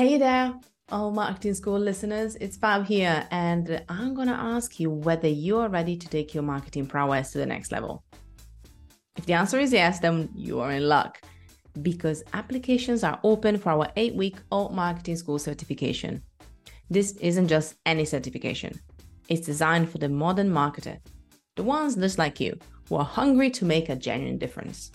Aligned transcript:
Hey 0.00 0.16
there, 0.16 0.54
Alt 0.90 1.12
Marketing 1.12 1.52
School 1.52 1.78
listeners. 1.78 2.34
It's 2.36 2.56
Fab 2.56 2.86
here, 2.86 3.28
and 3.30 3.84
I'm 3.90 4.14
going 4.14 4.28
to 4.28 4.32
ask 4.32 4.80
you 4.80 4.88
whether 4.88 5.28
you 5.28 5.58
are 5.58 5.68
ready 5.68 5.94
to 5.94 6.08
take 6.08 6.32
your 6.32 6.42
marketing 6.42 6.86
prowess 6.86 7.32
to 7.32 7.38
the 7.38 7.44
next 7.44 7.70
level. 7.70 8.02
If 9.18 9.26
the 9.26 9.34
answer 9.34 9.58
is 9.58 9.74
yes, 9.74 10.00
then 10.00 10.30
you 10.34 10.58
are 10.60 10.72
in 10.72 10.88
luck 10.88 11.20
because 11.82 12.22
applications 12.32 13.04
are 13.04 13.20
open 13.24 13.58
for 13.58 13.72
our 13.72 13.88
eight 13.96 14.14
week 14.14 14.38
Alt 14.50 14.72
Marketing 14.72 15.16
School 15.16 15.38
certification. 15.38 16.22
This 16.88 17.12
isn't 17.16 17.48
just 17.48 17.74
any 17.84 18.06
certification, 18.06 18.80
it's 19.28 19.44
designed 19.44 19.90
for 19.90 19.98
the 19.98 20.08
modern 20.08 20.48
marketer, 20.48 20.98
the 21.56 21.62
ones 21.62 21.96
just 21.96 22.16
like 22.16 22.40
you 22.40 22.58
who 22.88 22.96
are 22.96 23.04
hungry 23.04 23.50
to 23.50 23.66
make 23.66 23.90
a 23.90 23.96
genuine 23.96 24.38
difference. 24.38 24.92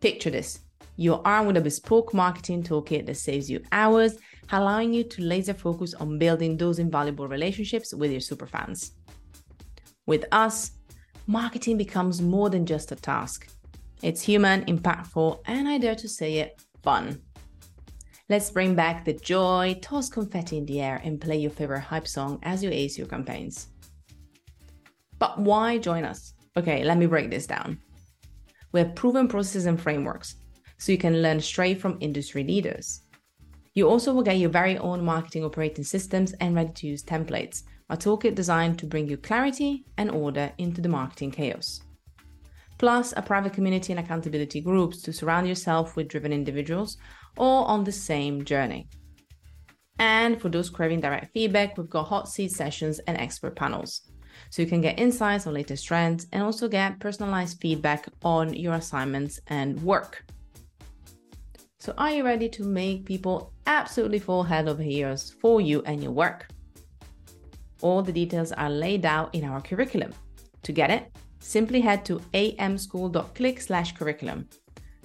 Picture 0.00 0.30
this 0.30 0.60
you're 0.96 1.20
armed 1.24 1.48
with 1.48 1.56
a 1.58 1.60
bespoke 1.60 2.14
marketing 2.14 2.62
toolkit 2.62 3.06
that 3.06 3.16
saves 3.16 3.50
you 3.50 3.62
hours, 3.72 4.16
allowing 4.50 4.92
you 4.92 5.04
to 5.04 5.22
laser 5.22 5.54
focus 5.54 5.94
on 5.94 6.18
building 6.18 6.56
those 6.56 6.78
invaluable 6.78 7.28
relationships 7.28 7.92
with 7.92 8.10
your 8.10 8.20
superfans. 8.20 8.92
With 10.06 10.24
us, 10.32 10.72
marketing 11.26 11.76
becomes 11.76 12.22
more 12.22 12.48
than 12.48 12.64
just 12.64 12.92
a 12.92 12.96
task. 12.96 13.48
It's 14.02 14.22
human, 14.22 14.64
impactful, 14.64 15.40
and 15.46 15.68
I 15.68 15.78
dare 15.78 15.96
to 15.96 16.08
say 16.08 16.38
it, 16.38 16.62
fun. 16.82 17.20
Let's 18.28 18.50
bring 18.50 18.74
back 18.74 19.04
the 19.04 19.12
joy, 19.12 19.78
toss 19.82 20.08
confetti 20.08 20.58
in 20.58 20.66
the 20.66 20.80
air, 20.80 21.00
and 21.04 21.20
play 21.20 21.36
your 21.36 21.50
favorite 21.50 21.80
hype 21.80 22.08
song 22.08 22.38
as 22.42 22.62
you 22.62 22.70
ace 22.70 22.98
your 22.98 23.06
campaigns. 23.06 23.68
But 25.18 25.38
why 25.38 25.78
join 25.78 26.04
us? 26.04 26.34
Okay, 26.56 26.84
let 26.84 26.98
me 26.98 27.06
break 27.06 27.30
this 27.30 27.46
down. 27.46 27.78
We 28.72 28.80
have 28.80 28.94
proven 28.94 29.28
processes 29.28 29.66
and 29.66 29.80
frameworks 29.80 30.36
so 30.78 30.92
you 30.92 30.98
can 30.98 31.22
learn 31.22 31.40
straight 31.40 31.80
from 31.80 31.98
industry 32.00 32.44
leaders. 32.44 33.02
You 33.74 33.88
also 33.88 34.12
will 34.12 34.22
get 34.22 34.38
your 34.38 34.50
very 34.50 34.78
own 34.78 35.04
marketing 35.04 35.44
operating 35.44 35.84
systems 35.84 36.32
and 36.40 36.54
ready 36.54 36.72
to 36.72 36.86
use 36.86 37.02
templates, 37.02 37.62
a 37.90 37.96
toolkit 37.96 38.34
designed 38.34 38.78
to 38.78 38.86
bring 38.86 39.06
you 39.06 39.16
clarity 39.16 39.84
and 39.98 40.10
order 40.10 40.50
into 40.58 40.80
the 40.80 40.88
marketing 40.88 41.30
chaos. 41.30 41.82
Plus, 42.78 43.14
a 43.16 43.22
private 43.22 43.52
community 43.52 43.92
and 43.92 44.00
accountability 44.00 44.60
groups 44.60 45.00
to 45.02 45.12
surround 45.12 45.48
yourself 45.48 45.96
with 45.96 46.08
driven 46.08 46.32
individuals 46.32 46.98
all 47.36 47.64
on 47.64 47.84
the 47.84 47.92
same 47.92 48.44
journey. 48.44 48.88
And 49.98 50.40
for 50.40 50.50
those 50.50 50.68
craving 50.68 51.00
direct 51.00 51.32
feedback, 51.32 51.78
we've 51.78 51.88
got 51.88 52.04
hot 52.04 52.28
seat 52.28 52.52
sessions 52.52 52.98
and 53.00 53.16
expert 53.16 53.56
panels. 53.56 54.10
So 54.50 54.62
you 54.62 54.68
can 54.68 54.82
get 54.82 54.98
insights 54.98 55.46
on 55.46 55.54
latest 55.54 55.86
trends 55.86 56.26
and 56.32 56.42
also 56.42 56.68
get 56.68 57.00
personalized 57.00 57.60
feedback 57.60 58.06
on 58.22 58.52
your 58.52 58.74
assignments 58.74 59.40
and 59.46 59.82
work. 59.82 60.24
So, 61.86 61.94
are 61.98 62.10
you 62.10 62.24
ready 62.24 62.48
to 62.48 62.64
make 62.64 63.04
people 63.04 63.52
absolutely 63.68 64.18
fall 64.18 64.42
head 64.42 64.66
over 64.66 64.82
heels 64.82 65.30
for 65.40 65.60
you 65.60 65.84
and 65.86 66.02
your 66.02 66.10
work? 66.10 66.48
All 67.80 68.02
the 68.02 68.10
details 68.10 68.50
are 68.50 68.68
laid 68.68 69.06
out 69.06 69.32
in 69.32 69.44
our 69.44 69.60
curriculum. 69.60 70.12
To 70.64 70.72
get 70.72 70.90
it, 70.90 71.16
simply 71.38 71.80
head 71.80 72.04
to 72.06 72.18
amschool.click 72.34 73.60
slash 73.60 73.92
curriculum. 73.92 74.48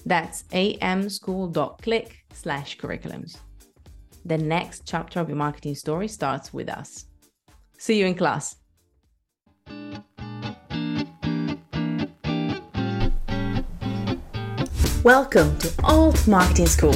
That's 0.07 0.41
amschool.click 0.53 2.17
slash 2.33 2.79
curriculums. 2.79 3.37
The 4.25 4.39
next 4.39 4.81
chapter 4.87 5.19
of 5.19 5.29
your 5.29 5.37
marketing 5.37 5.75
story 5.75 6.07
starts 6.07 6.51
with 6.51 6.67
us. 6.67 7.05
See 7.77 7.99
you 7.99 8.07
in 8.07 8.15
class. 8.15 8.55
Welcome 15.03 15.57
to 15.57 15.73
Alt 15.83 16.27
Marketing 16.27 16.67
School. 16.67 16.93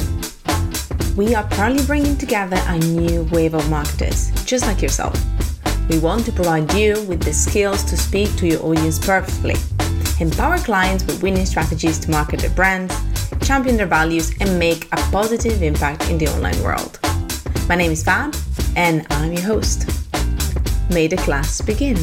We 1.16 1.34
are 1.34 1.42
proudly 1.48 1.84
bringing 1.86 2.16
together 2.16 2.56
a 2.66 2.78
new 2.78 3.24
wave 3.32 3.52
of 3.52 3.68
marketers, 3.68 4.30
just 4.44 4.64
like 4.64 4.80
yourself. 4.80 5.20
We 5.88 5.98
want 5.98 6.24
to 6.26 6.32
provide 6.32 6.72
you 6.72 7.02
with 7.08 7.24
the 7.24 7.32
skills 7.32 7.82
to 7.82 7.96
speak 7.96 8.36
to 8.36 8.46
your 8.46 8.62
audience 8.62 9.04
perfectly, 9.04 9.56
empower 10.20 10.58
clients 10.58 11.04
with 11.04 11.20
winning 11.20 11.46
strategies 11.46 11.98
to 11.98 12.12
market 12.12 12.38
their 12.38 12.50
brands, 12.50 12.94
champion 13.44 13.76
their 13.76 13.86
values, 13.86 14.32
and 14.38 14.56
make 14.56 14.84
a 14.92 14.96
positive 15.10 15.60
impact 15.60 16.08
in 16.08 16.16
the 16.16 16.28
online 16.28 16.62
world. 16.62 17.00
My 17.68 17.74
name 17.74 17.90
is 17.90 18.04
Fab, 18.04 18.36
and 18.76 19.04
I'm 19.10 19.32
your 19.32 19.42
host. 19.42 19.84
May 20.90 21.08
the 21.08 21.16
class 21.16 21.60
begin. 21.60 21.96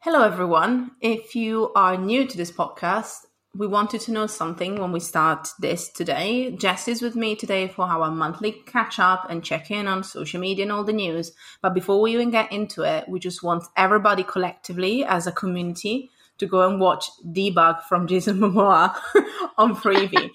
Hello, 0.00 0.24
everyone. 0.24 0.90
If 1.00 1.36
you 1.36 1.70
are 1.76 1.96
new 1.96 2.26
to 2.26 2.36
this 2.36 2.50
podcast, 2.50 3.26
we 3.54 3.66
wanted 3.66 4.00
to 4.02 4.12
know 4.12 4.26
something 4.26 4.80
when 4.80 4.92
we 4.92 5.00
start 5.00 5.48
this 5.58 5.90
today. 5.90 6.52
Jess 6.52 6.88
is 6.88 7.02
with 7.02 7.14
me 7.14 7.36
today 7.36 7.68
for 7.68 7.84
our 7.84 8.10
monthly 8.10 8.52
catch 8.52 8.98
up 8.98 9.26
and 9.28 9.44
check 9.44 9.70
in 9.70 9.86
on 9.86 10.02
social 10.04 10.40
media 10.40 10.64
and 10.64 10.72
all 10.72 10.84
the 10.84 10.92
news. 10.92 11.32
But 11.60 11.74
before 11.74 12.00
we 12.00 12.14
even 12.14 12.30
get 12.30 12.50
into 12.50 12.82
it, 12.82 13.08
we 13.08 13.20
just 13.20 13.42
want 13.42 13.64
everybody 13.76 14.24
collectively 14.24 15.04
as 15.04 15.26
a 15.26 15.32
community 15.32 16.10
to 16.38 16.46
go 16.46 16.66
and 16.66 16.80
watch 16.80 17.10
Debug 17.26 17.82
from 17.82 18.06
Jason 18.08 18.38
Momoa 18.38 18.96
on 19.58 19.76
Freevee. 19.76 20.30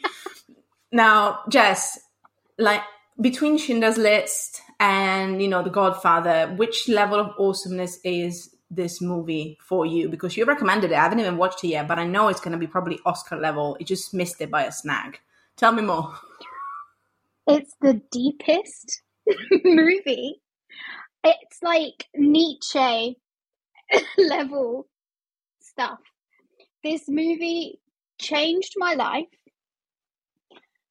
now, 0.91 1.39
Jess, 1.49 1.99
like 2.59 2.83
between 3.19 3.57
Schindler's 3.57 3.97
List 3.97 4.61
and 4.79 5.41
you 5.41 5.47
know 5.47 5.63
The 5.63 5.71
Godfather, 5.71 6.53
which 6.55 6.87
level 6.87 7.19
of 7.19 7.33
awesomeness 7.39 7.99
is 8.03 8.55
this 8.69 9.01
movie 9.01 9.57
for 9.61 9.85
you 9.85 10.09
because 10.09 10.35
you 10.35 10.45
recommended 10.45 10.91
it. 10.91 10.95
I 10.97 11.03
haven't 11.03 11.19
even 11.19 11.37
watched 11.37 11.63
it 11.63 11.69
yet, 11.69 11.87
but 11.87 11.99
I 11.99 12.05
know 12.05 12.27
it's 12.27 12.39
going 12.41 12.51
to 12.51 12.57
be 12.57 12.67
probably 12.67 12.99
Oscar 13.05 13.37
level. 13.37 13.77
It 13.79 13.87
just 13.87 14.13
missed 14.13 14.41
it 14.41 14.51
by 14.51 14.63
a 14.63 14.71
snag. 14.71 15.19
Tell 15.55 15.71
me 15.71 15.81
more. 15.81 16.15
It's 17.47 17.75
the 17.81 18.01
deepest 18.11 19.01
movie. 19.63 20.41
It's 21.23 21.63
like 21.63 22.05
Nietzsche 22.15 23.17
level 24.17 24.87
stuff. 25.61 25.99
This 26.83 27.03
movie 27.07 27.79
changed 28.19 28.73
my 28.77 28.93
life, 28.93 29.25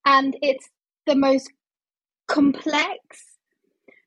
and 0.05 0.37
it's 0.43 0.69
the 1.07 1.15
most 1.15 1.51
complex, 2.27 2.99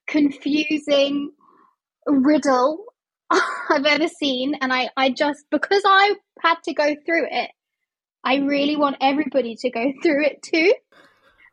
confusing 0.08 1.31
riddle 2.06 2.89
I've 3.69 3.85
ever 3.85 4.07
seen. 4.07 4.56
And 4.62 4.73
I, 4.73 4.90
I 4.97 5.09
just, 5.12 5.45
because 5.51 5.84
I 5.85 6.16
had 6.41 6.57
to 6.66 6.73
go 6.73 6.95
through 7.06 7.28
it, 7.29 7.51
I 8.23 8.38
really 8.38 8.75
want 8.75 8.97
everybody 9.01 9.56
to 9.56 9.69
go 9.69 9.94
through 10.03 10.25
it 10.25 10.41
too. 10.41 10.73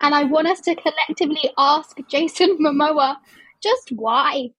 And 0.00 0.14
I 0.14 0.24
want 0.24 0.48
us 0.48 0.60
to 0.62 0.74
collectively 0.74 1.50
ask 1.56 1.96
Jason 2.08 2.58
Momoa 2.60 3.16
just 3.62 3.90
why. 3.92 4.50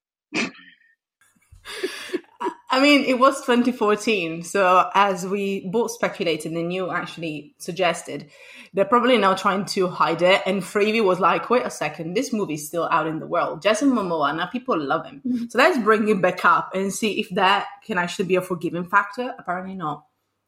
I 2.70 2.80
mean, 2.80 3.04
it 3.04 3.18
was 3.18 3.40
2014. 3.40 4.42
So, 4.42 4.90
as 4.94 5.26
we 5.26 5.66
both 5.68 5.90
speculated 5.90 6.52
and 6.52 6.72
you 6.72 6.90
actually 6.90 7.54
suggested, 7.58 8.30
they're 8.74 8.84
probably 8.84 9.16
now 9.16 9.34
trying 9.34 9.64
to 9.66 9.88
hide 9.88 10.22
it. 10.22 10.42
And 10.46 10.62
Freevee 10.62 11.04
was 11.04 11.18
like, 11.18 11.48
wait 11.50 11.64
a 11.64 11.70
second, 11.70 12.14
this 12.14 12.32
movie's 12.32 12.66
still 12.68 12.88
out 12.90 13.06
in 13.06 13.20
the 13.20 13.26
world. 13.26 13.62
Jason 13.62 13.90
Momoa, 13.90 14.36
now 14.36 14.46
people 14.46 14.78
love 14.78 15.06
him. 15.06 15.22
Mm-hmm. 15.26 15.46
So, 15.48 15.58
let's 15.58 15.78
bring 15.78 16.06
him 16.06 16.20
back 16.20 16.44
up 16.44 16.74
and 16.74 16.92
see 16.92 17.18
if 17.18 17.30
that 17.30 17.66
can 17.84 17.98
actually 17.98 18.26
be 18.26 18.36
a 18.36 18.42
forgiving 18.42 18.84
factor. 18.84 19.34
Apparently 19.38 19.74
not. 19.74 20.04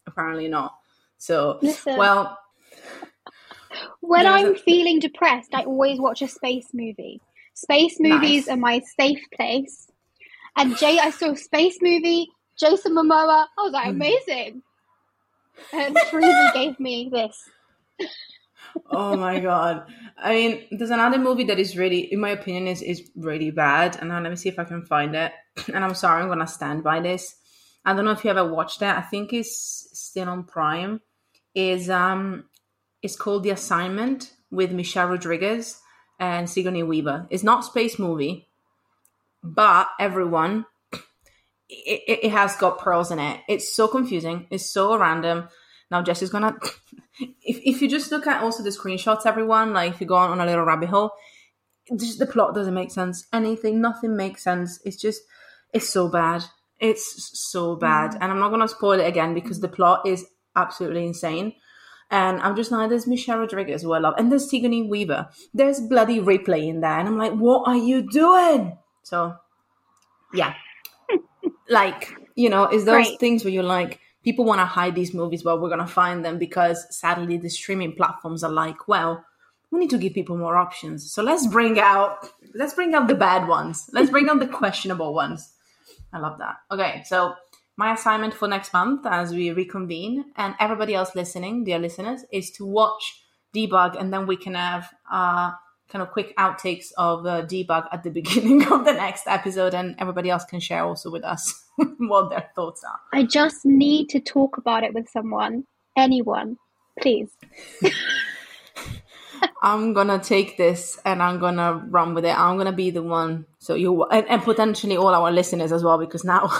Apparently 0.06 0.48
not. 0.48 0.76
So, 1.18 1.58
Listen, 1.62 1.96
well. 1.96 2.38
When 4.00 4.26
I'm 4.26 4.54
a- 4.54 4.58
feeling 4.58 4.98
depressed, 4.98 5.54
I 5.54 5.64
always 5.64 5.98
watch 5.98 6.22
a 6.22 6.28
space 6.28 6.68
movie. 6.74 7.20
Space 7.54 7.98
movies 7.98 8.46
nice. 8.46 8.54
are 8.54 8.58
my 8.58 8.80
safe 8.80 9.22
place 9.34 9.89
and 10.56 10.76
Jay, 10.76 10.98
I 10.98 11.10
saw 11.10 11.32
a 11.32 11.36
space 11.36 11.78
movie, 11.80 12.28
Jason 12.58 12.92
Momoa. 12.92 13.46
I 13.58 13.62
was 13.62 13.72
like, 13.72 13.84
hmm. 13.84 13.90
amazing. 13.90 14.62
And 15.72 15.96
Freevee 15.96 16.52
gave 16.54 16.80
me 16.80 17.10
this. 17.12 17.48
oh 18.90 19.16
my 19.16 19.40
god! 19.40 19.86
I 20.16 20.34
mean, 20.34 20.66
there's 20.70 20.90
another 20.90 21.18
movie 21.18 21.44
that 21.44 21.58
is 21.58 21.76
really, 21.76 22.12
in 22.12 22.20
my 22.20 22.30
opinion, 22.30 22.66
is 22.66 22.82
is 22.82 23.10
really 23.16 23.50
bad. 23.50 23.96
And 24.00 24.08
now 24.08 24.20
let 24.20 24.30
me 24.30 24.36
see 24.36 24.48
if 24.48 24.58
I 24.58 24.64
can 24.64 24.84
find 24.84 25.14
it. 25.14 25.32
And 25.74 25.84
I'm 25.84 25.94
sorry, 25.94 26.22
I'm 26.22 26.28
gonna 26.28 26.46
stand 26.46 26.82
by 26.82 27.00
this. 27.00 27.36
I 27.84 27.94
don't 27.94 28.04
know 28.04 28.12
if 28.12 28.24
you 28.24 28.30
ever 28.30 28.44
watched 28.44 28.82
it. 28.82 28.88
I 28.88 29.00
think 29.00 29.32
it's 29.32 29.88
still 29.92 30.28
on 30.28 30.44
Prime. 30.44 31.00
Is 31.54 31.90
um, 31.90 32.44
it's 33.02 33.16
called 33.16 33.42
The 33.42 33.50
Assignment 33.50 34.32
with 34.50 34.72
Michelle 34.72 35.08
Rodriguez 35.08 35.80
and 36.18 36.48
Sigourney 36.48 36.82
Weaver. 36.82 37.26
It's 37.30 37.42
not 37.42 37.64
space 37.64 37.98
movie 37.98 38.49
but 39.42 39.88
everyone 39.98 40.66
it, 41.68 42.20
it, 42.24 42.30
has 42.32 42.56
got 42.56 42.80
pearls 42.80 43.12
in 43.12 43.20
it. 43.20 43.40
It's 43.48 43.74
so 43.74 43.86
confusing. 43.86 44.48
It's 44.50 44.72
so 44.72 44.96
random. 44.98 45.48
Now 45.90 46.02
jesse's 46.02 46.30
gonna 46.30 46.56
if, 47.20 47.60
if 47.64 47.82
you 47.82 47.88
just 47.88 48.10
look 48.10 48.26
at 48.26 48.42
also 48.42 48.62
the 48.62 48.70
screenshots 48.70 49.26
everyone 49.26 49.72
like 49.72 49.92
if 49.92 50.00
you 50.00 50.06
go 50.06 50.14
on, 50.14 50.30
on 50.30 50.40
a 50.40 50.46
little 50.46 50.64
rabbit 50.64 50.88
hole 50.88 51.10
just 51.98 52.18
the 52.18 52.26
plot 52.26 52.54
doesn't 52.54 52.74
make 52.74 52.90
sense. 52.90 53.26
Anything 53.32 53.80
nothing 53.80 54.16
makes 54.16 54.44
sense. 54.44 54.80
It's 54.84 54.96
just 54.96 55.22
it's 55.72 55.88
so 55.88 56.08
bad. 56.08 56.44
It's 56.78 57.30
so 57.50 57.76
bad. 57.76 58.12
Mm. 58.12 58.18
and 58.20 58.32
i'm 58.32 58.38
not 58.38 58.50
gonna 58.50 58.68
spoil 58.68 59.00
it 59.00 59.06
again 59.06 59.34
because 59.34 59.60
the 59.60 59.68
plot 59.68 60.06
is 60.06 60.26
absolutely 60.56 61.06
insane. 61.06 61.54
And 62.12 62.40
I'm 62.40 62.56
just 62.56 62.72
like, 62.72 62.90
there's 62.90 63.06
Michelle 63.06 63.38
Rodriguez, 63.38 63.82
who 63.82 63.92
I 63.92 64.00
love, 64.00 64.14
and 64.18 64.32
there's 64.32 64.50
Sigourney 64.50 64.82
Weaver. 64.82 65.28
There's 65.54 65.78
bloody 65.78 66.18
Ripley 66.18 66.68
in 66.68 66.80
there, 66.80 66.98
and 66.98 67.06
I'm 67.06 67.16
like, 67.16 67.34
what 67.34 67.68
are 67.68 67.76
you 67.76 68.02
doing? 68.02 68.76
So, 69.02 69.36
yeah, 70.32 70.54
like 71.68 72.14
you 72.34 72.48
know, 72.48 72.68
is 72.68 72.84
those 72.84 73.08
right. 73.08 73.18
things 73.18 73.44
where 73.44 73.52
you're 73.52 73.62
like, 73.62 74.00
people 74.24 74.44
want 74.44 74.60
to 74.60 74.64
hide 74.64 74.94
these 74.94 75.14
movies, 75.14 75.42
but 75.42 75.60
we're 75.60 75.68
gonna 75.68 75.86
find 75.86 76.24
them 76.24 76.38
because 76.38 76.86
sadly 76.94 77.36
the 77.36 77.50
streaming 77.50 77.94
platforms 77.94 78.44
are 78.44 78.52
like, 78.52 78.88
well, 78.88 79.24
we 79.70 79.78
need 79.78 79.90
to 79.90 79.98
give 79.98 80.14
people 80.14 80.36
more 80.36 80.56
options. 80.56 81.12
So 81.12 81.22
let's 81.22 81.46
bring 81.46 81.78
out 81.78 82.28
let's 82.54 82.74
bring 82.74 82.94
out 82.94 83.08
the 83.08 83.14
bad 83.14 83.48
ones. 83.48 83.88
Let's 83.92 84.10
bring 84.10 84.28
out 84.28 84.40
the 84.40 84.46
questionable 84.46 85.14
ones. 85.14 85.52
I 86.12 86.18
love 86.18 86.38
that. 86.38 86.56
Okay, 86.70 87.02
so 87.06 87.34
my 87.76 87.94
assignment 87.94 88.34
for 88.34 88.48
next 88.48 88.72
month 88.72 89.06
as 89.06 89.32
we 89.32 89.52
reconvene 89.52 90.32
and 90.36 90.54
everybody 90.58 90.94
else 90.94 91.14
listening, 91.14 91.64
dear 91.64 91.78
listeners, 91.78 92.24
is 92.32 92.50
to 92.52 92.66
watch 92.66 93.24
debug 93.54 93.98
and 93.98 94.12
then 94.12 94.26
we 94.26 94.36
can 94.36 94.54
have 94.54 94.92
uh 95.10 95.52
kind 95.90 96.02
of 96.02 96.10
quick 96.10 96.36
outtakes 96.36 96.92
of 96.96 97.26
uh, 97.26 97.42
debug 97.42 97.86
at 97.92 98.02
the 98.02 98.10
beginning 98.20 98.66
of 98.70 98.84
the 98.84 98.92
next 98.92 99.26
episode 99.26 99.74
and 99.74 99.96
everybody 99.98 100.30
else 100.30 100.44
can 100.44 100.60
share 100.60 100.84
also 100.84 101.10
with 101.10 101.24
us 101.24 101.64
what 101.98 102.30
their 102.30 102.50
thoughts 102.54 102.82
are. 102.84 103.00
I 103.12 103.24
just 103.24 103.64
need 103.64 104.08
to 104.10 104.20
talk 104.20 104.56
about 104.56 104.84
it 104.84 104.94
with 104.94 105.08
someone 105.08 105.64
anyone 105.96 106.56
please. 107.00 107.30
I'm 109.62 109.94
gonna 109.94 110.18
take 110.18 110.56
this 110.56 110.98
and 111.04 111.22
i'm 111.22 111.38
gonna 111.38 111.74
run 111.88 112.14
with 112.14 112.24
it. 112.24 112.38
I'm 112.38 112.56
gonna 112.56 112.72
be 112.72 112.90
the 112.90 113.02
one 113.02 113.46
so 113.58 113.74
you 113.74 114.04
and, 114.04 114.26
and 114.28 114.42
potentially 114.42 114.96
all 114.96 115.14
our 115.14 115.30
listeners 115.30 115.72
as 115.72 115.82
well 115.82 115.98
because 115.98 116.24
now 116.24 116.50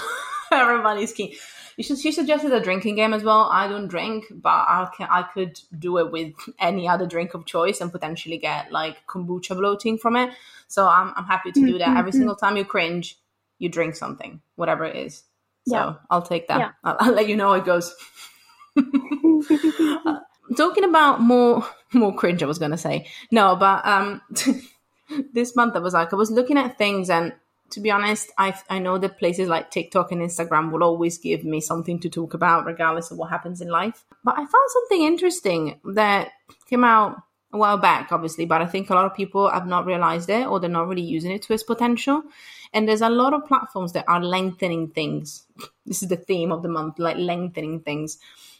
everybody's 0.52 1.12
keen 1.12 1.34
she 1.78 2.12
suggested 2.12 2.52
a 2.52 2.60
drinking 2.60 2.96
game 2.96 3.12
as 3.12 3.22
well. 3.22 3.48
I 3.50 3.68
don't 3.68 3.88
drink, 3.88 4.26
but 4.30 4.50
I 4.50 4.88
can 4.96 5.08
I 5.10 5.22
could 5.22 5.60
do 5.78 5.98
it 5.98 6.10
with 6.10 6.34
any 6.58 6.88
other 6.88 7.06
drink 7.06 7.34
of 7.34 7.46
choice 7.46 7.80
and 7.80 7.92
potentially 7.92 8.38
get 8.38 8.72
like 8.72 9.06
kombucha 9.06 9.56
bloating 9.56 9.98
from 9.98 10.16
it. 10.16 10.30
So 10.68 10.88
I'm 10.88 11.12
I'm 11.16 11.24
happy 11.24 11.52
to 11.52 11.60
do 11.60 11.78
that. 11.78 11.96
Every 11.96 12.10
mm-hmm. 12.10 12.18
single 12.18 12.36
time 12.36 12.56
you 12.56 12.64
cringe, 12.64 13.18
you 13.58 13.68
drink 13.68 13.96
something, 13.96 14.40
whatever 14.56 14.84
it 14.84 14.96
is. 14.96 15.24
So 15.66 15.76
yeah. 15.76 15.94
I'll 16.10 16.22
take 16.22 16.48
that. 16.48 16.58
Yeah. 16.58 16.70
I'll, 16.84 16.96
I'll, 17.00 17.12
let 17.12 17.28
you 17.28 17.36
know 17.36 17.48
how 17.48 17.54
it 17.54 17.64
goes. 17.64 17.94
uh, 18.76 20.20
talking 20.56 20.84
about 20.84 21.20
more 21.20 21.66
more 21.92 22.14
cringe, 22.14 22.42
I 22.42 22.46
was 22.46 22.58
gonna 22.58 22.78
say 22.78 23.06
no, 23.30 23.56
but 23.56 23.86
um, 23.86 24.22
this 25.32 25.56
month 25.56 25.76
I 25.76 25.80
was 25.80 25.94
like 25.94 26.12
I 26.12 26.16
was 26.16 26.30
looking 26.30 26.58
at 26.58 26.78
things 26.78 27.10
and 27.10 27.32
to 27.70 27.80
be 27.80 27.90
honest, 27.90 28.32
I 28.38 28.54
I 28.68 28.78
know 28.78 28.98
that 28.98 29.18
places 29.18 29.48
like 29.48 29.70
TikTok 29.70 30.12
and 30.12 30.22
Instagram 30.22 30.70
will 30.72 30.82
always 30.82 31.18
give 31.18 31.44
me 31.44 31.60
something 31.60 31.98
to 32.00 32.08
talk 32.08 32.34
about, 32.34 32.66
regardless 32.66 33.10
of 33.10 33.18
what 33.18 33.30
happens 33.30 33.60
in 33.60 33.68
life. 33.68 34.04
But 34.24 34.34
I 34.34 34.38
found 34.38 34.68
something 34.68 35.02
interesting 35.02 35.80
that 35.84 36.32
came 36.68 36.84
out 36.84 37.22
a 37.52 37.58
while 37.58 37.78
back, 37.78 38.12
obviously, 38.12 38.44
but 38.44 38.62
I 38.62 38.66
think 38.66 38.90
a 38.90 38.94
lot 38.94 39.06
of 39.06 39.14
people 39.14 39.48
have 39.48 39.66
not 39.66 39.86
realized 39.86 40.30
it 40.30 40.46
or 40.46 40.60
they're 40.60 40.70
not 40.70 40.88
really 40.88 41.02
using 41.02 41.32
it 41.32 41.42
to 41.42 41.52
its 41.52 41.64
potential. 41.64 42.22
And 42.72 42.88
there's 42.88 43.00
a 43.00 43.10
lot 43.10 43.34
of 43.34 43.46
platforms 43.46 43.92
that 43.94 44.04
are 44.08 44.22
lengthening 44.22 44.88
things. 44.88 45.44
This 45.86 46.02
is 46.04 46.08
the 46.08 46.16
theme 46.16 46.52
of 46.52 46.62
the 46.62 46.68
month, 46.68 47.00
like 47.00 47.16
lengthening 47.16 47.80
things, 47.80 48.18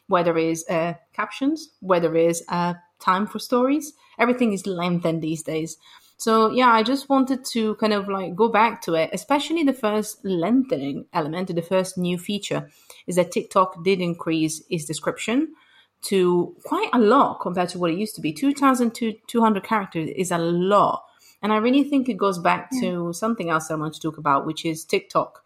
whether 0.08 0.36
it 0.36 0.48
is 0.48 0.68
uh, 0.68 0.94
captions, 1.12 1.68
whether 1.78 2.16
it 2.16 2.26
is 2.26 2.42
uh, 2.48 2.74
time 3.00 3.26
for 3.26 3.38
stories. 3.38 3.94
Everything 4.18 4.52
is 4.52 4.66
lengthened 4.66 5.22
these 5.22 5.42
days. 5.42 5.78
So 6.16 6.50
yeah, 6.50 6.68
I 6.68 6.82
just 6.82 7.08
wanted 7.08 7.46
to 7.46 7.76
kind 7.76 7.94
of 7.94 8.08
like 8.08 8.36
go 8.36 8.48
back 8.48 8.82
to 8.82 8.94
it, 8.94 9.08
especially 9.12 9.62
the 9.62 9.72
first 9.72 10.22
lengthening 10.22 11.06
element, 11.14 11.54
the 11.54 11.62
first 11.62 11.96
new 11.96 12.18
feature 12.18 12.68
is 13.06 13.16
that 13.16 13.32
TikTok 13.32 13.82
did 13.82 14.02
increase 14.02 14.62
its 14.68 14.84
description 14.84 15.54
to 16.02 16.54
quite 16.64 16.90
a 16.92 16.98
lot 16.98 17.40
compared 17.40 17.70
to 17.70 17.78
what 17.78 17.90
it 17.90 17.98
used 17.98 18.14
to 18.16 18.20
be. 18.20 18.32
2,200 18.32 19.64
characters 19.64 20.10
is 20.14 20.30
a 20.30 20.38
lot. 20.38 21.04
And 21.42 21.52
I 21.52 21.56
really 21.56 21.84
think 21.84 22.08
it 22.08 22.18
goes 22.18 22.38
back 22.38 22.68
yeah. 22.72 22.80
to 22.80 23.12
something 23.14 23.48
else 23.48 23.70
I 23.70 23.76
want 23.76 23.94
to 23.94 24.00
talk 24.00 24.18
about, 24.18 24.44
which 24.44 24.64
is 24.64 24.84
TikTok 24.84 25.42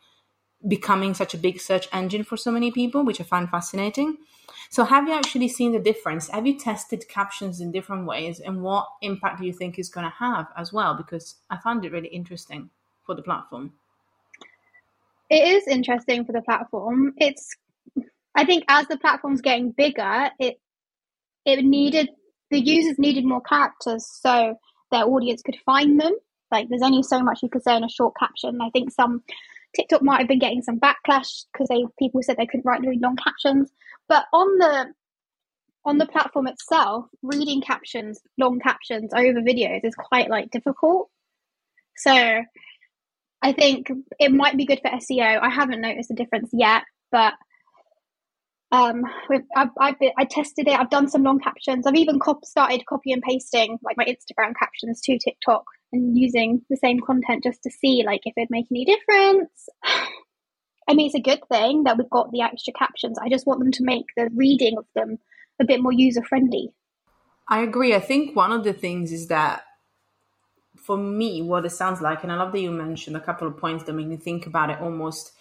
becoming 0.67 1.15
such 1.15 1.35
a 1.35 1.39
big 1.39 1.61
search 1.61 1.89
engine 1.93 2.25
for 2.25 2.37
so 2.37 2.51
many 2.51 2.71
people, 2.71 3.05
which 3.05 3.21
I 3.21 3.25
find 3.25 3.49
fascinating. 3.49 4.17
So, 4.75 4.83
have 4.83 5.07
you 5.07 5.15
actually 5.15 5.47
seen 5.47 5.71
the 5.71 5.79
difference? 5.79 6.29
Have 6.31 6.49
you 6.49 6.59
tested 6.59 7.07
captions 7.09 7.61
in 7.61 7.71
different 7.71 8.07
ways, 8.07 8.41
and 8.41 8.61
what 8.61 8.89
impact 9.03 9.39
do 9.39 9.47
you 9.47 9.53
think 9.53 9.79
is 9.79 9.89
going 9.89 10.05
to 10.05 10.17
have 10.19 10.49
as 10.57 10.73
well? 10.73 10.97
Because 10.97 11.37
I 11.49 11.59
found 11.59 11.85
it 11.85 11.93
really 11.93 12.09
interesting 12.09 12.71
for 13.07 13.15
the 13.15 13.23
platform. 13.23 13.75
It 15.31 15.47
is 15.47 15.69
interesting 15.69 16.25
for 16.25 16.33
the 16.33 16.43
platform. 16.43 17.13
It's, 17.19 17.55
I 18.35 18.45
think, 18.45 18.65
as 18.67 18.89
the 18.89 18.99
platform's 18.99 19.41
getting 19.43 19.71
bigger, 19.71 20.31
it 20.41 20.59
it 21.45 21.65
needed 21.65 22.09
the 22.51 22.59
users 22.59 22.99
needed 22.99 23.25
more 23.25 23.43
characters 23.43 24.05
so 24.05 24.59
their 24.91 25.05
audience 25.05 25.41
could 25.43 25.57
find 25.65 26.01
them. 26.01 26.17
Like, 26.51 26.69
there's 26.69 26.83
only 26.83 27.05
so 27.05 27.23
much 27.23 27.45
you 27.45 27.49
could 27.49 27.63
say 27.63 27.77
in 27.77 27.85
a 27.85 27.89
short 27.89 28.15
caption. 28.19 28.59
I 28.61 28.71
think 28.71 28.91
some 28.91 29.23
TikTok 29.77 30.03
might 30.03 30.19
have 30.19 30.29
been 30.29 30.41
getting 30.41 30.63
some 30.63 30.81
backlash 30.81 31.45
because 31.53 31.69
they 31.69 31.85
people 31.97 32.25
said 32.25 32.39
they 32.39 32.47
couldn't 32.47 32.67
write 32.67 32.81
really 32.81 32.99
long 32.99 33.15
captions. 33.15 33.71
But 34.09 34.25
on 34.33 34.59
the 34.59 34.87
on 35.87 35.99
the 35.99 36.07
platform 36.07 36.47
itself, 36.47 37.07
reading 37.23 37.61
captions, 37.61 38.21
long 38.39 38.59
captions 38.59 39.13
over 39.15 39.41
videos 39.41 39.85
is 39.85 39.95
quite 39.95 40.31
like 40.31 40.51
difficult. 40.51 41.11
So 41.97 42.43
I 43.43 43.53
think 43.53 43.91
it 44.19 44.33
might 44.33 44.57
be 44.57 44.65
good 44.65 44.81
for 44.81 44.91
SEO. 44.91 45.39
I 45.43 45.51
haven't 45.51 45.83
noticed 45.83 46.11
a 46.11 46.15
difference 46.15 46.51
yet, 46.53 46.85
but 47.13 47.35
um, 48.73 49.03
I've, 49.55 49.69
I've 49.79 49.99
been, 49.99 50.13
I 50.19 50.25
tested 50.25 50.67
it. 50.67 50.79
I've 50.79 50.91
done 50.91 51.09
some 51.09 51.23
long 51.23 51.39
captions. 51.39 51.87
I've 51.87 51.95
even 51.95 52.19
cop- 52.19 52.45
started 52.45 52.87
copy 52.87 53.13
and 53.13 53.23
pasting 53.23 53.79
like 53.83 53.97
my 53.97 54.05
Instagram 54.05 54.55
captions 54.59 55.01
to 55.03 55.19
TikTok 55.19 55.65
and 55.93 56.19
using 56.19 56.63
the 56.71 56.77
same 56.77 56.99
content 57.01 57.45
just 57.45 57.63
to 57.63 57.71
see 57.71 58.03
like 58.05 58.23
if 58.25 58.33
it'd 58.37 58.51
make 58.51 58.67
any 58.71 58.85
difference. 58.85 59.69
I 60.89 60.95
mean, 60.95 61.07
it's 61.07 61.15
a 61.15 61.21
good 61.21 61.41
thing 61.49 61.85
that 61.85 61.97
we've 61.97 62.11
got 62.11 62.31
the 62.31 62.43
extra 62.43 62.73
captions. 62.73 63.19
I 63.19 63.29
just 63.29 63.47
want 63.47 63.61
them 63.61 63.73
to 63.73 63.85
make 63.85 64.07
the 64.17 64.29
reading 64.35 64.77
of 64.79 64.87
them 64.95 65.19
a 65.61 65.65
bit 65.65 65.81
more 65.81 65.93
user 65.93 66.23
friendly. 66.23 66.71
I 67.49 67.63
agree. 67.63 67.95
I 67.95 68.01
think 68.01 68.35
one 68.35 68.53
of 68.53 68.65
the 68.65 68.73
things 68.73 69.13
is 69.13 69.29
that 69.29 69.65
for 70.77 70.97
me, 70.97 71.43
what 71.43 71.65
it 71.65 71.71
sounds 71.71 72.01
like, 72.01 72.23
and 72.23 72.33
I 72.33 72.37
love 72.37 72.53
that 72.53 72.61
you 72.61 72.71
mentioned 72.71 73.17
a 73.17 73.21
couple 73.21 73.47
of 73.49 73.57
points 73.57 73.85
that 73.85 73.93
make 73.93 74.07
me 74.07 74.17
think 74.17 74.47
about 74.47 74.71
it 74.71 74.81
almost 74.81 75.33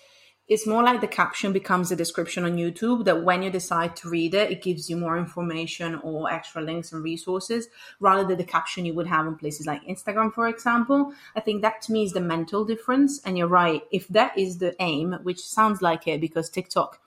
it's 0.48 0.68
more 0.68 0.84
like 0.84 1.00
the 1.00 1.08
caption 1.08 1.54
becomes 1.54 1.92
a 1.92 1.96
description 1.96 2.44
on 2.44 2.58
YouTube 2.58 3.06
that 3.06 3.24
when 3.24 3.44
you 3.44 3.50
decide 3.50 3.96
to 3.96 4.10
read 4.10 4.34
it, 4.34 4.52
it 4.52 4.62
gives 4.62 4.90
you 4.90 4.98
more 4.98 5.18
information 5.18 5.96
or 6.04 6.32
extra 6.32 6.62
links 6.62 6.92
and 6.92 7.02
resources 7.02 7.68
rather 8.02 8.26
than 8.26 8.38
the 8.38 8.44
caption 8.44 8.84
you 8.84 8.94
would 8.94 9.08
have 9.08 9.26
on 9.26 9.38
places 9.38 9.66
like 9.66 9.82
Instagram, 9.86 10.34
for 10.34 10.50
example. 10.50 11.14
I 11.34 11.40
think 11.40 11.62
that 11.62 11.82
to 11.84 11.94
me 11.94 12.04
is 12.04 12.12
the 12.12 12.20
mental 12.20 12.66
difference. 12.66 13.22
And 13.24 13.38
you're 13.38 13.48
right. 13.48 13.84
If 13.90 14.10
that 14.10 14.38
is 14.38 14.58
the 14.58 14.76
aim, 14.82 15.14
which 15.24 15.40
sounds 15.40 15.82
like 15.82 16.08
it 16.10 16.20
because 16.20 16.50
TikTok 16.50 17.00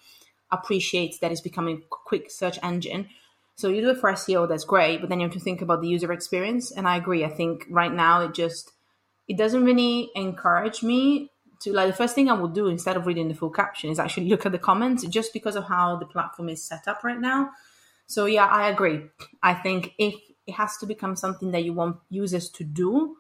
appreciates 0.50 1.19
that 1.19 1.31
it's 1.31 1.43
becoming 1.43 1.83
a 1.83 1.88
quick 1.90 2.31
search 2.31 2.59
engine. 2.62 3.11
So 3.57 3.69
you 3.69 3.83
do 3.83 3.90
it 3.90 3.99
for 3.99 4.11
SEO, 4.12 4.49
that's 4.49 4.64
great, 4.64 5.00
but 5.00 5.11
then 5.11 5.21
you 5.21 5.26
have 5.26 5.35
to 5.35 5.40
think 5.40 5.61
about 5.61 5.83
the 5.83 5.88
user 5.88 6.12
experience. 6.12 6.71
And 6.71 6.88
I 6.88 6.97
agree. 6.97 7.25
I 7.25 7.28
think 7.28 7.66
right 7.69 7.93
now 7.93 8.23
it 8.23 8.33
just, 8.33 8.73
it 9.28 9.37
doesn't 9.37 9.64
really 9.64 10.11
encourage 10.14 10.83
me 10.83 11.33
to 11.61 11.73
like 11.73 11.89
the 11.89 11.97
first 11.97 12.15
thing 12.15 12.29
I 12.31 12.35
would 12.35 12.55
do 12.55 12.67
instead 12.67 12.97
of 12.97 13.07
reading 13.07 13.29
the 13.29 13.35
full 13.35 13.51
caption 13.51 13.91
is 13.91 13.99
actually 13.99 14.29
look 14.29 14.47
at 14.47 14.53
the 14.53 14.59
comments 14.59 15.07
just 15.07 15.33
because 15.33 15.57
of 15.57 15.65
how 15.65 15.97
the 15.97 16.07
platform 16.07 16.49
is 16.49 16.63
set 16.63 16.87
up 16.87 17.05
right 17.05 17.21
now. 17.21 17.51
So 18.07 18.27
yeah, 18.27 18.47
I 18.47 18.69
agree. 18.69 19.03
I 19.43 19.55
think 19.55 19.95
if 19.99 20.15
it 20.47 20.53
has 20.53 20.77
to 20.79 20.87
become 20.87 21.17
something 21.17 21.51
that 21.53 21.65
you 21.65 21.73
want 21.73 21.97
users 22.09 22.49
to 22.51 22.65
do, 22.65 23.17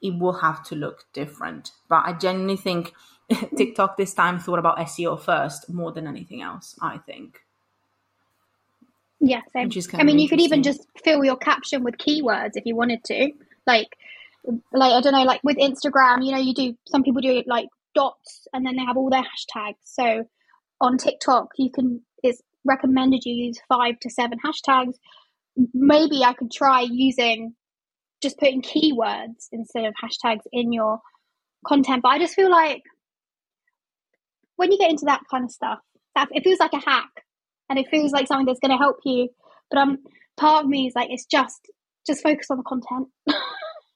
it 0.00 0.18
will 0.18 0.34
have 0.34 0.62
to 0.64 0.74
look 0.74 1.04
different. 1.12 1.72
But 1.88 2.04
I 2.06 2.12
genuinely 2.12 2.56
think 2.56 2.92
TikTok 3.56 3.96
this 3.96 4.14
time 4.14 4.38
thought 4.38 4.58
about 4.58 4.78
SEO 4.78 5.20
first 5.20 5.68
more 5.68 5.92
than 5.92 6.06
anything 6.06 6.42
else, 6.42 6.78
I 6.80 6.98
think. 6.98 7.40
Yeah, 9.18 9.40
same. 9.52 9.70
I 9.94 10.04
mean, 10.04 10.18
you 10.18 10.28
could 10.28 10.40
even 10.40 10.62
just 10.62 10.86
fill 11.02 11.24
your 11.24 11.36
caption 11.36 11.82
with 11.82 11.96
keywords 11.96 12.52
if 12.54 12.66
you 12.66 12.76
wanted 12.76 13.02
to. 13.04 13.32
Like, 13.66 13.96
like 14.72 14.92
I 14.92 15.00
don't 15.00 15.12
know, 15.12 15.24
like 15.24 15.40
with 15.44 15.56
Instagram, 15.58 16.24
you 16.24 16.32
know, 16.32 16.38
you 16.38 16.54
do 16.54 16.74
some 16.88 17.02
people 17.02 17.20
do 17.22 17.30
it 17.30 17.46
like 17.46 17.68
dots 17.94 18.46
and 18.52 18.64
then 18.64 18.76
they 18.76 18.84
have 18.84 18.96
all 18.96 19.10
their 19.10 19.22
hashtags. 19.22 19.74
So 19.84 20.24
on 20.80 20.98
TikTok, 20.98 21.48
you 21.58 21.70
can 21.70 22.02
it's 22.22 22.40
recommended 22.64 23.24
you 23.24 23.34
use 23.34 23.58
five 23.68 23.98
to 24.00 24.10
seven 24.10 24.38
hashtags. 24.44 24.94
Maybe 25.74 26.22
I 26.24 26.34
could 26.34 26.50
try 26.52 26.86
using 26.88 27.54
just 28.22 28.38
putting 28.38 28.62
keywords 28.62 29.46
instead 29.52 29.84
of 29.84 29.94
hashtags 30.02 30.42
in 30.52 30.72
your 30.72 31.00
content. 31.66 32.02
But 32.02 32.10
I 32.10 32.18
just 32.18 32.34
feel 32.34 32.50
like 32.50 32.82
when 34.56 34.72
you 34.72 34.78
get 34.78 34.90
into 34.90 35.06
that 35.06 35.20
kind 35.30 35.44
of 35.44 35.50
stuff, 35.50 35.78
that 36.14 36.28
it 36.32 36.44
feels 36.44 36.58
like 36.58 36.72
a 36.72 36.80
hack 36.80 37.10
and 37.68 37.78
it 37.78 37.88
feels 37.90 38.12
like 38.12 38.26
something 38.26 38.46
that's 38.46 38.60
going 38.60 38.70
to 38.70 38.82
help 38.82 38.96
you. 39.04 39.28
But 39.70 39.78
um, 39.78 39.98
part 40.36 40.64
of 40.64 40.70
me 40.70 40.86
is 40.86 40.94
like, 40.94 41.08
it's 41.10 41.26
just 41.26 41.60
just 42.06 42.22
focus 42.22 42.46
on 42.50 42.58
the 42.58 42.62
content. 42.62 43.08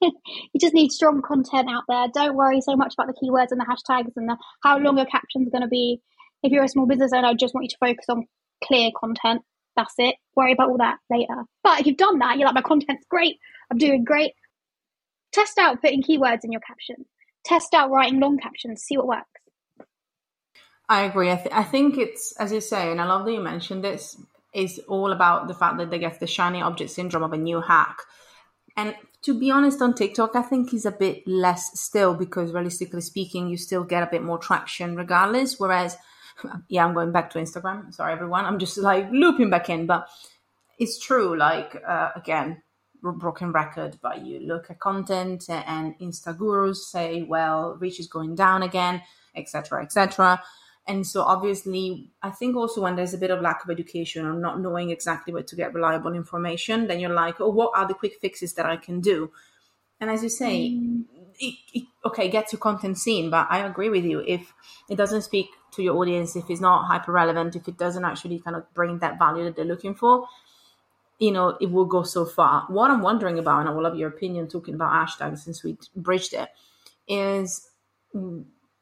you 0.53 0.59
just 0.59 0.73
need 0.73 0.91
strong 0.91 1.21
content 1.21 1.69
out 1.69 1.83
there. 1.87 2.07
Don't 2.13 2.35
worry 2.35 2.61
so 2.61 2.75
much 2.75 2.93
about 2.93 3.07
the 3.07 3.13
keywords 3.13 3.51
and 3.51 3.59
the 3.59 3.65
hashtags 3.65 4.11
and 4.15 4.29
the, 4.29 4.37
how 4.63 4.77
long 4.77 4.97
your 4.97 5.05
caption's 5.05 5.47
are 5.47 5.51
going 5.51 5.61
to 5.61 5.67
be. 5.67 6.01
If 6.43 6.51
you're 6.51 6.63
a 6.63 6.69
small 6.69 6.87
business 6.87 7.11
owner, 7.13 7.27
I 7.27 7.33
just 7.33 7.53
want 7.53 7.65
you 7.65 7.69
to 7.69 7.77
focus 7.79 8.05
on 8.09 8.27
clear 8.63 8.89
content. 8.99 9.41
That's 9.75 9.93
it. 9.99 10.15
Worry 10.35 10.53
about 10.53 10.69
all 10.69 10.77
that 10.77 10.97
later. 11.09 11.43
But 11.63 11.79
if 11.79 11.87
you've 11.87 11.97
done 11.97 12.19
that, 12.19 12.37
you're 12.37 12.47
like, 12.47 12.55
my 12.55 12.61
content's 12.61 13.05
great. 13.09 13.37
I'm 13.69 13.77
doing 13.77 14.03
great. 14.03 14.33
Test 15.31 15.57
out 15.57 15.81
putting 15.81 16.03
keywords 16.03 16.43
in 16.43 16.51
your 16.51 16.61
caption. 16.61 17.05
Test 17.45 17.73
out 17.73 17.89
writing 17.89 18.19
long 18.19 18.37
captions. 18.37 18.83
See 18.83 18.97
what 18.97 19.07
works. 19.07 19.27
I 20.89 21.03
agree. 21.03 21.31
I, 21.31 21.35
th- 21.35 21.55
I 21.55 21.63
think 21.63 21.97
it's, 21.97 22.33
as 22.37 22.51
you 22.51 22.59
say, 22.59 22.91
and 22.91 22.99
I 22.99 23.05
love 23.05 23.25
that 23.25 23.31
you 23.31 23.39
mentioned 23.39 23.83
this, 23.83 24.17
is 24.53 24.79
all 24.89 25.13
about 25.13 25.47
the 25.47 25.53
fact 25.53 25.77
that 25.77 25.89
they 25.89 25.99
get 25.99 26.19
the 26.19 26.27
shiny 26.27 26.61
object 26.61 26.91
syndrome 26.91 27.23
of 27.23 27.31
a 27.31 27.37
new 27.37 27.61
hack. 27.61 27.97
And 28.77 28.95
to 29.23 29.37
be 29.39 29.51
honest, 29.51 29.81
on 29.81 29.93
TikTok, 29.93 30.35
I 30.35 30.41
think 30.41 30.73
is 30.73 30.85
a 30.85 30.91
bit 30.91 31.27
less 31.27 31.79
still 31.79 32.13
because 32.15 32.53
realistically 32.53 33.01
speaking, 33.01 33.47
you 33.47 33.57
still 33.57 33.83
get 33.83 34.03
a 34.03 34.09
bit 34.09 34.23
more 34.23 34.37
traction 34.37 34.95
regardless. 34.95 35.59
Whereas, 35.59 35.97
yeah, 36.67 36.85
I'm 36.85 36.93
going 36.93 37.11
back 37.11 37.29
to 37.31 37.39
Instagram. 37.39 37.93
Sorry, 37.93 38.13
everyone. 38.13 38.45
I'm 38.45 38.59
just 38.59 38.77
like 38.77 39.09
looping 39.11 39.49
back 39.49 39.69
in, 39.69 39.85
but 39.85 40.07
it's 40.79 40.99
true. 40.99 41.37
Like, 41.37 41.81
uh, 41.87 42.09
again, 42.15 42.63
broken 43.01 43.51
record, 43.51 43.97
but 44.01 44.25
you 44.25 44.39
look 44.39 44.69
at 44.69 44.79
content 44.79 45.49
and 45.49 45.97
Insta 45.99 46.37
gurus 46.37 46.87
say, 46.87 47.23
well, 47.23 47.77
reach 47.79 47.99
is 47.99 48.07
going 48.07 48.35
down 48.35 48.63
again, 48.63 49.01
etc., 49.35 49.83
etc. 49.83 50.41
And 50.87 51.05
so, 51.05 51.21
obviously, 51.21 52.09
I 52.23 52.31
think 52.31 52.55
also 52.55 52.81
when 52.81 52.95
there's 52.95 53.13
a 53.13 53.17
bit 53.17 53.29
of 53.29 53.41
lack 53.41 53.63
of 53.63 53.69
education 53.69 54.25
or 54.25 54.33
not 54.33 54.59
knowing 54.59 54.89
exactly 54.89 55.31
where 55.31 55.43
to 55.43 55.55
get 55.55 55.73
reliable 55.73 56.13
information, 56.13 56.87
then 56.87 56.99
you're 56.99 57.13
like, 57.13 57.39
oh, 57.39 57.49
what 57.49 57.71
are 57.75 57.87
the 57.87 57.93
quick 57.93 58.15
fixes 58.19 58.53
that 58.53 58.65
I 58.65 58.77
can 58.77 58.99
do? 58.99 59.31
And 59.99 60.09
as 60.09 60.23
you 60.23 60.29
say, 60.29 60.71
mm. 60.71 61.03
it, 61.39 61.55
it, 61.73 61.83
okay, 62.03 62.29
get 62.29 62.51
your 62.51 62.59
content 62.59 62.97
seen, 62.97 63.29
but 63.29 63.47
I 63.51 63.59
agree 63.59 63.89
with 63.89 64.03
you. 64.03 64.23
If 64.25 64.51
it 64.89 64.95
doesn't 64.95 65.21
speak 65.21 65.47
to 65.73 65.83
your 65.83 65.95
audience, 65.97 66.35
if 66.35 66.49
it's 66.49 66.59
not 66.59 66.87
hyper 66.87 67.11
relevant, 67.11 67.55
if 67.55 67.67
it 67.67 67.77
doesn't 67.77 68.03
actually 68.03 68.39
kind 68.39 68.55
of 68.55 68.73
bring 68.73 68.97
that 68.99 69.19
value 69.19 69.43
that 69.43 69.55
they're 69.55 69.65
looking 69.65 69.93
for, 69.93 70.27
you 71.19 71.31
know, 71.31 71.55
it 71.61 71.71
will 71.71 71.85
go 71.85 72.01
so 72.01 72.25
far. 72.25 72.65
What 72.67 72.89
I'm 72.89 73.01
wondering 73.01 73.37
about, 73.37 73.59
and 73.59 73.69
I 73.69 73.71
will 73.71 73.83
love 73.83 73.95
your 73.95 74.09
opinion 74.09 74.47
talking 74.47 74.73
about 74.73 74.91
hashtags 74.91 75.37
since 75.37 75.63
we 75.63 75.77
bridged 75.95 76.33
it, 76.33 76.49
is 77.07 77.69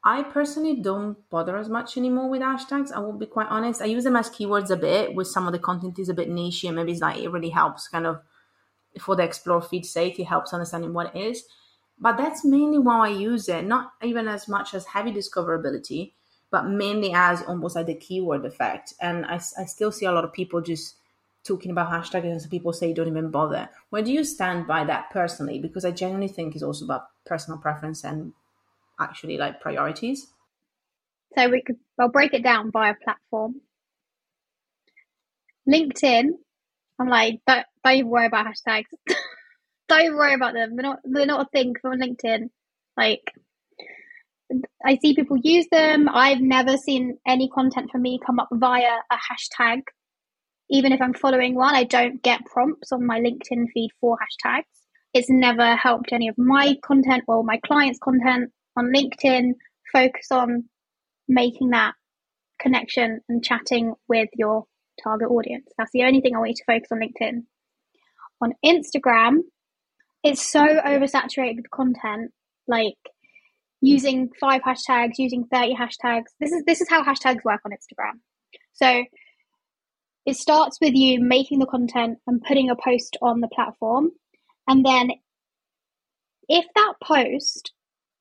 I 0.03 0.24
personally 0.24 0.82
don't 0.82 1.18
bother 1.29 1.58
as 1.58 1.68
much 1.68 1.98
anymore 1.98 2.29
with 2.29 2.41
hashtags. 2.41 2.91
I 2.91 3.00
will 3.00 3.13
be 3.13 3.25
quite 3.25 3.48
honest. 3.50 3.82
I 3.82 3.86
use 3.86 4.06
them 4.06 4.15
as 4.15 4.29
keywords 4.29 4.70
a 4.70 4.77
bit 4.77 5.13
with 5.13 5.27
some 5.27 5.46
of 5.46 5.51
the 5.51 5.60
content 5.60 6.00
is 6.00 6.08
a 6.08 6.13
bit 6.13 6.29
niche 6.29 6.63
and 6.63 6.77
maybe 6.77 6.94
it's 6.94 7.01
like 7.01 7.22
it 7.22 7.29
really 7.29 7.50
helps 7.50 7.88
kind 7.89 8.08
of 8.08 8.22
for 9.00 9.15
the 9.15 9.24
explore 9.24 9.62
feed 9.62 9.86
sake, 9.86 10.20
it 10.20 10.25
helps 10.25 10.53
understanding 10.53 10.94
what 10.94 11.13
it 11.13 11.20
is. 11.20 11.44
But 12.00 12.18
that's 12.18 12.46
mainly 12.46 12.79
why 12.79 13.08
I 13.08 13.12
use 13.12 13.50
it, 13.50 13.65
not 13.65 13.91
even 14.01 14.27
as 14.27 14.48
much 14.48 14.74
as 14.74 14.86
heavy 14.86 15.12
discoverability, 15.12 16.13
but 16.50 16.65
mainly 16.65 17.12
as 17.13 17.44
almost 17.44 17.75
like 17.75 17.88
the 17.88 17.96
keyword 17.96 18.46
effect. 18.46 18.94
And 19.01 19.25
I, 19.25 19.36
I 19.36 19.65
still 19.65 19.91
see 19.91 20.06
a 20.06 20.12
lot 20.12 20.24
of 20.24 20.34
people 20.34 20.62
just 20.62 20.96
talking 21.44 21.72
about 21.72 21.91
hashtags 21.91 22.24
and 22.24 22.41
some 22.41 22.50
people 22.50 22.74
say 22.74 22.94
don't 22.94 23.08
even 23.08 23.32
bother. 23.32 23.70
Where 23.89 24.01
do 24.01 24.12
you 24.12 24.24
stand 24.24 24.65
by 24.65 24.86
that 24.86 25.10
personally? 25.12 25.60
Because 25.60 25.84
I 25.84 25.91
genuinely 25.91 26.29
think 26.29 26.56
it's 26.56 26.63
also 26.63 26.86
about 26.86 27.08
personal 27.25 27.60
preference 27.60 28.03
and 28.03 28.34
actually 29.00 29.38
like 29.38 29.62
priorities? 29.62 30.27
So 31.38 31.50
we 31.50 31.62
could 31.62 31.77
I'll 32.00 32.10
break 32.10 32.34
it 32.34 32.44
down 32.44 32.72
by 32.72 32.89
a 32.89 32.96
platform. 32.96 33.62
LinkedIn, 35.68 36.25
I'm 37.00 37.10
like, 37.10 37.41
don't, 37.46 37.65
don't 37.84 37.96
even 37.96 38.10
worry 38.10 38.25
about 38.25 38.48
hashtags. 38.48 38.86
don't 39.89 40.01
even 40.01 40.15
worry 40.15 40.34
about 40.34 40.53
them. 40.53 40.75
They're 40.75 40.84
not 40.84 41.00
they're 41.03 41.25
not 41.25 41.48
a 41.48 41.50
thing 41.51 41.74
from 41.82 42.00
LinkedIn. 42.00 42.50
Like 42.98 43.32
I 44.84 44.98
see 45.01 45.15
people 45.15 45.38
use 45.41 45.68
them. 45.72 46.10
I've 46.12 46.41
never 46.41 46.77
seen 46.77 47.18
any 47.27 47.50
content 47.50 47.89
for 47.91 48.00
me 48.00 48.20
come 48.25 48.39
up 48.39 48.50
via 48.51 48.98
a 49.12 49.15
hashtag. 49.15 49.82
Even 50.72 50.91
if 50.91 51.01
I'm 51.01 51.13
following 51.13 51.56
one, 51.56 51.75
I 51.75 51.84
don't 51.84 52.22
get 52.22 52.46
prompts 52.46 52.91
on 52.91 53.06
my 53.06 53.20
LinkedIn 53.20 53.65
feed 53.74 53.89
for 54.00 54.18
hashtags. 54.18 54.63
It's 55.13 55.29
never 55.29 55.75
helped 55.75 56.13
any 56.13 56.27
of 56.27 56.38
my 56.38 56.75
content 56.84 57.24
or 57.27 57.44
my 57.44 57.60
clients' 57.65 58.00
content 58.00 58.51
on 58.78 58.92
LinkedIn, 58.94 59.54
focus 59.92 60.28
on 60.32 60.66
making 61.28 61.70
that 61.72 61.94
connection 62.60 63.22
and 63.30 63.44
chatting 63.44 63.94
with 64.08 64.30
your 64.36 64.66
target 65.04 65.30
audience. 65.30 65.68
That's 65.78 65.92
the 65.92 66.04
only 66.04 66.22
thing 66.22 66.36
I 66.36 66.40
want 66.40 66.50
you 66.50 66.56
to 66.56 66.64
focus 66.66 66.90
on 66.92 67.00
LinkedIn. 67.00 67.44
On 68.42 68.54
Instagram, 68.66 69.40
it's 70.24 70.42
so 70.42 70.60
oversaturated 70.60 71.58
with 71.58 71.72
content, 71.72 72.32
like 72.68 72.98
using 73.82 74.30
five 74.40 74.62
hashtags, 74.62 75.14
using 75.18 75.46
30 75.52 75.76
hashtags. 75.76 76.26
This 76.40 76.52
is 76.52 76.64
this 76.66 76.82
is 76.82 76.90
how 76.90 77.04
hashtags 77.04 77.44
work 77.44 77.62
on 77.66 77.72
Instagram. 77.72 78.20
So 78.74 79.04
it 80.26 80.36
starts 80.36 80.78
with 80.82 80.94
you 80.94 81.22
making 81.22 81.60
the 81.60 81.66
content 81.66 82.20
and 82.28 82.42
putting 82.42 82.70
a 82.70 82.76
post 82.76 83.18
on 83.22 83.40
the 83.40 83.48
platform. 83.48 84.12
And 84.68 84.86
then 84.86 85.12
if 86.48 86.66
that 86.76 86.94
post 87.04 87.72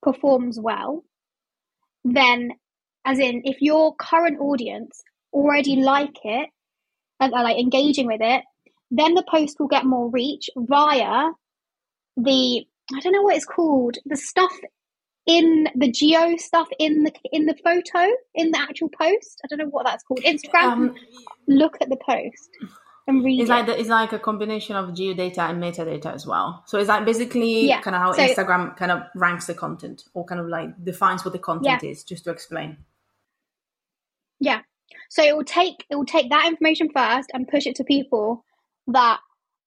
performs 0.02 0.59
well, 0.61 1.05
then 2.05 2.52
as 3.05 3.19
in 3.19 3.43
if 3.45 3.61
your 3.61 3.95
current 3.97 4.38
audience 4.40 5.02
already 5.33 5.76
like 5.76 6.17
it 6.25 6.49
and 7.21 7.35
are 7.35 7.45
like 7.45 7.59
engaging 7.59 8.07
with 8.07 8.21
it, 8.21 8.43
then 8.90 9.14
the 9.14 9.25
post 9.28 9.59
will 9.59 9.69
get 9.69 9.85
more 9.85 10.09
reach 10.11 10.49
via 10.57 11.31
the 12.17 12.64
I 12.95 13.00
don't 13.00 13.12
know 13.12 13.23
what 13.23 13.37
it's 13.37 13.45
called, 13.45 13.99
the 14.07 14.17
stuff 14.17 14.52
in 15.26 15.69
the 15.75 15.90
geo 15.90 16.37
stuff 16.37 16.69
in 16.78 17.05
the 17.05 17.12
in 17.33 17.45
the 17.45 17.57
photo 17.62 18.11
in 18.35 18.50
the 18.50 18.59
actual 18.59 18.88
post. 18.88 19.40
I 19.45 19.49
don't 19.49 19.59
know 19.59 19.71
what 19.71 19.85
that's 19.85 20.05
called. 20.05 20.21
Instagram. 20.21 20.73
Um, 20.73 20.95
look 21.47 21.76
at 21.81 21.90
the 21.90 21.99
post 21.99 22.50
and 23.09 23.25
read. 23.25 23.41
It's 23.41 23.50
it. 23.50 23.53
like 23.53 23.67
the, 23.67 23.81
it's 23.81 23.88
like 23.88 24.12
a 24.12 24.19
combination 24.19 24.77
of 24.77 24.91
geodata 24.91 25.38
and 25.38 25.61
metadata 25.61 26.15
as 26.15 26.27
well. 26.27 26.62
So 26.67 26.79
it's 26.79 26.88
like 26.88 27.05
basically 27.05 27.67
yeah. 27.67 27.81
kind 27.81 27.97
of 27.97 28.03
how 28.03 28.12
so, 28.12 28.23
Instagram 28.23 28.77
kind 28.77 28.93
of 28.93 29.03
ranks 29.15 29.47
the 29.47 29.55
content 29.55 30.05
or 30.15 30.25
kind 30.25 30.41
of 30.41 30.47
like 30.47 30.85
defines 30.85 31.25
what 31.25 31.33
the 31.33 31.38
content 31.38 31.83
yeah. 31.83 31.91
is, 31.91 32.05
just 32.05 32.25
to 32.25 32.31
explain. 32.31 32.77
Yeah. 34.38 34.61
So 35.09 35.23
it 35.25 35.35
will 35.35 35.45
take 35.45 35.85
it 35.91 35.97
will 35.97 36.05
take 36.05 36.31
that 36.31 36.47
information 36.47 36.91
first 36.95 37.31
and 37.33 37.49
push 37.49 37.67
it 37.67 37.77
to 37.77 37.85
people 37.85 38.45
that 38.87 39.19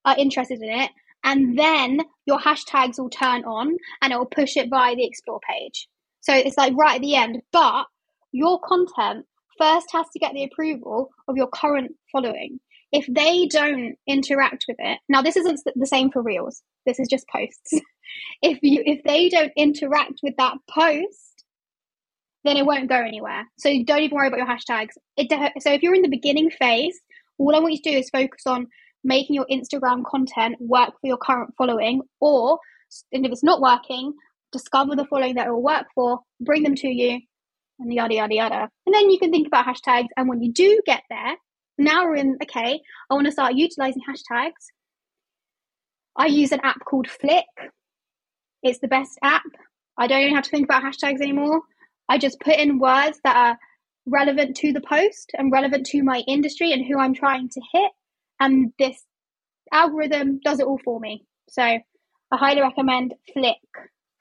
are 0.05 0.17
interested 0.17 0.61
in 0.61 0.69
it, 0.69 0.91
and 1.23 1.57
then 1.57 2.01
your 2.25 2.39
hashtags 2.39 2.99
will 2.99 3.09
turn 3.09 3.43
on 3.43 3.75
and 4.01 4.13
it 4.13 4.17
will 4.17 4.25
push 4.25 4.55
it 4.55 4.69
by 4.69 4.93
the 4.95 5.05
explore 5.05 5.39
page. 5.39 5.87
So 6.21 6.33
it's 6.33 6.57
like 6.57 6.73
right 6.77 6.95
at 6.95 7.01
the 7.01 7.15
end, 7.15 7.41
but 7.51 7.85
your 8.31 8.59
content 8.59 9.25
first 9.57 9.87
has 9.91 10.05
to 10.13 10.19
get 10.19 10.33
the 10.33 10.43
approval 10.43 11.09
of 11.27 11.35
your 11.35 11.47
current 11.47 11.95
following 12.11 12.59
if 12.91 13.05
they 13.07 13.47
don't 13.47 13.95
interact 14.07 14.65
with 14.67 14.77
it 14.79 14.99
now 15.07 15.21
this 15.21 15.37
isn't 15.37 15.59
the 15.75 15.85
same 15.85 16.11
for 16.11 16.21
reels. 16.21 16.61
This 16.85 16.99
is 16.99 17.07
just 17.09 17.27
posts. 17.27 17.73
If 18.41 18.59
you 18.61 18.83
if 18.85 19.03
they 19.05 19.29
don't 19.29 19.53
interact 19.55 20.19
with 20.21 20.33
that 20.37 20.57
post 20.69 21.45
then 22.43 22.57
it 22.57 22.65
won't 22.65 22.89
go 22.89 22.95
anywhere. 22.95 23.45
So 23.57 23.69
don't 23.85 24.01
even 24.01 24.15
worry 24.17 24.27
about 24.27 24.39
your 24.39 24.47
hashtags. 24.47 24.97
It 25.15 25.29
so 25.61 25.71
if 25.71 25.81
you're 25.81 25.95
in 25.95 26.01
the 26.01 26.09
beginning 26.09 26.49
phase 26.49 26.99
all 27.37 27.55
i 27.55 27.59
want 27.59 27.73
you 27.73 27.81
to 27.81 27.91
do 27.91 27.97
is 27.97 28.09
focus 28.09 28.43
on 28.45 28.67
making 29.03 29.35
your 29.35 29.47
instagram 29.51 30.03
content 30.05 30.57
work 30.59 30.89
for 31.01 31.07
your 31.07 31.17
current 31.17 31.51
following 31.57 32.01
or 32.19 32.59
and 33.11 33.25
if 33.25 33.31
it's 33.31 33.43
not 33.43 33.61
working 33.61 34.13
discover 34.51 34.95
the 34.95 35.05
following 35.05 35.35
that 35.35 35.49
will 35.49 35.63
work 35.63 35.87
for 35.95 36.19
bring 36.39 36.63
them 36.63 36.75
to 36.75 36.87
you 36.87 37.19
and 37.79 37.93
yada 37.93 38.13
yada 38.13 38.35
yada. 38.35 38.69
And 38.85 38.93
then 38.93 39.09
you 39.09 39.17
can 39.17 39.31
think 39.31 39.47
about 39.47 39.65
hashtags 39.65 40.07
and 40.15 40.29
when 40.29 40.41
you 40.41 40.51
do 40.51 40.79
get 40.85 41.03
there 41.09 41.35
now 41.83 42.05
we're 42.05 42.15
in, 42.15 42.37
okay, 42.43 42.81
I 43.09 43.13
want 43.13 43.25
to 43.25 43.31
start 43.31 43.55
utilizing 43.55 44.01
hashtags. 44.07 44.69
I 46.15 46.27
use 46.27 46.51
an 46.51 46.59
app 46.63 46.83
called 46.85 47.07
Flick. 47.07 47.45
It's 48.63 48.79
the 48.79 48.87
best 48.87 49.17
app. 49.23 49.43
I 49.97 50.07
don't 50.07 50.21
even 50.21 50.35
have 50.35 50.43
to 50.43 50.49
think 50.49 50.65
about 50.65 50.83
hashtags 50.83 51.21
anymore. 51.21 51.61
I 52.09 52.17
just 52.17 52.39
put 52.39 52.55
in 52.57 52.79
words 52.79 53.19
that 53.23 53.35
are 53.35 53.57
relevant 54.05 54.57
to 54.57 54.73
the 54.73 54.81
post 54.81 55.31
and 55.37 55.51
relevant 55.51 55.85
to 55.87 56.03
my 56.03 56.23
industry 56.27 56.73
and 56.73 56.85
who 56.85 56.99
I'm 56.99 57.13
trying 57.13 57.49
to 57.49 57.61
hit. 57.73 57.91
And 58.39 58.73
this 58.77 59.03
algorithm 59.71 60.39
does 60.43 60.59
it 60.59 60.65
all 60.65 60.79
for 60.83 60.99
me. 60.99 61.25
So 61.49 61.63
I 61.63 61.81
highly 62.31 62.61
recommend 62.61 63.13
Flick 63.33 63.57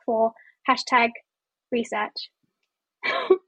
for 0.04 0.32
hashtag 0.68 1.10
research. 1.72 2.30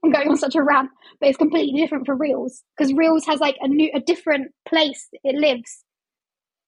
I'm 0.03 0.11
going 0.11 0.29
on 0.29 0.37
such 0.37 0.55
a 0.55 0.63
rant, 0.63 0.89
but 1.19 1.29
it's 1.29 1.37
completely 1.37 1.79
different 1.79 2.05
for 2.05 2.15
Reels 2.15 2.63
because 2.77 2.93
Reels 2.93 3.25
has 3.25 3.39
like 3.39 3.57
a 3.61 3.67
new, 3.67 3.89
a 3.93 3.99
different 3.99 4.51
place 4.67 5.07
it 5.23 5.35
lives. 5.35 5.83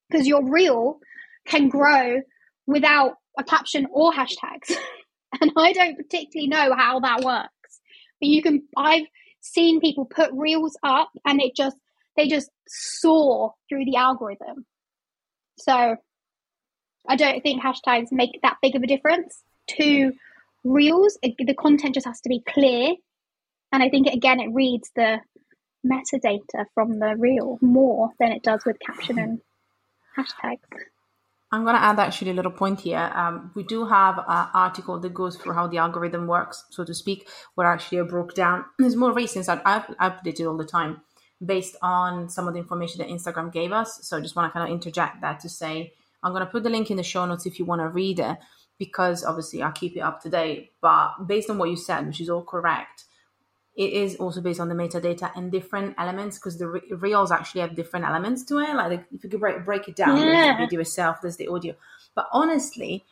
Because 0.10 0.28
your 0.28 0.48
reel 0.48 1.00
can 1.48 1.68
grow 1.68 2.22
without 2.68 3.16
a 3.40 3.44
caption 3.44 3.88
or 3.92 4.12
hashtags, 4.12 4.72
and 5.42 5.52
I 5.58 5.74
don't 5.74 5.98
particularly 5.98 6.48
know 6.48 6.76
how 6.76 7.00
that 7.00 7.22
works. 7.22 7.50
But 8.22 8.30
you 8.30 8.42
can, 8.44 8.64
I've 8.78 9.08
seen 9.42 9.82
people 9.82 10.06
put 10.06 10.32
reels 10.34 10.78
up, 10.84 11.10
and 11.26 11.42
it 11.42 11.56
just 11.56 11.78
they 12.16 12.28
just 12.28 12.50
soar 12.68 13.54
through 13.68 13.86
the 13.86 13.98
algorithm. 13.98 14.66
So 15.58 15.98
I 17.08 17.16
don't 17.16 17.42
think 17.42 17.62
hashtags 17.62 18.12
make 18.12 18.40
that 18.42 18.58
big 18.62 18.76
of 18.76 18.84
a 18.84 18.88
difference 18.88 19.42
to 19.78 20.14
reels 20.66 21.18
it, 21.22 21.36
the 21.38 21.54
content 21.54 21.94
just 21.94 22.06
has 22.06 22.20
to 22.22 22.30
be 22.30 22.42
clear 22.50 22.94
and 23.72 23.82
i 23.82 23.90
think 23.90 24.08
again 24.08 24.40
it 24.42 24.50
reads 24.54 24.92
the 24.96 25.20
metadata 25.86 26.66
from 26.74 27.00
the 27.00 27.16
reel 27.18 27.58
more 27.62 28.10
than 28.20 28.32
it 28.32 28.44
does 28.44 28.66
with 28.66 28.78
caption 28.80 29.20
and 29.20 29.40
hashtags. 30.18 30.60
I'm 31.52 31.64
going 31.64 31.76
to 31.76 31.82
add 31.82 32.00
actually 32.00 32.32
a 32.32 32.34
little 32.34 32.52
point 32.52 32.82
here. 32.82 33.12
Um, 33.14 33.52
we 33.56 33.64
do 33.64 33.86
have 33.86 34.18
an 34.18 34.48
article 34.54 35.00
that 35.00 35.14
goes 35.14 35.38
through 35.38 35.54
how 35.54 35.68
the 35.68 35.78
algorithm 35.78 36.28
works, 36.28 36.66
so 36.72 36.84
to 36.84 36.94
speak, 36.94 37.30
where 37.54 37.68
actually 37.68 38.00
I 38.00 38.04
broke 38.04 38.34
down. 38.34 38.66
It's 38.80 38.96
more 38.96 39.14
recent 39.14 39.46
that 39.46 39.62
I've 39.66 39.86
updated 39.98 40.50
all 40.50 40.58
the 40.58 40.66
time 40.66 41.02
based 41.46 41.76
on 41.82 42.30
some 42.30 42.48
of 42.48 42.54
the 42.54 42.60
information 42.60 43.00
that 43.00 43.10
Instagram 43.10 43.54
gave 43.54 43.72
us. 43.72 44.00
So 44.02 44.18
I 44.18 44.22
just 44.22 44.36
want 44.36 44.50
to 44.50 44.58
kind 44.58 44.70
of 44.70 44.74
interject 44.74 45.22
that 45.22 45.40
to 45.42 45.50
say 45.50 45.94
I'm 46.24 46.32
going 46.32 46.44
to 46.44 46.52
put 46.52 46.64
the 46.64 46.70
link 46.70 46.90
in 46.90 46.98
the 46.98 47.04
show 47.04 47.26
notes 47.26 47.46
if 47.46 47.60
you 47.60 47.66
want 47.66 47.82
to 47.82 47.88
read 47.88 48.20
it, 48.20 48.38
because 48.78 49.24
obviously 49.24 49.62
I'll 49.62 49.72
keep 49.72 49.96
it 49.96 50.02
up 50.02 50.22
to 50.22 50.30
date. 50.30 50.74
But 50.82 51.28
based 51.28 51.50
on 51.50 51.58
what 51.58 51.70
you 51.70 51.76
said, 51.76 52.06
which 52.08 52.22
is 52.22 52.30
all 52.30 52.44
correct, 52.44 53.06
it 53.76 53.92
is 53.92 54.16
also 54.16 54.42
based 54.42 54.60
on 54.60 54.70
the 54.70 54.76
metadata 54.76 55.32
and 55.36 55.52
different 55.52 55.96
elements 55.98 56.38
because 56.38 56.58
the 56.58 56.68
re- 56.68 56.82
reels 56.92 57.32
actually 57.32 57.62
have 57.62 57.76
different 57.76 58.06
elements 58.06 58.44
to 58.46 58.60
it. 58.60 58.74
Like 58.74 59.06
if 59.14 59.24
you 59.24 59.30
could 59.30 59.40
break, 59.40 59.66
break 59.66 59.88
it 59.88 59.96
down, 59.96 60.18
yeah. 60.18 60.24
there's 60.24 60.58
the 60.58 60.66
video 60.66 60.80
itself, 60.82 61.22
there's 61.22 61.38
the 61.38 61.48
audio. 61.48 61.76
But 62.16 62.28
honestly, 62.32 63.04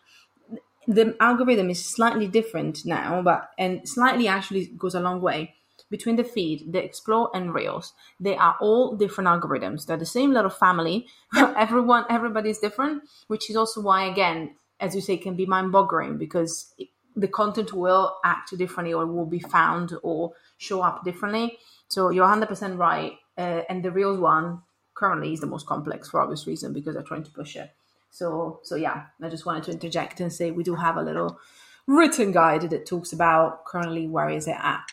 the 0.87 1.15
algorithm 1.19 1.69
is 1.69 1.83
slightly 1.83 2.27
different 2.27 2.85
now, 2.85 3.21
but 3.21 3.51
and 3.57 3.87
slightly 3.87 4.27
actually 4.27 4.67
goes 4.67 4.95
a 4.95 4.99
long 5.01 5.21
way 5.21 5.55
between 5.89 6.15
the 6.15 6.23
feed, 6.23 6.71
the 6.71 6.83
explore, 6.83 7.29
and 7.35 7.53
reels. 7.53 7.93
They 8.19 8.35
are 8.35 8.55
all 8.59 8.95
different 8.95 9.27
algorithms. 9.27 9.85
They're 9.85 9.97
the 9.97 10.05
same 10.05 10.33
little 10.33 10.49
family. 10.49 11.07
Everyone, 11.35 12.05
everybody's 12.09 12.57
different, 12.57 13.03
which 13.27 13.49
is 13.49 13.55
also 13.55 13.81
why, 13.81 14.05
again, 14.05 14.55
as 14.83 14.93
you 14.93 15.01
say, 15.01 15.17
can 15.17 15.35
be 15.35 15.45
mind-boggling 15.45 16.17
because 16.17 16.75
the 17.15 17.27
content 17.27 17.71
will 17.73 18.17
act 18.25 18.55
differently 18.57 18.93
or 18.93 19.05
will 19.05 19.25
be 19.25 19.39
found 19.39 19.93
or 20.03 20.33
show 20.57 20.81
up 20.81 21.03
differently. 21.05 21.57
So 21.87 22.09
you're 22.09 22.27
100% 22.27 22.77
right. 22.77 23.13
Uh, 23.37 23.61
and 23.69 23.81
the 23.81 23.91
real 23.91 24.17
one 24.17 24.61
currently 24.93 25.33
is 25.33 25.39
the 25.39 25.47
most 25.47 25.65
complex 25.65 26.09
for 26.09 26.21
obvious 26.21 26.45
reason 26.45 26.73
because 26.73 26.95
they're 26.95 27.03
trying 27.03 27.23
to 27.23 27.31
push 27.31 27.55
it. 27.55 27.71
So, 28.11 28.59
so 28.63 28.75
yeah, 28.75 29.05
I 29.21 29.29
just 29.29 29.45
wanted 29.45 29.63
to 29.63 29.71
interject 29.71 30.19
and 30.19 30.31
say 30.31 30.51
we 30.51 30.63
do 30.63 30.75
have 30.75 30.97
a 30.97 31.01
little 31.01 31.39
written 31.87 32.31
guide 32.31 32.69
that 32.69 32.85
talks 32.85 33.13
about 33.13 33.65
currently 33.65 34.07
where 34.07 34.29
is 34.29 34.47
it 34.47 34.57
at 34.59 34.91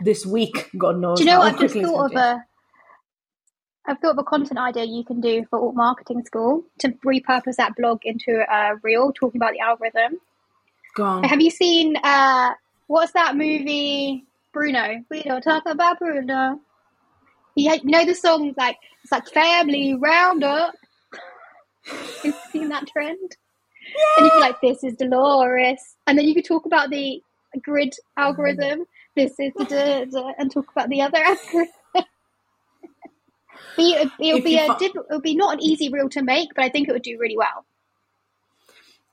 this 0.00 0.24
week. 0.24 0.70
God 0.78 0.98
knows. 0.98 1.18
Do 1.18 1.24
you 1.24 1.30
know 1.30 1.40
what 1.40 1.54
I've 1.54 1.60
just 1.60 1.74
thought 1.74 2.12
of 2.12 2.16
a? 2.16 2.44
I've 3.88 3.98
thought 4.00 4.12
of 4.12 4.18
a 4.18 4.24
content 4.24 4.58
idea 4.58 4.84
you 4.84 5.04
can 5.04 5.20
do 5.20 5.44
for 5.48 5.58
Alt 5.58 5.74
Marketing 5.74 6.24
School 6.24 6.64
to 6.80 6.88
repurpose 7.04 7.56
that 7.56 7.76
blog 7.76 8.00
into 8.04 8.44
a 8.50 8.76
reel 8.82 9.12
talking 9.12 9.40
about 9.40 9.52
the 9.52 9.60
algorithm. 9.60 10.18
Go 10.94 11.04
on. 11.04 11.24
Have 11.24 11.40
you 11.40 11.50
seen 11.50 11.96
uh, 12.02 12.54
what's 12.86 13.12
that 13.12 13.36
movie? 13.36 14.24
Bruno. 14.56 15.04
We 15.10 15.22
don't 15.22 15.42
talk 15.42 15.64
about 15.66 15.98
Bruno. 15.98 16.58
You, 17.54 17.72
you 17.72 17.80
know 17.84 18.06
the 18.06 18.14
song 18.14 18.54
like 18.56 18.78
it's 19.02 19.12
like 19.12 19.28
family 19.28 19.94
roundup. 19.94 20.74
You've 22.24 22.34
seen 22.50 22.70
that 22.70 22.86
trend? 22.86 23.36
Yeah. 23.86 24.02
And 24.16 24.26
you 24.26 24.32
be 24.32 24.40
like, 24.40 24.60
this 24.62 24.82
is 24.82 24.96
Dolores. 24.96 25.96
And 26.06 26.18
then 26.18 26.26
you 26.26 26.34
could 26.34 26.46
talk 26.46 26.64
about 26.64 26.88
the 26.88 27.22
grid 27.62 27.94
algorithm. 28.16 28.86
This 29.14 29.32
is 29.40 29.54
the 29.54 30.34
and 30.38 30.52
talk 30.52 30.70
about 30.70 30.90
the 30.90 31.00
other 31.00 31.16
algorithm. 31.24 31.72
It'll, 33.78 34.10
it'll 34.20 34.42
be 34.42 34.58
a 34.58 34.70
it'll 34.72 35.20
be 35.20 35.34
not 35.34 35.54
an 35.54 35.62
easy 35.62 35.88
reel 35.88 36.08
to 36.10 36.22
make, 36.22 36.50
but 36.54 36.64
I 36.64 36.68
think 36.68 36.88
it 36.88 36.92
would 36.92 37.02
do 37.02 37.18
really 37.18 37.36
well 37.36 37.66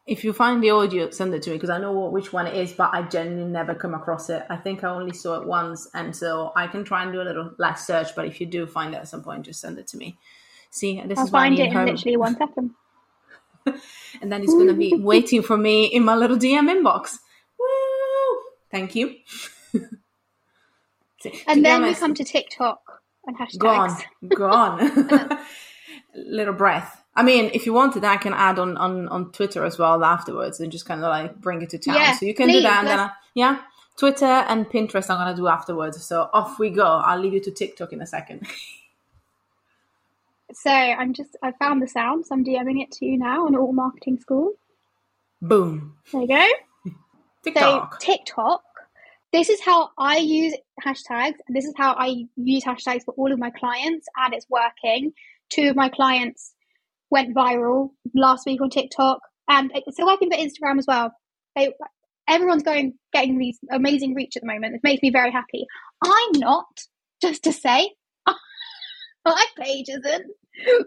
if 0.05 0.23
you 0.25 0.33
find 0.33 0.61
the 0.61 0.69
audio, 0.69 1.09
send 1.11 1.33
it 1.33 1.43
to 1.43 1.49
me 1.49 1.55
because 1.55 1.69
I 1.69 1.77
know 1.77 1.93
what, 1.93 2.11
which 2.11 2.33
one 2.33 2.45
it 2.45 2.55
is, 2.55 2.73
but 2.73 2.93
I 2.93 3.03
genuinely 3.03 3.49
never 3.49 3.73
come 3.73 3.93
across 3.93 4.29
it. 4.29 4.43
I 4.49 4.57
think 4.57 4.83
I 4.83 4.89
only 4.89 5.13
saw 5.13 5.39
it 5.39 5.47
once, 5.47 5.87
and 5.93 6.13
so 6.15 6.51
I 6.55 6.67
can 6.67 6.83
try 6.83 7.03
and 7.03 7.13
do 7.13 7.21
a 7.21 7.23
little 7.23 7.51
less 7.57 7.87
search. 7.87 8.13
But 8.15 8.25
if 8.25 8.41
you 8.41 8.47
do 8.47 8.65
find 8.65 8.93
it 8.93 8.97
at 8.97 9.07
some 9.07 9.23
point, 9.23 9.45
just 9.45 9.61
send 9.61 9.79
it 9.79 9.87
to 9.87 9.97
me. 9.97 10.17
See, 10.71 11.01
this 11.05 11.17
I'll 11.17 11.25
is 11.25 11.31
find 11.31 11.57
it 11.57 11.71
in 11.71 11.85
literally 11.85 12.17
one 12.17 12.35
second. 12.35 12.71
and 14.21 14.29
then 14.29 14.43
it's 14.43 14.53
going 14.53 14.67
to 14.67 14.73
be 14.73 14.93
waiting 14.93 15.41
for 15.41 15.55
me 15.55 15.85
in 15.85 16.03
my 16.03 16.15
little 16.15 16.35
DM 16.35 16.69
inbox. 16.69 17.15
Woo! 17.57 18.41
Thank 18.69 18.93
you. 18.95 19.15
and 21.47 21.63
then 21.63 21.83
we 21.83 21.95
come 21.95 22.13
to 22.13 22.25
TikTok 22.25 22.92
and 23.25 23.37
hashtags. 23.37 23.57
Gone, 23.57 24.01
gone. 24.29 25.39
little 26.15 26.53
breath. 26.53 27.03
I 27.15 27.23
mean, 27.23 27.51
if 27.53 27.65
you 27.65 27.73
wanted, 27.73 28.03
I 28.03 28.17
can 28.17 28.33
add 28.33 28.57
on, 28.57 28.75
on, 28.77 29.07
on 29.09 29.31
Twitter 29.31 29.63
as 29.63 29.77
well 29.77 30.03
afterwards 30.03 30.59
and 30.59 30.71
just 30.71 30.85
kind 30.85 31.03
of 31.03 31.09
like 31.09 31.39
bring 31.39 31.61
it 31.61 31.69
to 31.71 31.77
town. 31.77 31.95
Yeah, 31.95 32.15
so 32.15 32.25
you 32.25 32.33
can 32.33 32.47
please, 32.47 32.57
do 32.57 32.61
that. 32.63 32.79
And 32.79 32.87
then, 32.87 32.99
I, 32.99 33.11
yeah, 33.35 33.61
Twitter 33.97 34.25
and 34.25 34.67
Pinterest 34.67 35.09
I'm 35.09 35.17
going 35.17 35.35
to 35.35 35.35
do 35.35 35.47
afterwards. 35.47 36.03
So 36.03 36.29
off 36.33 36.57
we 36.57 36.71
go. 36.71 36.83
I'll 36.85 37.19
leave 37.19 37.33
you 37.33 37.41
to 37.41 37.51
TikTok 37.51 37.93
in 37.93 38.01
a 38.01 38.07
second. 38.07 38.47
so 40.53 40.71
I'm 40.71 41.13
just, 41.13 41.35
I 41.43 41.51
found 41.51 41.81
the 41.81 41.87
sound. 41.87 42.25
So 42.25 42.35
I'm 42.35 42.43
DMing 42.43 42.81
it 42.81 42.91
to 42.93 43.05
you 43.05 43.17
now 43.17 43.45
on 43.45 43.55
Alt 43.55 43.75
Marketing 43.75 44.19
School. 44.19 44.53
Boom. 45.41 45.95
There 46.11 46.21
you 46.21 46.27
go. 46.27 46.47
TikTok. 47.43 48.01
So 48.01 48.11
TikTok. 48.11 48.63
This 49.31 49.49
is 49.49 49.61
how 49.61 49.91
I 49.97 50.17
use 50.17 50.53
hashtags. 50.81 51.35
This 51.49 51.65
is 51.65 51.73
how 51.77 51.93
I 51.93 52.25
use 52.35 52.63
hashtags 52.63 53.03
for 53.05 53.13
all 53.15 53.31
of 53.31 53.39
my 53.39 53.51
clients, 53.51 54.07
and 54.17 54.33
it's 54.33 54.47
working. 54.49 55.13
Two 55.49 55.69
of 55.69 55.75
my 55.75 55.89
clients 55.89 56.53
went 57.09 57.35
viral 57.35 57.89
last 58.15 58.45
week 58.45 58.61
on 58.61 58.69
TikTok, 58.69 59.19
and 59.47 59.71
it's 59.73 59.95
still 59.95 60.07
working 60.07 60.31
for 60.31 60.37
Instagram 60.37 60.79
as 60.79 60.85
well. 60.87 61.13
They, 61.55 61.73
everyone's 62.27 62.63
going 62.63 62.93
getting 63.13 63.37
these 63.37 63.59
amazing 63.71 64.15
reach 64.15 64.35
at 64.35 64.41
the 64.41 64.47
moment. 64.47 64.75
It 64.75 64.81
makes 64.83 65.01
me 65.01 65.11
very 65.11 65.31
happy. 65.31 65.65
I'm 66.03 66.39
not, 66.39 66.65
just 67.21 67.43
to 67.43 67.53
say, 67.53 67.91
my 69.25 69.45
page 69.59 69.89
isn't, 69.89 70.31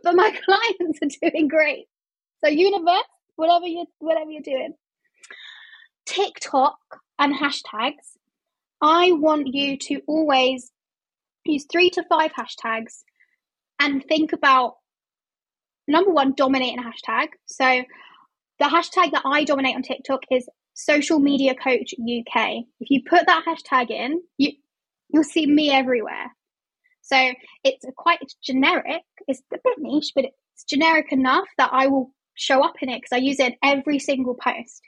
but 0.02 0.14
my 0.14 0.30
clients 0.44 0.98
are 1.02 1.30
doing 1.30 1.48
great. 1.48 1.86
So 2.44 2.50
universe, 2.50 3.02
whatever 3.36 3.66
you 3.66 3.86
whatever 3.98 4.30
you're 4.30 4.42
doing, 4.42 4.74
TikTok 6.06 6.78
and 7.18 7.34
hashtags. 7.34 8.15
I 8.80 9.12
want 9.12 9.48
you 9.48 9.78
to 9.78 10.00
always 10.06 10.70
use 11.44 11.66
three 11.70 11.90
to 11.90 12.04
five 12.08 12.32
hashtags 12.32 13.02
and 13.78 14.04
think 14.04 14.32
about 14.32 14.74
number 15.88 16.10
one, 16.10 16.34
dominating 16.36 16.82
hashtag. 16.82 17.28
So 17.46 17.82
the 18.58 18.64
hashtag 18.64 19.12
that 19.12 19.22
I 19.24 19.44
dominate 19.44 19.76
on 19.76 19.82
TikTok 19.82 20.22
is 20.30 20.48
social 20.74 21.18
media 21.18 21.54
coach 21.54 21.94
UK. 21.94 22.64
If 22.80 22.90
you 22.90 23.02
put 23.08 23.26
that 23.26 23.44
hashtag 23.46 23.90
in, 23.90 24.22
you 24.36 24.52
you'll 25.08 25.24
see 25.24 25.46
me 25.46 25.70
everywhere. 25.70 26.32
So 27.02 27.32
it's 27.64 27.84
quite 27.96 28.18
it's 28.20 28.34
generic. 28.42 29.02
It's 29.28 29.42
a 29.52 29.58
bit 29.62 29.78
niche, 29.78 30.12
but 30.14 30.24
it's 30.24 30.64
generic 30.64 31.12
enough 31.12 31.46
that 31.58 31.70
I 31.72 31.86
will 31.86 32.10
show 32.34 32.64
up 32.64 32.74
in 32.82 32.88
it 32.88 33.00
because 33.00 33.16
I 33.16 33.24
use 33.24 33.38
it 33.40 33.52
in 33.52 33.56
every 33.62 33.98
single 33.98 34.34
post. 34.34 34.82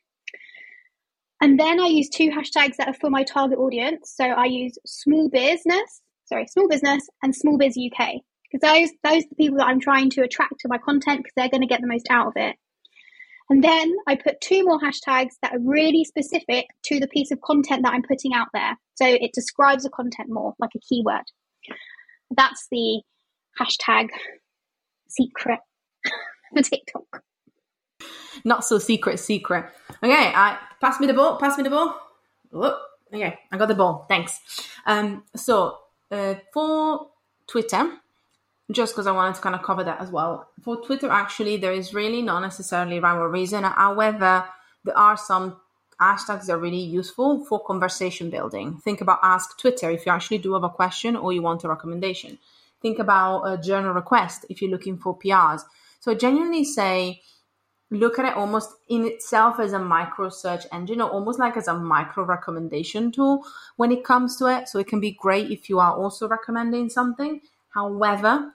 And 1.40 1.58
then 1.58 1.80
I 1.80 1.86
use 1.86 2.08
two 2.08 2.30
hashtags 2.30 2.76
that 2.76 2.88
are 2.88 2.94
for 2.94 3.10
my 3.10 3.22
target 3.22 3.58
audience. 3.58 4.12
So 4.16 4.24
I 4.24 4.46
use 4.46 4.76
small 4.84 5.28
business, 5.28 6.00
sorry, 6.26 6.46
small 6.48 6.68
business 6.68 7.08
and 7.22 7.34
small 7.34 7.58
biz 7.58 7.78
UK 7.78 8.14
because 8.50 8.68
those 8.68 8.90
those 9.04 9.24
are 9.24 9.28
the 9.28 9.36
people 9.36 9.58
that 9.58 9.66
I'm 9.66 9.80
trying 9.80 10.10
to 10.10 10.22
attract 10.22 10.54
to 10.60 10.68
my 10.68 10.78
content 10.78 11.18
because 11.18 11.32
they're 11.36 11.48
going 11.48 11.62
to 11.62 11.68
get 11.68 11.80
the 11.80 11.86
most 11.86 12.06
out 12.10 12.28
of 12.28 12.32
it. 12.36 12.56
And 13.50 13.64
then 13.64 13.94
I 14.06 14.16
put 14.16 14.40
two 14.40 14.64
more 14.64 14.78
hashtags 14.78 15.34
that 15.42 15.54
are 15.54 15.60
really 15.60 16.04
specific 16.04 16.66
to 16.84 17.00
the 17.00 17.08
piece 17.08 17.30
of 17.30 17.40
content 17.40 17.82
that 17.84 17.94
I'm 17.94 18.02
putting 18.02 18.34
out 18.34 18.48
there. 18.52 18.76
So 18.96 19.06
it 19.06 19.30
describes 19.32 19.84
the 19.84 19.90
content 19.90 20.28
more, 20.28 20.54
like 20.58 20.72
a 20.76 20.80
keyword. 20.80 21.24
That's 22.36 22.66
the 22.70 23.00
hashtag 23.58 24.08
secret 25.08 25.60
for 26.54 26.62
TikTok. 26.62 27.22
Not 28.44 28.64
so 28.64 28.78
secret, 28.78 29.18
secret. 29.18 29.66
Okay, 30.02 30.32
I 30.34 30.58
pass 30.80 31.00
me 31.00 31.06
the 31.06 31.14
ball. 31.14 31.36
Pass 31.38 31.56
me 31.56 31.64
the 31.64 31.70
ball. 31.70 32.00
Whoop. 32.50 32.76
Okay, 33.12 33.38
I 33.50 33.56
got 33.56 33.68
the 33.68 33.74
ball. 33.74 34.06
Thanks. 34.08 34.40
Um, 34.86 35.24
so 35.34 35.78
uh, 36.10 36.34
for 36.52 37.08
Twitter, 37.46 37.90
just 38.70 38.94
because 38.94 39.06
I 39.06 39.12
wanted 39.12 39.36
to 39.36 39.40
kind 39.40 39.54
of 39.54 39.62
cover 39.62 39.82
that 39.84 40.00
as 40.00 40.10
well. 40.10 40.48
For 40.62 40.76
Twitter, 40.84 41.08
actually, 41.10 41.56
there 41.56 41.72
is 41.72 41.94
really 41.94 42.22
not 42.22 42.40
necessarily 42.40 43.00
rhyme 43.00 43.18
or 43.18 43.28
reason. 43.28 43.64
However, 43.64 44.44
there 44.84 44.96
are 44.96 45.16
some 45.16 45.56
hashtags 46.00 46.46
that 46.46 46.52
are 46.52 46.58
really 46.58 46.80
useful 46.80 47.44
for 47.44 47.64
conversation 47.64 48.30
building. 48.30 48.78
Think 48.78 49.00
about 49.00 49.18
Ask 49.22 49.58
Twitter 49.58 49.90
if 49.90 50.06
you 50.06 50.12
actually 50.12 50.38
do 50.38 50.54
have 50.54 50.64
a 50.64 50.68
question 50.68 51.16
or 51.16 51.32
you 51.32 51.42
want 51.42 51.64
a 51.64 51.68
recommendation. 51.68 52.38
Think 52.80 52.98
about 52.98 53.42
a 53.42 53.58
journo 53.58 53.94
request 53.94 54.44
if 54.48 54.62
you're 54.62 54.70
looking 54.70 54.98
for 54.98 55.18
PRs. 55.18 55.62
So 56.00 56.14
genuinely 56.14 56.64
say, 56.64 57.22
look 57.90 58.18
at 58.18 58.26
it 58.26 58.36
almost 58.36 58.70
in 58.88 59.06
itself 59.06 59.58
as 59.58 59.72
a 59.72 59.78
micro 59.78 60.28
search 60.28 60.66
engine 60.72 61.00
or 61.00 61.10
almost 61.10 61.38
like 61.38 61.56
as 61.56 61.68
a 61.68 61.74
micro 61.74 62.24
recommendation 62.24 63.10
tool 63.10 63.44
when 63.76 63.90
it 63.90 64.04
comes 64.04 64.36
to 64.36 64.46
it. 64.46 64.68
So 64.68 64.78
it 64.78 64.86
can 64.86 65.00
be 65.00 65.12
great 65.12 65.50
if 65.50 65.68
you 65.68 65.78
are 65.78 65.94
also 65.94 66.28
recommending 66.28 66.90
something. 66.90 67.40
However, 67.70 68.52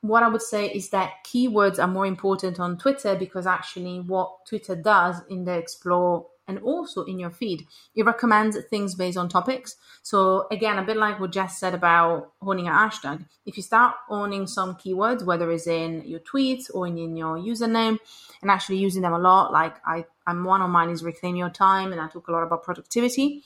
what 0.00 0.22
I 0.22 0.28
would 0.28 0.42
say 0.42 0.68
is 0.68 0.90
that 0.90 1.12
keywords 1.24 1.78
are 1.78 1.88
more 1.88 2.06
important 2.06 2.60
on 2.60 2.78
Twitter 2.78 3.14
because 3.14 3.46
actually, 3.46 4.00
what 4.00 4.46
Twitter 4.48 4.76
does 4.76 5.20
in 5.28 5.44
the 5.44 5.52
explore 5.52 6.26
and 6.48 6.58
also 6.60 7.04
in 7.04 7.18
your 7.18 7.30
feed, 7.30 7.66
it 7.94 8.04
recommends 8.04 8.56
things 8.70 8.94
based 8.94 9.16
on 9.18 9.28
topics. 9.28 9.76
So, 10.02 10.46
again, 10.50 10.78
a 10.78 10.84
bit 10.84 10.96
like 10.96 11.18
what 11.18 11.32
Jess 11.32 11.58
said 11.58 11.74
about 11.74 12.32
owning 12.40 12.68
a 12.68 12.70
hashtag, 12.70 13.24
if 13.44 13.56
you 13.56 13.62
start 13.62 13.94
owning 14.08 14.46
some 14.46 14.76
keywords, 14.76 15.24
whether 15.24 15.50
it's 15.50 15.66
in 15.66 16.02
your 16.04 16.20
tweets 16.20 16.70
or 16.72 16.86
in 16.86 17.16
your 17.16 17.38
username, 17.38 17.98
and 18.42 18.50
actually 18.50 18.78
using 18.78 19.02
them 19.02 19.12
a 19.12 19.18
lot, 19.18 19.52
like 19.52 19.76
I, 19.84 20.04
I'm 20.26 20.44
one 20.44 20.62
of 20.62 20.70
mine 20.70 20.90
is 20.90 21.02
reclaim 21.02 21.36
your 21.36 21.50
time, 21.50 21.92
and 21.92 22.00
I 22.00 22.08
talk 22.08 22.28
a 22.28 22.32
lot 22.32 22.42
about 22.42 22.62
productivity, 22.62 23.42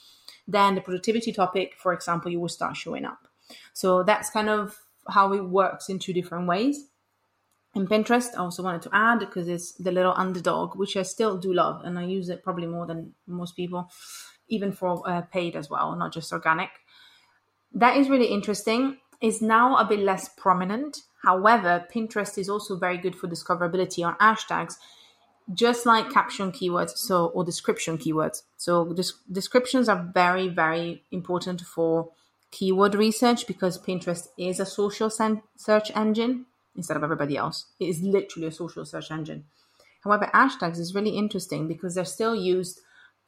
then 0.47 0.75
the 0.75 0.81
productivity 0.81 1.33
topic, 1.33 1.75
for 1.79 1.93
example, 1.93 2.31
you 2.31 2.41
will 2.41 2.49
start 2.49 2.77
showing 2.77 3.05
up. 3.05 3.29
So, 3.73 4.03
that's 4.03 4.31
kind 4.31 4.49
of 4.49 4.79
how 5.09 5.33
it 5.33 5.45
works 5.45 5.89
in 5.89 5.99
two 5.99 6.13
different 6.13 6.47
ways. 6.47 6.87
And 7.75 7.89
Pinterest, 7.89 8.35
I 8.35 8.41
also 8.41 8.63
wanted 8.63 8.83
to 8.83 8.91
add 8.93 9.21
because 9.21 9.47
it's 9.47 9.73
the 9.73 9.93
little 9.93 10.15
underdog, 10.17 10.75
which 10.75 10.97
I 10.97 11.03
still 11.03 11.39
do 11.39 11.53
love, 11.53 11.83
and 11.85 11.99
I 11.99 12.05
use 12.05 12.29
it 12.29 12.43
probably 12.43 12.67
more 12.67 12.87
than 12.87 13.15
most 13.27 13.55
people, 13.55 13.89
even 14.49 14.73
for 14.73 15.09
uh, 15.09 15.23
paid 15.23 15.55
as 15.55 15.71
well, 15.71 15.95
not 15.95 16.13
just 16.13 16.33
organic. 16.33 16.71
That 17.73 17.97
is 17.97 18.09
really 18.09 18.27
interesting. 18.27 18.99
Is 19.21 19.41
now 19.41 19.77
a 19.77 19.85
bit 19.85 20.01
less 20.01 20.31
prominent. 20.31 21.03
However, 21.23 21.87
Pinterest 21.95 22.39
is 22.39 22.49
also 22.49 22.77
very 22.77 22.97
good 22.97 23.15
for 23.15 23.29
discoverability 23.29 24.05
on 24.05 24.17
hashtags, 24.17 24.77
just 25.53 25.87
like 25.87 26.11
caption 26.11 26.51
keywords, 26.51 26.97
so 26.97 27.27
or 27.27 27.45
description 27.45 27.99
keywords. 27.99 28.43
So 28.57 28.97
descriptions 29.31 29.89
are 29.89 30.11
very, 30.13 30.49
very 30.49 31.05
important 31.13 31.61
for 31.61 32.11
keyword 32.51 32.95
research 32.95 33.47
because 33.47 33.79
Pinterest 33.79 34.27
is 34.39 34.59
a 34.59 34.67
social 34.67 35.11
sen- 35.11 35.43
search 35.57 35.93
engine 35.95 36.47
instead 36.81 36.97
of 36.97 37.05
everybody 37.05 37.37
else. 37.37 37.67
It 37.79 37.89
is 37.89 38.01
literally 38.01 38.49
a 38.49 38.53
social 38.53 38.85
search 38.85 39.11
engine. 39.11 39.45
However, 40.03 40.31
hashtags 40.33 40.79
is 40.79 40.95
really 40.95 41.11
interesting 41.11 41.69
because 41.69 41.95
they're 41.95 42.05
still 42.07 42.35
used 42.35 42.81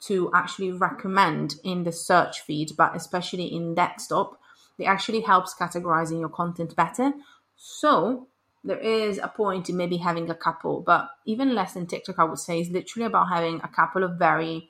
to 0.07 0.31
actually 0.33 0.71
recommend 0.71 1.55
in 1.63 1.83
the 1.83 1.91
search 1.91 2.41
feed, 2.41 2.71
but 2.75 2.95
especially 2.95 3.45
in 3.45 3.75
desktop, 3.75 4.39
it 4.79 4.85
actually 4.85 5.21
helps 5.21 5.53
categorizing 5.53 6.19
your 6.19 6.29
content 6.29 6.75
better. 6.75 7.13
So 7.55 8.27
there 8.63 8.79
is 8.79 9.19
a 9.19 9.27
point 9.27 9.69
in 9.69 9.77
maybe 9.77 9.97
having 9.97 10.29
a 10.29 10.35
couple, 10.35 10.81
but 10.81 11.09
even 11.25 11.53
less 11.53 11.73
than 11.75 11.85
TikTok, 11.85 12.17
I 12.17 12.23
would 12.23 12.39
say, 12.39 12.59
is 12.59 12.71
literally 12.71 13.05
about 13.05 13.29
having 13.29 13.61
a 13.63 13.67
couple 13.67 14.03
of 14.03 14.17
very 14.17 14.69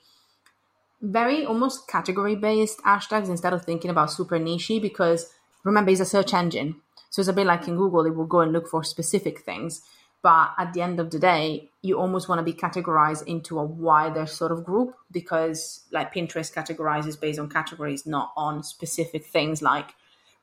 very 1.04 1.46
almost 1.46 1.88
category 1.88 2.36
based 2.36 2.80
hashtags 2.80 3.28
instead 3.28 3.52
of 3.52 3.65
thinking 3.65 3.91
about 3.91 4.10
super 4.10 4.39
niche 4.39 4.72
because 4.82 5.30
remember 5.65 5.91
it's 5.91 6.00
a 6.00 6.06
search 6.06 6.34
engine 6.34 6.76
so 7.13 7.19
it's 7.19 7.30
a 7.30 7.34
bit 7.34 7.45
like 7.45 7.67
in 7.67 7.76
google 7.76 8.06
it 8.06 8.15
will 8.15 8.26
go 8.26 8.39
and 8.39 8.52
look 8.52 8.67
for 8.67 8.84
specific 8.84 9.41
things 9.41 9.82
but 10.23 10.52
at 10.58 10.73
the 10.73 10.82
end 10.82 10.99
of 10.99 11.12
the 11.12 11.19
day 11.19 11.69
you 11.84 11.99
almost 11.99 12.28
want 12.28 12.39
to 12.39 12.43
be 12.43 12.54
categorized 12.54 13.28
into 13.28 13.60
a 13.60 13.63
wider 13.63 14.26
sort 14.26 14.52
of 14.52 14.63
group 14.63 14.95
because 15.12 15.84
like 15.91 16.13
pinterest 16.13 16.54
categorizes 16.54 17.19
based 17.19 17.38
on 17.38 17.47
categories 17.47 18.08
not 18.08 18.34
on 18.36 18.63
specific 18.63 19.23
things 19.26 19.62
like 19.62 19.91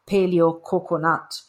paleo 0.07 0.63
coconut 0.63 1.43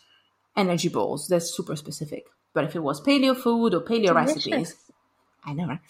energy 0.57 0.89
balls 0.89 1.27
they're 1.27 1.39
super 1.39 1.75
specific 1.75 2.25
but 2.53 2.63
if 2.63 2.75
it 2.75 2.79
was 2.79 2.99
paleo 2.99 3.38
food 3.38 3.75
or 3.75 3.81
paleo 3.81 4.07
Delicious. 4.07 4.47
recipes 4.47 4.75
I 5.43 5.53
know, 5.53 5.67
right? 5.67 5.79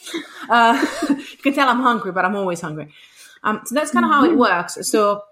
Uh, 0.50 0.86
you 1.10 1.38
can 1.44 1.54
tell 1.54 1.70
I'm 1.70 1.80
hungry, 1.80 2.12
but 2.12 2.26
I'm 2.26 2.36
always 2.36 2.60
hungry. 2.60 2.92
Um, 3.44 3.62
so 3.64 3.76
that's 3.76 3.92
kind 3.92 4.04
of 4.04 4.12
how 4.12 4.26
it 4.26 4.30
mm-hmm. 4.30 4.40
works. 4.40 4.78
So 4.82 5.24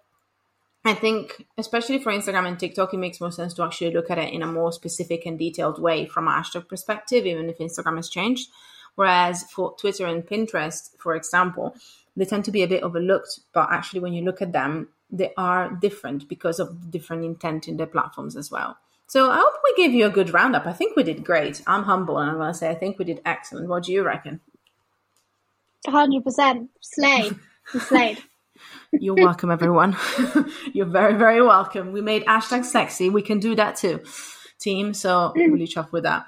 I 0.86 0.94
think, 0.94 1.46
especially 1.58 2.00
for 2.00 2.12
Instagram 2.12 2.48
and 2.48 2.60
TikTok, 2.60 2.94
it 2.94 2.98
makes 2.98 3.20
more 3.20 3.32
sense 3.32 3.54
to 3.56 3.64
actually 3.64 3.92
look 3.92 4.10
at 4.10 4.18
it 4.18 4.34
in 4.34 4.42
a 4.42 4.48
more 4.48 4.72
specific 4.72 5.26
and 5.26 5.38
detailed 5.38 5.82
way 5.82 6.06
from 6.06 6.28
a 6.28 6.32
hashtag 6.32 6.70
perspective, 6.70 7.26
even 7.26 7.50
if 7.50 7.58
Instagram 7.58 7.98
has 7.98 8.10
changed. 8.10 8.50
Whereas 8.96 9.44
for 9.44 9.76
Twitter 9.76 10.06
and 10.06 10.26
Pinterest, 10.26 10.92
for 10.98 11.16
example, 11.16 11.76
they 12.16 12.26
tend 12.26 12.46
to 12.46 12.52
be 12.52 12.64
a 12.64 12.68
bit 12.68 12.84
overlooked, 12.84 13.40
but 13.54 13.70
actually, 13.72 14.00
when 14.00 14.14
you 14.14 14.24
look 14.24 14.42
at 14.42 14.54
them, 14.54 14.90
they 15.12 15.34
are 15.38 15.70
different 15.70 16.28
because 16.30 16.60
of 16.60 16.82
the 16.82 16.88
different 16.88 17.26
intent 17.26 17.68
in 17.68 17.78
their 17.78 17.88
platforms 17.88 18.36
as 18.36 18.52
well. 18.52 18.78
So 19.08 19.32
I 19.32 19.38
hope 19.38 19.54
we 19.64 19.84
gave 19.84 19.94
you 19.94 20.06
a 20.06 20.10
good 20.10 20.34
roundup. 20.34 20.68
I 20.68 20.74
think 20.74 20.96
we 20.96 21.04
did 21.04 21.26
great. 21.26 21.64
I'm 21.66 21.84
humble 21.84 22.20
and 22.20 22.30
I'm 22.30 22.38
going 22.38 22.52
to 22.52 22.58
say 22.58 22.70
I 22.70 22.76
think 22.76 23.00
we 23.00 23.06
did 23.06 23.22
excellent. 23.26 23.68
What 23.68 23.84
do 23.84 23.92
you 23.92 24.04
reckon? 24.04 24.40
100%. 25.88 26.68
Slay. 26.82 27.32
slayed. 27.80 28.20
You're 28.92 29.16
welcome, 29.16 29.52
everyone. 29.52 29.96
You're 30.74 30.86
very, 30.86 31.16
very 31.16 31.42
welcome. 31.42 31.92
We 31.92 32.02
made 32.02 32.26
hashtag 32.26 32.66
sexy. 32.66 33.10
We 33.10 33.22
can 33.22 33.40
do 33.40 33.56
that 33.56 33.76
too, 33.76 34.02
team. 34.60 34.94
So 34.94 35.34
mm. 35.36 35.52
really 35.52 35.68
chuffed 35.68 35.92
with 35.92 36.04
that. 36.04 36.26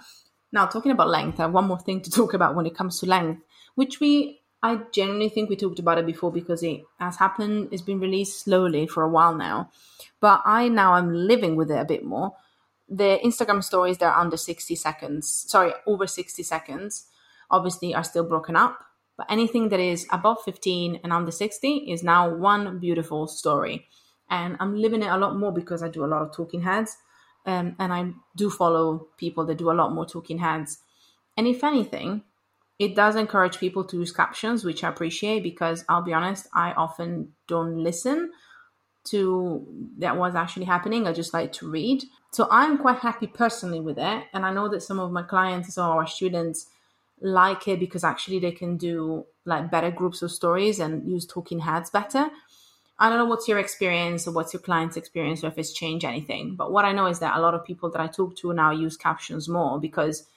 Now, 0.52 0.65
talking 0.65 0.91
about 0.91 1.10
length, 1.10 1.39
I 1.39 1.44
have 1.44 1.54
one 1.54 1.67
more 1.67 1.80
thing 1.80 2.02
to 2.02 2.12
talk 2.12 2.34
about 2.34 2.56
when 2.56 2.65
it 2.65 2.76
comes 2.76 3.00
to 3.00 3.06
length, 3.06 3.41
which 3.76 4.00
we, 4.00 4.41
I 4.62 4.82
genuinely 4.94 5.30
think 5.30 5.50
we 5.50 5.56
talked 5.56 5.80
about 5.80 5.98
it 5.98 6.06
before 6.06 6.32
because 6.32 6.62
it 6.62 6.82
has 7.00 7.15
happened, 7.15 7.70
it's 7.72 7.82
been 7.82 8.00
released 8.00 8.44
slowly 8.44 8.86
for 8.86 9.04
a 9.04 9.10
while 9.10 9.36
now. 9.36 9.72
But 10.20 10.41
I 10.46 10.67
now 10.67 10.94
I'm 10.94 11.13
living 11.13 11.56
with 11.56 11.72
it 11.72 11.80
a 11.80 11.86
bit 11.86 12.04
more. 12.04 12.34
The 12.89 13.20
Instagram 13.24 13.63
stories, 13.63 13.98
they're 13.98 14.13
under 14.13 14.36
60 14.36 14.76
seconds, 14.76 15.46
sorry, 15.48 15.72
over 15.88 16.06
60 16.06 16.44
seconds, 16.44 17.08
obviously 17.50 17.96
are 17.96 18.04
still 18.04 18.26
broken 18.26 18.56
up 18.56 18.84
but 19.17 19.28
anything 19.30 19.69
that 19.69 19.80
is 19.80 20.06
above 20.12 20.38
15 20.43 21.02
and 21.04 21.13
under 21.13 21.32
60 21.32 21.67
is 21.91 22.04
now 22.04 22.34
one 22.34 22.80
beautiful 22.80 23.28
story. 23.28 23.88
And 24.30 24.58
I'm 24.60 24.76
living 24.76 25.04
it 25.04 25.12
a 25.12 25.17
lot 25.17 25.38
more 25.38 25.52
because 25.52 25.84
I 25.84 25.89
do 25.89 26.06
a 26.06 26.08
lot 26.08 26.21
of 26.21 26.34
talking 26.34 26.62
heads. 26.62 26.97
Um, 27.45 27.76
and 27.80 27.91
I 27.91 28.12
do 28.36 28.50
follow 28.50 29.08
people 29.17 29.45
that 29.45 29.58
do 29.58 29.71
a 29.71 29.74
lot 29.74 29.93
more 29.93 30.06
talking 30.06 30.39
heads. 30.39 30.80
And 31.36 31.47
if 31.47 31.63
anything, 31.63 32.24
it 32.80 32.95
does 32.95 33.15
encourage 33.15 33.60
people 33.60 33.84
to 33.86 33.97
use 33.97 34.12
captions, 34.12 34.63
which 34.63 34.84
I 34.84 34.89
appreciate 34.89 35.43
because 35.43 35.86
I'll 35.88 36.02
be 36.02 36.13
honest, 36.13 36.47
I 36.54 36.71
often 36.71 37.34
don't 37.47 37.78
listen 37.78 38.32
to 39.04 39.67
that 39.97 40.17
was 40.17 40.36
actually 40.36 40.65
happening. 40.65 41.08
I 41.08 41.13
just 41.13 41.34
like 41.34 41.52
to 41.54 41.69
read. 41.69 42.04
So 42.32 42.47
I'm 42.50 42.78
quite 42.78 43.00
happy 43.00 43.28
personally 43.28 43.80
with 43.80 43.97
it. 43.97 44.24
And 44.34 44.45
I 44.45 44.54
know 44.54 44.69
that 44.69 44.84
some 44.84 45.00
of 45.00 45.12
my 45.12 45.24
clients, 45.24 45.78
or 45.78 45.84
our 45.84 46.08
students, 46.08 46.67
like 47.21 47.67
it 47.67 47.79
because 47.79 48.03
actually 48.03 48.39
they 48.39 48.51
can 48.51 48.77
do 48.77 49.25
like 49.45 49.71
better 49.71 49.91
groups 49.91 50.21
of 50.21 50.31
stories 50.31 50.79
and 50.79 51.10
use 51.10 51.25
talking 51.25 51.60
heads 51.60 51.89
better. 51.89 52.29
I 52.99 53.10
don't 53.10 53.17
know 53.17 53.25
what's 53.25 53.47
your 53.47 53.60
experience 53.60 54.27
or 54.27 54.31
what's 54.31 54.53
your 54.53 54.62
client's 54.62 54.97
experience 54.97 55.43
or 55.43 55.47
if 55.47 55.57
it's 55.57 55.73
changed 55.73 56.05
anything. 56.05 56.55
But 56.55 56.71
what 56.71 56.86
I 56.86 56.91
know 56.91 57.07
is 57.07 57.19
that 57.19 57.38
a 57.38 57.41
lot 57.41 57.53
of 57.53 57.65
people 57.65 57.89
that 57.91 58.01
I 58.01 58.07
talk 58.07 58.36
to 58.38 58.53
now 58.53 58.71
use 58.71 58.97
captions 58.97 59.47
more 59.47 59.79
because 59.79 60.27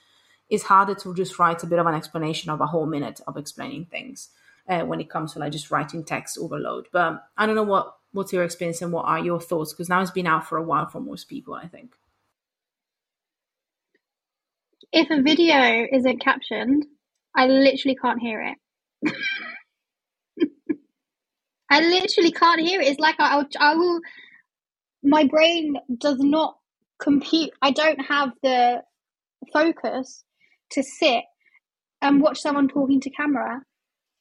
it's 0.49 0.65
harder 0.65 0.95
to 0.95 1.15
just 1.15 1.39
write 1.39 1.63
a 1.63 1.67
bit 1.67 1.79
of 1.79 1.87
an 1.87 1.95
explanation 1.95 2.51
of 2.51 2.61
a 2.61 2.67
whole 2.67 2.87
minute 2.87 3.21
of 3.27 3.37
explaining 3.37 3.87
things 3.87 4.31
uh, 4.69 4.83
when 4.83 5.01
it 5.01 5.11
comes 5.11 5.33
to 5.33 5.39
like 5.39 5.53
just 5.53 5.71
writing 5.71 6.05
text 6.05 6.39
overload. 6.39 6.89
But 6.93 7.25
I 7.37 7.47
don't 7.47 7.55
know 7.55 7.63
what 7.63 7.97
what's 8.13 8.33
your 8.33 8.45
experience 8.45 8.81
and 8.81 8.93
what 8.93 9.07
are 9.07 9.19
your 9.19 9.41
thoughts 9.41 9.73
because 9.73 9.89
now 9.89 10.01
it's 10.01 10.11
been 10.11 10.27
out 10.27 10.47
for 10.47 10.57
a 10.57 10.63
while 10.63 10.87
for 10.87 11.01
most 11.01 11.29
people. 11.29 11.55
I 11.55 11.67
think 11.67 11.95
if 14.93 15.11
a 15.11 15.23
video 15.23 15.87
isn't 15.93 16.21
captioned, 16.23 16.87
I 17.37 17.47
literally 17.47 17.97
can't 17.97 18.21
hear 18.21 18.43
it. 18.43 19.15
I 21.71 21.81
literally 21.81 22.33
can't 22.33 22.61
hear 22.61 22.81
it. 22.81 22.89
It's 22.89 23.01
like 23.01 23.17
I, 23.19 23.37
I'll, 23.37 23.49
I 23.59 23.75
will. 23.75 24.01
My 25.03 25.25
brain 25.25 25.77
does 25.99 26.19
not 26.19 26.57
compute. 27.01 27.51
I 27.63 27.71
don't 27.73 28.01
have 28.07 28.31
the 28.43 28.83
focus 29.53 30.25
to 30.73 30.83
sit 30.83 31.25
and 32.01 32.21
watch 32.23 32.41
someone 32.41 32.69
talking 32.69 33.01
to 33.01 33.11
camera 33.11 33.63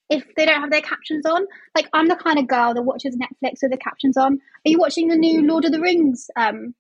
if 0.09 0.23
they 0.35 0.45
don't 0.45 0.61
have 0.61 0.71
their 0.71 0.81
captions 0.81 1.25
on. 1.25 1.45
Like 1.75 1.89
I'm 1.93 2.07
the 2.07 2.15
kind 2.15 2.39
of 2.39 2.47
girl 2.47 2.73
that 2.73 2.81
watches 2.81 3.17
Netflix 3.17 3.59
with 3.61 3.71
the 3.71 3.77
captions 3.77 4.17
on. 4.17 4.33
Are 4.33 4.69
you 4.69 4.79
watching 4.79 5.07
the 5.07 5.15
new 5.15 5.45
Lord 5.45 5.65
of 5.65 5.71
the 5.71 5.81
Rings 5.81 6.29
um, 6.35 6.75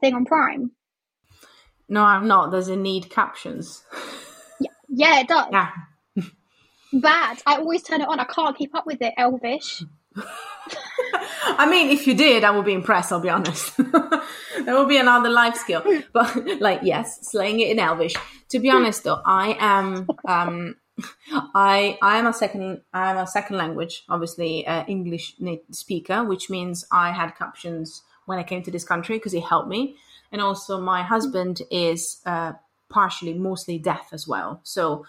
thing 0.00 0.14
on 0.14 0.24
Prime? 0.24 0.72
No, 1.88 2.02
I'm 2.02 2.26
not. 2.26 2.50
There's 2.50 2.68
a 2.68 2.76
need 2.76 3.10
captions? 3.10 3.82
Yeah, 4.60 4.70
yeah 4.88 5.20
it 5.20 5.28
does. 5.28 5.46
Yeah. 5.52 5.70
Bad. 6.92 7.42
I 7.46 7.56
always 7.56 7.82
turn 7.82 8.00
it 8.00 8.08
on. 8.08 8.20
I 8.20 8.24
can't 8.24 8.56
keep 8.56 8.74
up 8.74 8.86
with 8.86 9.02
it, 9.02 9.14
Elvish. 9.16 9.82
I 11.46 11.68
mean, 11.70 11.90
if 11.90 12.06
you 12.06 12.14
did, 12.14 12.44
I 12.44 12.50
would 12.50 12.64
be 12.64 12.72
impressed. 12.72 13.12
I'll 13.12 13.20
be 13.20 13.28
honest. 13.28 13.76
that 13.78 14.24
would 14.66 14.88
be 14.88 14.98
another 14.98 15.28
life 15.28 15.56
skill. 15.56 15.82
But 16.12 16.60
like, 16.60 16.80
yes, 16.82 17.28
slaying 17.30 17.60
it 17.60 17.70
in 17.70 17.78
Elvish. 17.78 18.14
To 18.50 18.58
be 18.58 18.70
honest, 18.70 19.04
though, 19.04 19.20
I 19.24 19.56
am. 19.58 20.08
Um, 20.26 20.76
I 21.54 21.98
I 22.00 22.16
am 22.18 22.26
a 22.26 22.32
second 22.32 22.80
I 22.94 23.10
am 23.10 23.18
a 23.18 23.26
second 23.26 23.58
language, 23.58 24.04
obviously 24.08 24.66
uh, 24.66 24.84
English 24.86 25.36
speaker, 25.70 26.24
which 26.24 26.48
means 26.48 26.86
I 26.90 27.12
had 27.12 27.36
captions 27.36 28.02
when 28.24 28.38
I 28.38 28.42
came 28.42 28.62
to 28.62 28.70
this 28.70 28.84
country 28.84 29.18
because 29.18 29.34
it 29.34 29.42
helped 29.42 29.68
me 29.68 29.96
and 30.32 30.40
also 30.40 30.80
my 30.80 31.02
husband 31.02 31.62
is 31.70 32.20
uh, 32.26 32.52
partially 32.88 33.34
mostly 33.34 33.78
deaf 33.78 34.08
as 34.12 34.26
well 34.26 34.60
so 34.62 35.04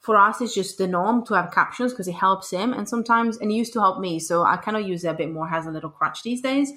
for 0.00 0.16
us 0.16 0.40
it's 0.40 0.54
just 0.54 0.78
the 0.78 0.86
norm 0.86 1.24
to 1.24 1.34
have 1.34 1.52
captions 1.52 1.92
because 1.92 2.08
it 2.08 2.14
helps 2.14 2.50
him 2.50 2.72
and 2.72 2.88
sometimes 2.88 3.38
and 3.38 3.50
it 3.50 3.54
used 3.54 3.72
to 3.72 3.80
help 3.80 4.00
me 4.00 4.18
so 4.18 4.42
i 4.42 4.56
kind 4.56 4.76
of 4.76 4.86
use 4.86 5.04
it 5.04 5.08
a 5.08 5.14
bit 5.14 5.30
more 5.30 5.48
as 5.48 5.66
a 5.66 5.70
little 5.70 5.90
crutch 5.90 6.22
these 6.22 6.40
days 6.40 6.72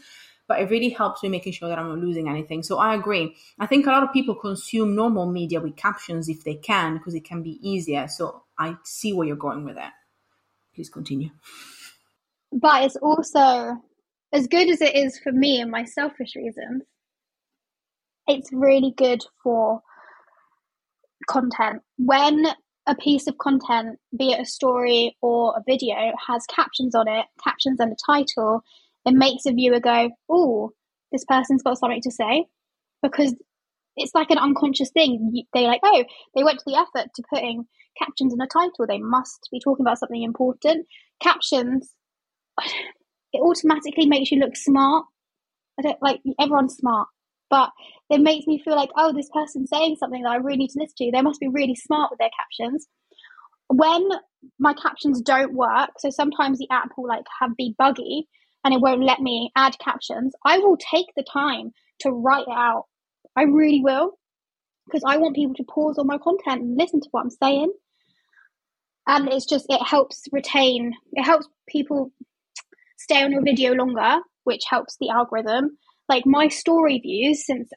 but 0.48 0.60
it 0.60 0.70
really 0.70 0.90
helps 0.90 1.24
me 1.24 1.30
making 1.30 1.54
sure 1.54 1.70
that 1.70 1.80
I'm 1.80 1.90
not 1.90 1.98
losing 1.98 2.30
anything. 2.30 2.62
So 2.64 2.78
I 2.78 2.96
agree. 2.96 3.36
I 3.60 3.66
think 3.66 3.86
a 3.86 3.90
lot 3.90 4.04
of 4.04 4.14
people 4.14 4.36
consume 4.36 4.96
normal 4.96 5.26
media 5.26 5.60
with 5.60 5.76
captions 5.76 6.30
if 6.30 6.44
they 6.44 6.56
can 6.56 6.98
because 6.98 7.16
it 7.16 7.26
can 7.26 7.42
be 7.42 7.60
easier. 7.68 8.08
So 8.08 8.44
I 8.58 8.76
see 8.84 9.14
where 9.14 9.28
you're 9.28 9.36
going 9.36 9.66
with 9.66 9.78
it. 9.78 9.92
Please 10.76 10.90
continue. 10.90 11.30
But 12.52 12.84
it's 12.84 12.96
also 12.98 13.82
as 14.32 14.48
good 14.48 14.70
as 14.70 14.82
it 14.82 14.96
is 14.96 15.20
for 15.20 15.32
me 15.32 15.62
and 15.62 15.72
my 15.72 15.84
selfish 15.84 16.36
reasons. 16.36 16.84
It's 18.28 18.52
really 18.52 18.94
good 18.98 19.24
for 19.44 19.82
content. 21.28 21.82
When 21.98 22.46
a 22.88 22.96
piece 22.96 23.28
of 23.28 23.38
content, 23.38 24.00
be 24.18 24.32
it 24.32 24.42
a 24.42 24.46
story 24.46 25.16
or 25.22 25.56
a 25.58 25.64
video, 25.66 26.14
has 26.28 26.46
captions 26.48 26.96
on 26.96 27.08
it, 27.08 27.26
captions 27.44 27.80
and 27.80 27.92
a 27.92 27.96
title, 28.06 28.62
it 29.06 29.14
makes 29.14 29.46
a 29.46 29.52
viewer 29.52 29.80
go, 29.80 30.10
oh, 30.30 30.72
this 31.12 31.26
person's 31.26 31.64
got 31.64 31.78
something 31.78 32.02
to 32.02 32.12
say. 32.12 32.46
Because 33.04 33.36
it's 33.96 34.16
like 34.16 34.32
an 34.32 34.38
unconscious 34.38 34.90
thing. 34.90 35.44
They 35.54 35.68
like, 35.68 35.82
oh, 35.84 36.04
they 36.36 36.44
went 36.44 36.60
to 36.60 36.66
the 36.66 36.76
effort 36.76 37.10
to 37.16 37.24
putting 37.30 37.66
captions 37.98 38.34
in 38.34 38.42
a 38.42 38.48
title. 38.48 38.86
They 38.88 39.00
must 39.00 39.48
be 39.52 39.60
talking 39.60 39.86
about 39.86 40.00
something 40.00 40.24
important. 40.24 40.88
Captions, 41.22 41.94
it 43.34 43.40
automatically 43.40 44.08
makes 44.08 44.32
you 44.32 44.40
look 44.40 44.56
smart. 44.56 45.06
I 45.80 45.84
don't 45.84 46.02
like 46.02 46.22
everyone's 46.40 46.76
smart, 46.76 47.08
but 47.56 47.72
it 48.10 48.20
makes 48.20 48.46
me 48.48 48.62
feel 48.62 48.76
like, 48.76 48.90
oh, 48.98 49.14
this 49.14 49.30
person's 49.34 49.70
saying 49.70 49.96
something 49.96 50.24
that 50.24 50.30
I 50.30 50.36
really 50.36 50.58
need 50.58 50.72
to 50.72 50.80
listen 50.80 50.96
to. 50.98 51.12
They 51.12 51.22
must 51.22 51.40
be 51.40 51.48
really 51.48 51.74
smart 51.76 52.12
with 52.12 52.20
their 52.20 52.30
captions. 52.38 52.86
When 53.70 54.10
my 54.60 54.74
captions 54.74 55.22
don't 55.22 55.54
work, 55.54 55.92
so 56.00 56.10
sometimes 56.10 56.60
the 56.60 56.68
app 56.70 56.90
will 56.98 57.08
like 57.08 57.24
have 57.40 57.56
be 57.56 57.74
buggy 57.78 58.28
and 58.66 58.74
it 58.74 58.82
won't 58.82 59.06
let 59.06 59.22
me 59.22 59.52
add 59.56 59.80
captions, 59.80 60.34
I 60.44 60.58
will 60.58 60.76
take 60.76 61.06
the 61.16 61.24
time 61.24 61.72
to 62.02 62.12
write 62.12 62.46
it 62.46 62.54
out. 62.54 62.88
I 63.38 63.44
really 63.44 63.80
will 63.82 64.20
because 64.86 65.04
I 65.08 65.16
want 65.16 65.38
people 65.38 65.56
to 65.56 65.64
pause 65.64 65.98
on 65.98 66.08
my 66.08 66.18
content 66.18 66.62
and 66.62 66.78
listen 66.78 67.00
to 67.00 67.08
what 67.12 67.22
I'm 67.22 67.30
saying. 67.30 67.72
And 69.08 69.30
it's 69.30 69.46
just, 69.46 69.66
it 69.70 69.82
helps 69.82 70.24
retain, 70.34 70.94
it 71.14 71.24
helps 71.24 71.48
people 71.70 72.12
stay 72.98 73.24
on 73.24 73.32
your 73.32 73.44
video 73.44 73.72
longer, 73.76 74.20
which 74.44 74.64
helps 74.70 74.98
the 75.00 75.10
algorithm. 75.10 75.78
Like 76.08 76.26
my 76.26 76.48
story 76.48 77.00
views, 77.00 77.46
since 77.46 77.70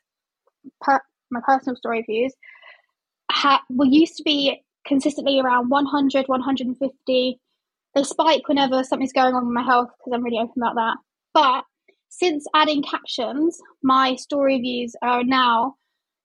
per, 0.81 1.01
my 1.31 1.41
personal 1.47 1.77
story 1.77 2.03
views, 2.03 2.35
ha, 3.31 3.63
were 3.71 3.87
used 3.87 4.17
to 4.17 4.23
be 4.23 4.63
consistently 4.87 5.41
around 5.41 5.71
100, 5.71 6.29
150. 6.29 7.41
They 7.95 8.03
spike 8.03 8.49
whenever 8.49 8.85
something's 8.85 9.13
going 9.13 9.35
on 9.35 9.47
with 9.47 9.55
my 9.55 9.63
health 9.63 9.89
because 9.99 10.13
I'm 10.15 10.25
really 10.25 10.39
open 10.39 10.63
about 10.63 10.75
that. 10.75 10.97
But 11.35 11.65
since 12.09 12.47
adding 12.55 12.83
captions, 12.83 13.59
my 13.83 14.17
story 14.17 14.59
views 14.61 14.95
are 15.03 15.25
now 15.25 15.77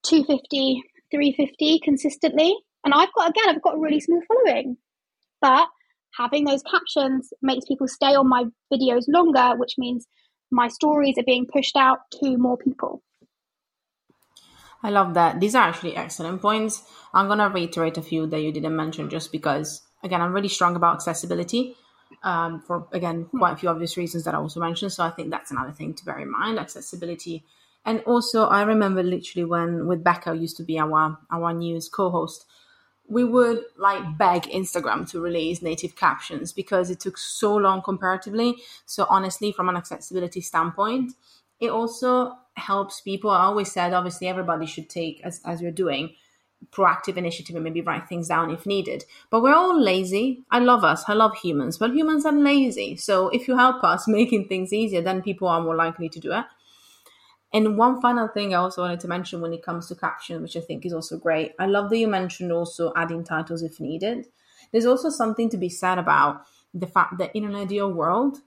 250, 0.04 0.84
350 1.12 1.80
consistently. 1.84 2.56
And 2.84 2.94
I've 2.94 3.14
got, 3.14 3.30
again, 3.30 3.50
I've 3.50 3.62
got 3.62 3.76
a 3.76 3.80
really 3.80 4.00
small 4.00 4.22
following. 4.28 4.78
But 5.42 5.68
having 6.18 6.46
those 6.46 6.64
captions 6.64 7.32
makes 7.42 7.66
people 7.66 7.88
stay 7.88 8.16
on 8.16 8.30
my 8.30 8.46
videos 8.72 9.06
longer, 9.08 9.58
which 9.58 9.76
means 9.78 10.08
my 10.54 10.68
stories 10.68 11.18
are 11.18 11.24
being 11.26 11.46
pushed 11.46 11.76
out 11.76 12.00
to 12.20 12.38
more 12.38 12.58
people. 12.58 13.02
I 14.84 14.90
love 14.90 15.14
that. 15.14 15.40
These 15.40 15.56
are 15.56 15.64
actually 15.64 15.96
excellent 15.96 16.42
points. 16.42 16.84
I'm 17.14 17.28
going 17.28 17.40
to 17.40 17.50
reiterate 17.50 17.98
a 17.98 18.02
few 18.02 18.28
that 18.28 18.42
you 18.42 18.52
didn't 18.52 18.76
mention 18.76 19.10
just 19.10 19.32
because, 19.32 19.82
again, 20.04 20.22
I'm 20.22 20.34
really 20.34 20.50
strong 20.50 20.76
about 20.76 20.96
accessibility 20.96 21.76
um, 22.22 22.62
for, 22.62 22.88
again, 22.92 23.26
quite 23.26 23.54
a 23.54 23.56
few 23.56 23.70
obvious 23.70 23.98
reasons 23.98 24.26
that 24.26 24.36
I 24.36 24.38
also 24.38 24.60
mentioned. 24.60 24.92
So 24.92 25.04
I 25.04 25.10
think 25.10 25.32
that's 25.32 25.52
another 25.52 25.72
thing 25.72 25.94
to 25.94 26.06
bear 26.06 26.20
in 26.20 26.30
mind 26.30 26.60
accessibility. 26.60 27.46
And 27.86 28.02
also, 28.02 28.46
I 28.46 28.64
remember 28.64 29.04
literally 29.04 29.46
when 29.46 29.88
with 29.88 30.04
Becca 30.04 30.36
used 30.36 30.58
to 30.58 30.64
be 30.64 30.78
our, 30.80 31.18
our 31.32 31.54
news 31.54 31.90
co 31.90 32.10
host, 32.10 32.46
we 33.08 33.24
would 33.24 33.64
like 33.78 34.18
beg 34.18 34.44
Instagram 34.44 35.10
to 35.12 35.20
release 35.20 35.62
native 35.62 35.96
captions 35.96 36.54
because 36.54 36.90
it 36.90 37.00
took 37.00 37.18
so 37.18 37.56
long 37.56 37.82
comparatively. 37.82 38.56
So 38.86 39.06
honestly, 39.10 39.52
from 39.52 39.70
an 39.70 39.76
accessibility 39.76 40.42
standpoint, 40.42 41.14
it 41.60 41.70
also 41.70 42.38
helps 42.56 43.02
people. 43.02 43.30
I 43.30 43.44
always 43.44 43.72
said, 43.72 43.94
obviously, 43.94 44.28
everybody 44.28 44.66
should 44.66 44.90
take 44.90 45.22
as 45.24 45.42
as 45.46 45.62
you're 45.62 45.72
doing 45.72 46.16
proactive 46.72 47.18
initiative 47.18 47.56
and 47.56 47.64
maybe 47.64 47.82
write 47.82 48.08
things 48.08 48.28
down 48.28 48.50
if 48.50 48.66
needed. 48.66 49.04
But 49.30 49.42
we're 49.42 49.54
all 49.54 49.80
lazy. 49.80 50.44
I 50.50 50.60
love 50.60 50.84
us. 50.84 51.04
I 51.08 51.14
love 51.14 51.36
humans, 51.38 51.78
but 51.78 51.94
humans 51.94 52.26
are 52.26 52.32
lazy. 52.32 52.96
So 52.96 53.30
if 53.30 53.48
you 53.48 53.58
help 53.58 53.84
us 53.84 54.08
making 54.08 54.48
things 54.48 54.74
easier, 54.74 55.02
then 55.02 55.22
people 55.22 55.48
are 55.48 55.62
more 55.62 55.76
likely 55.76 56.10
to 56.10 56.20
do 56.20 56.32
it. 56.32 56.46
And 57.54 57.78
one 57.78 58.02
final 58.02 58.28
thing 58.28 58.54
I 58.54 58.58
also 58.58 58.82
wanted 58.82 59.00
to 59.02 59.08
mention 59.08 59.40
when 59.40 59.54
it 59.54 59.64
comes 59.64 59.88
to 59.88 59.96
caption, 59.96 60.42
which 60.42 60.58
I 60.58 60.62
think 60.62 60.86
is 60.86 60.94
also 60.94 61.18
great. 61.18 61.54
I 61.60 61.68
love 61.68 61.90
that 61.92 61.98
you 61.98 62.08
mentioned 62.08 62.52
also 62.52 62.92
adding 62.96 63.24
titles 63.24 63.62
if 63.62 63.80
needed. 63.80 64.28
There's 64.72 64.88
also 64.88 65.10
something 65.10 65.50
to 65.52 65.58
be 65.58 65.70
said 65.70 66.00
about 66.00 66.46
the 66.74 66.88
fact 66.88 67.20
that 67.20 67.36
in 67.36 67.46
an 67.46 67.56
ideal 67.56 67.92
world, 67.92 68.40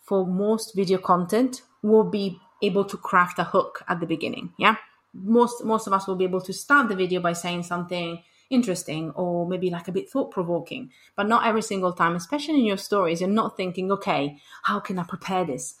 for 0.00 0.26
most 0.26 0.76
video 0.76 0.98
content, 0.98 1.62
we'll 1.82 2.04
be 2.04 2.38
able 2.62 2.84
to 2.84 2.96
craft 2.96 3.38
a 3.38 3.44
hook 3.44 3.82
at 3.88 4.00
the 4.00 4.06
beginning. 4.06 4.52
Yeah. 4.58 4.76
Most 5.12 5.64
most 5.64 5.86
of 5.86 5.92
us 5.92 6.06
will 6.06 6.16
be 6.16 6.24
able 6.24 6.40
to 6.42 6.52
start 6.52 6.88
the 6.88 6.96
video 6.96 7.20
by 7.20 7.32
saying 7.32 7.62
something 7.64 8.22
interesting 8.50 9.10
or 9.12 9.46
maybe 9.46 9.70
like 9.70 9.88
a 9.88 9.92
bit 9.92 10.10
thought 10.10 10.30
provoking. 10.30 10.90
But 11.16 11.28
not 11.28 11.46
every 11.46 11.62
single 11.62 11.92
time, 11.92 12.14
especially 12.14 12.60
in 12.60 12.66
your 12.66 12.76
stories, 12.76 13.20
you're 13.20 13.30
not 13.30 13.56
thinking, 13.56 13.90
okay, 13.92 14.38
how 14.62 14.80
can 14.80 14.98
I 14.98 15.04
prepare 15.04 15.44
this? 15.44 15.76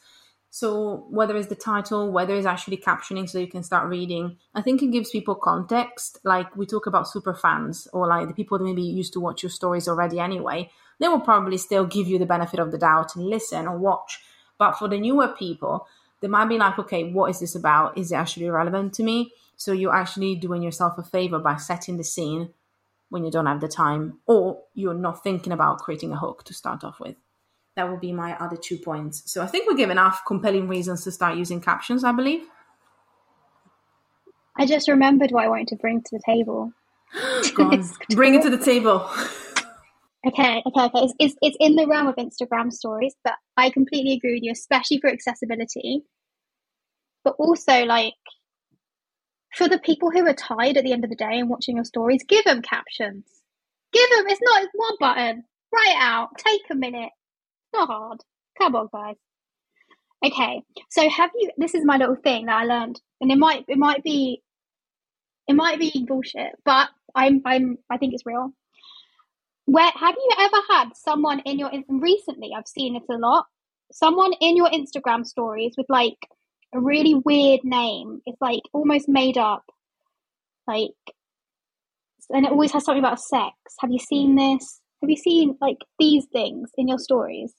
So 0.54 1.04
whether 1.10 1.36
it's 1.36 1.48
the 1.48 1.56
title, 1.56 2.12
whether 2.12 2.32
it's 2.36 2.46
actually 2.46 2.76
captioning 2.76 3.28
so 3.28 3.40
you 3.40 3.48
can 3.48 3.64
start 3.64 3.88
reading, 3.88 4.36
I 4.54 4.62
think 4.62 4.82
it 4.82 4.92
gives 4.92 5.10
people 5.10 5.34
context. 5.34 6.20
Like 6.22 6.54
we 6.54 6.64
talk 6.64 6.86
about 6.86 7.08
super 7.08 7.34
fans 7.34 7.88
or 7.92 8.06
like 8.06 8.28
the 8.28 8.34
people 8.34 8.58
that 8.58 8.64
maybe 8.64 8.82
used 8.82 9.12
to 9.14 9.20
watch 9.20 9.42
your 9.42 9.50
stories 9.50 9.88
already 9.88 10.20
anyway, 10.20 10.70
they 11.00 11.08
will 11.08 11.18
probably 11.18 11.58
still 11.58 11.84
give 11.86 12.06
you 12.06 12.20
the 12.20 12.24
benefit 12.24 12.60
of 12.60 12.70
the 12.70 12.78
doubt 12.78 13.16
and 13.16 13.26
listen 13.26 13.66
or 13.66 13.76
watch. 13.76 14.20
But 14.56 14.74
for 14.74 14.86
the 14.86 14.96
newer 14.96 15.34
people, 15.36 15.88
they 16.20 16.28
might 16.28 16.48
be 16.48 16.56
like, 16.56 16.78
okay, 16.78 17.10
what 17.10 17.30
is 17.30 17.40
this 17.40 17.56
about? 17.56 17.98
Is 17.98 18.12
it 18.12 18.14
actually 18.14 18.48
relevant 18.48 18.94
to 18.94 19.02
me? 19.02 19.32
So 19.56 19.72
you're 19.72 19.96
actually 19.96 20.36
doing 20.36 20.62
yourself 20.62 20.96
a 20.98 21.02
favor 21.02 21.40
by 21.40 21.56
setting 21.56 21.96
the 21.96 22.04
scene 22.04 22.50
when 23.08 23.24
you 23.24 23.32
don't 23.32 23.46
have 23.46 23.60
the 23.60 23.66
time 23.66 24.20
or 24.26 24.62
you're 24.72 24.94
not 24.94 25.24
thinking 25.24 25.52
about 25.52 25.78
creating 25.78 26.12
a 26.12 26.16
hook 26.16 26.44
to 26.44 26.54
start 26.54 26.84
off 26.84 27.00
with. 27.00 27.16
That 27.76 27.90
will 27.90 27.96
be 27.96 28.12
my 28.12 28.36
other 28.38 28.56
two 28.56 28.78
points. 28.78 29.22
So 29.30 29.42
I 29.42 29.46
think 29.46 29.68
we 29.68 29.74
give 29.74 29.90
enough 29.90 30.22
compelling 30.26 30.68
reasons 30.68 31.02
to 31.04 31.10
start 31.10 31.36
using 31.36 31.60
captions, 31.60 32.04
I 32.04 32.12
believe. 32.12 32.42
I 34.56 34.66
just 34.66 34.88
remembered 34.88 35.32
what 35.32 35.44
I 35.44 35.48
wanted 35.48 35.68
to 35.68 35.76
bring 35.76 36.00
to 36.02 36.10
the 36.12 36.22
table. 36.24 36.72
bring 38.14 38.34
it 38.36 38.42
to 38.42 38.50
the 38.50 38.64
table. 38.64 39.10
Okay, 40.26 40.62
okay, 40.66 40.84
okay. 40.84 41.00
It's, 41.00 41.14
it's, 41.18 41.34
it's 41.42 41.56
in 41.58 41.74
the 41.74 41.86
realm 41.86 42.06
of 42.06 42.14
Instagram 42.14 42.72
stories, 42.72 43.14
but 43.24 43.34
I 43.56 43.70
completely 43.70 44.12
agree 44.12 44.34
with 44.34 44.44
you, 44.44 44.52
especially 44.52 45.00
for 45.00 45.10
accessibility. 45.10 46.02
But 47.24 47.34
also, 47.38 47.84
like, 47.84 48.14
for 49.56 49.68
the 49.68 49.80
people 49.80 50.10
who 50.10 50.24
are 50.26 50.34
tired 50.34 50.76
at 50.76 50.84
the 50.84 50.92
end 50.92 51.02
of 51.04 51.10
the 51.10 51.16
day 51.16 51.38
and 51.38 51.50
watching 51.50 51.76
your 51.76 51.84
stories, 51.84 52.22
give 52.26 52.44
them 52.44 52.62
captions. 52.62 53.24
Give 53.92 54.08
them, 54.10 54.26
it's 54.28 54.40
not 54.42 54.62
it's 54.62 54.72
one 54.74 54.96
button. 55.00 55.44
Write 55.72 55.96
it 55.96 56.00
out. 56.00 56.30
Take 56.38 56.62
a 56.70 56.74
minute 56.74 57.10
not 57.74 57.88
hard. 57.88 58.20
Come 58.58 58.76
on, 58.76 58.88
guys. 58.92 59.16
Okay, 60.24 60.62
so 60.90 61.08
have 61.08 61.30
you? 61.34 61.50
This 61.58 61.74
is 61.74 61.84
my 61.84 61.98
little 61.98 62.16
thing 62.16 62.46
that 62.46 62.56
I 62.56 62.64
learned, 62.64 63.00
and 63.20 63.30
it 63.30 63.36
might 63.36 63.64
it 63.68 63.76
might 63.76 64.02
be 64.02 64.42
it 65.46 65.54
might 65.54 65.78
be 65.78 66.06
bullshit, 66.08 66.52
but 66.64 66.88
I'm 67.14 67.42
I'm 67.44 67.76
I 67.90 67.98
think 67.98 68.14
it's 68.14 68.24
real. 68.24 68.52
Where 69.66 69.90
have 69.94 70.14
you 70.16 70.30
ever 70.38 70.56
had 70.70 70.90
someone 70.94 71.40
in 71.40 71.58
your 71.58 71.70
recently? 71.88 72.52
I've 72.56 72.68
seen 72.68 72.96
it 72.96 73.02
a 73.10 73.18
lot. 73.18 73.46
Someone 73.92 74.32
in 74.40 74.56
your 74.56 74.70
Instagram 74.70 75.26
stories 75.26 75.74
with 75.76 75.86
like 75.88 76.18
a 76.74 76.80
really 76.80 77.14
weird 77.14 77.60
name. 77.64 78.20
It's 78.26 78.40
like 78.40 78.62
almost 78.72 79.08
made 79.08 79.38
up, 79.38 79.64
like, 80.66 80.90
and 82.30 82.46
it 82.46 82.52
always 82.52 82.72
has 82.72 82.84
something 82.84 83.02
about 83.02 83.20
sex. 83.20 83.54
Have 83.80 83.90
you 83.90 83.98
seen 83.98 84.36
this? 84.36 84.80
Have 85.02 85.10
you 85.10 85.16
seen 85.16 85.56
like 85.60 85.78
these 85.98 86.26
things 86.32 86.70
in 86.76 86.88
your 86.88 86.98
stories? 86.98 87.54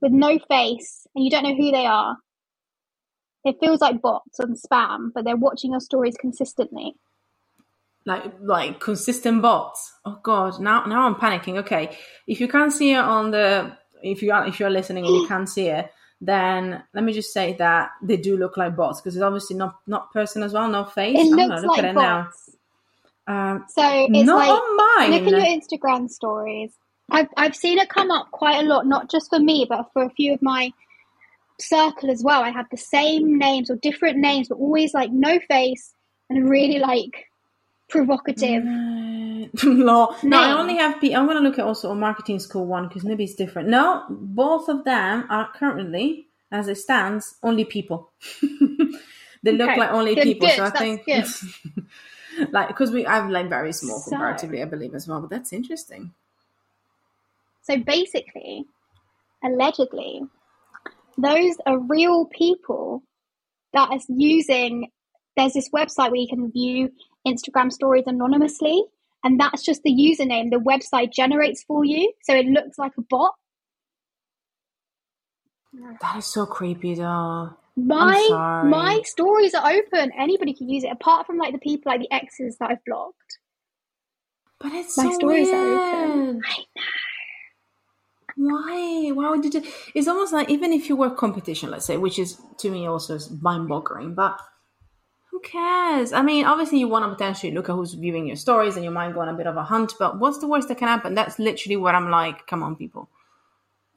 With 0.00 0.12
no 0.12 0.38
face 0.48 1.06
and 1.14 1.24
you 1.24 1.30
don't 1.30 1.44
know 1.44 1.54
who 1.54 1.70
they 1.70 1.86
are. 1.86 2.16
It 3.44 3.56
feels 3.60 3.80
like 3.80 4.02
bots 4.02 4.38
and 4.40 4.56
spam, 4.56 5.10
but 5.14 5.24
they're 5.24 5.36
watching 5.36 5.70
your 5.70 5.80
stories 5.80 6.16
consistently. 6.20 6.94
Like 8.04 8.24
like 8.40 8.80
consistent 8.80 9.42
bots. 9.42 9.92
Oh 10.04 10.18
god, 10.22 10.60
now 10.60 10.84
now 10.84 11.06
I'm 11.06 11.14
panicking. 11.14 11.58
Okay. 11.58 11.96
If 12.26 12.40
you 12.40 12.48
can't 12.48 12.72
see 12.72 12.92
it 12.92 12.98
on 12.98 13.30
the 13.30 13.76
if 14.02 14.22
you 14.22 14.32
are 14.32 14.46
if 14.46 14.60
you're 14.60 14.70
listening 14.70 15.06
and 15.06 15.14
you 15.14 15.26
can't 15.28 15.48
see 15.48 15.68
it, 15.68 15.90
then 16.20 16.82
let 16.94 17.04
me 17.04 17.12
just 17.12 17.32
say 17.32 17.54
that 17.54 17.90
they 18.02 18.16
do 18.16 18.36
look 18.36 18.56
like 18.56 18.76
bots 18.76 19.00
because 19.00 19.16
it's 19.16 19.22
obviously 19.22 19.56
not 19.56 19.76
not 19.86 20.12
person 20.12 20.42
as 20.42 20.52
well, 20.52 20.68
no 20.68 20.84
face. 20.84 21.16
It 21.18 21.26
looks 21.26 21.62
look 21.62 21.76
like 21.76 21.84
at 21.84 21.94
bots. 21.94 22.50
Um, 23.28 23.64
so 23.68 23.82
it's 23.84 24.28
like 24.28 24.48
look 25.10 25.22
at 25.22 25.28
your 25.28 25.40
Instagram 25.40 26.08
stories 26.08 26.76
I've 27.10 27.28
I've 27.36 27.56
seen 27.56 27.78
it 27.78 27.88
come 27.88 28.10
up 28.10 28.30
quite 28.30 28.64
a 28.64 28.68
lot, 28.68 28.86
not 28.86 29.10
just 29.10 29.30
for 29.30 29.38
me, 29.38 29.66
but 29.68 29.90
for 29.92 30.04
a 30.04 30.10
few 30.10 30.34
of 30.34 30.42
my 30.42 30.72
circle 31.60 32.10
as 32.10 32.22
well. 32.22 32.42
I 32.42 32.50
have 32.50 32.66
the 32.70 32.76
same 32.76 33.38
names 33.38 33.70
or 33.70 33.76
different 33.76 34.18
names, 34.18 34.48
but 34.48 34.58
always 34.58 34.92
like 34.94 35.10
no 35.12 35.38
face 35.48 35.94
and 36.28 36.48
really 36.48 36.78
like 36.78 37.26
provocative. 37.88 38.62
Mm. 38.62 39.50
no, 39.64 40.16
no, 40.22 40.40
I 40.40 40.52
only 40.58 40.76
have. 40.76 40.94
I'm 41.02 41.26
going 41.26 41.36
to 41.36 41.42
look 41.42 41.58
at 41.58 41.64
also 41.64 41.90
a 41.90 41.94
marketing 41.94 42.40
school 42.40 42.66
one 42.66 42.88
because 42.88 43.04
maybe 43.04 43.24
it's 43.24 43.34
different. 43.34 43.68
No, 43.68 44.04
both 44.10 44.68
of 44.68 44.84
them 44.84 45.26
are 45.30 45.48
currently, 45.54 46.26
as 46.50 46.68
it 46.68 46.78
stands, 46.78 47.36
only 47.42 47.64
people. 47.64 48.10
they 49.42 49.52
look 49.52 49.70
okay. 49.70 49.78
like 49.78 49.92
only 49.92 50.14
good, 50.14 50.24
people. 50.24 50.48
Good. 50.48 50.56
So 50.56 50.64
I 50.64 50.70
that's 50.70 50.80
think, 50.80 51.06
like, 52.52 52.68
because 52.68 52.90
we 52.90 53.06
I 53.06 53.16
have 53.16 53.30
like 53.30 53.48
very 53.48 53.72
small 53.72 54.00
so, 54.00 54.10
comparatively, 54.10 54.62
I 54.62 54.64
believe 54.64 54.94
as 54.94 55.06
well. 55.06 55.20
But 55.20 55.30
that's 55.30 55.52
interesting. 55.52 56.12
So 57.68 57.76
basically, 57.78 58.64
allegedly, 59.44 60.22
those 61.18 61.56
are 61.66 61.78
real 61.80 62.26
people 62.26 63.02
that 63.72 63.92
is 63.92 64.06
using. 64.08 64.90
There's 65.36 65.54
this 65.54 65.70
website 65.70 66.12
where 66.12 66.20
you 66.20 66.28
can 66.28 66.52
view 66.52 66.92
Instagram 67.26 67.72
stories 67.72 68.04
anonymously, 68.06 68.84
and 69.24 69.40
that's 69.40 69.64
just 69.64 69.82
the 69.82 69.90
username 69.90 70.50
the 70.50 70.58
website 70.58 71.12
generates 71.12 71.64
for 71.64 71.84
you. 71.84 72.12
So 72.22 72.34
it 72.34 72.46
looks 72.46 72.78
like 72.78 72.92
a 72.98 73.02
bot. 73.02 73.32
That 76.00 76.16
is 76.18 76.26
so 76.26 76.46
creepy, 76.46 76.94
though. 76.94 77.50
My 77.76 78.62
my 78.64 79.02
stories 79.04 79.54
are 79.54 79.68
open. 79.68 80.12
Anybody 80.16 80.54
can 80.54 80.68
use 80.68 80.84
it, 80.84 80.92
apart 80.92 81.26
from 81.26 81.36
like 81.36 81.52
the 81.52 81.58
people 81.58 81.90
like 81.90 82.00
the 82.00 82.12
exes 82.12 82.56
that 82.60 82.70
I've 82.70 82.84
blocked. 82.86 83.38
But 84.60 84.72
it's 84.72 84.96
my 84.96 85.04
so 85.04 85.12
stories 85.12 85.48
weird. 85.48 85.78
are 85.78 86.04
open. 86.04 86.40
I 86.46 86.58
know. 86.58 86.82
Why? 88.36 89.10
Why 89.12 89.30
would 89.30 89.44
you 89.44 89.50
do? 89.50 89.62
It's 89.94 90.08
almost 90.08 90.32
like 90.32 90.50
even 90.50 90.72
if 90.72 90.88
you 90.88 90.96
were 90.96 91.10
competition, 91.10 91.70
let's 91.70 91.86
say, 91.86 91.96
which 91.96 92.18
is 92.18 92.38
to 92.58 92.70
me 92.70 92.86
also 92.86 93.18
mind-boggling, 93.40 94.14
but 94.14 94.38
who 95.30 95.40
cares? 95.40 96.12
I 96.12 96.22
mean, 96.22 96.44
obviously 96.44 96.78
you 96.78 96.88
want 96.88 97.04
to 97.04 97.10
potentially 97.10 97.52
look 97.52 97.68
at 97.68 97.74
who's 97.74 97.94
viewing 97.94 98.26
your 98.26 98.36
stories 98.36 98.76
and 98.76 98.84
you 98.84 98.90
might 98.90 99.14
go 99.14 99.20
on 99.20 99.28
a 99.28 99.34
bit 99.34 99.46
of 99.46 99.56
a 99.56 99.62
hunt, 99.62 99.94
but 99.98 100.18
what's 100.18 100.38
the 100.38 100.48
worst 100.48 100.68
that 100.68 100.78
can 100.78 100.88
happen? 100.88 101.14
That's 101.14 101.38
literally 101.38 101.76
what 101.76 101.94
I'm 101.94 102.10
like. 102.10 102.46
Come 102.46 102.62
on, 102.62 102.76
people. 102.76 103.08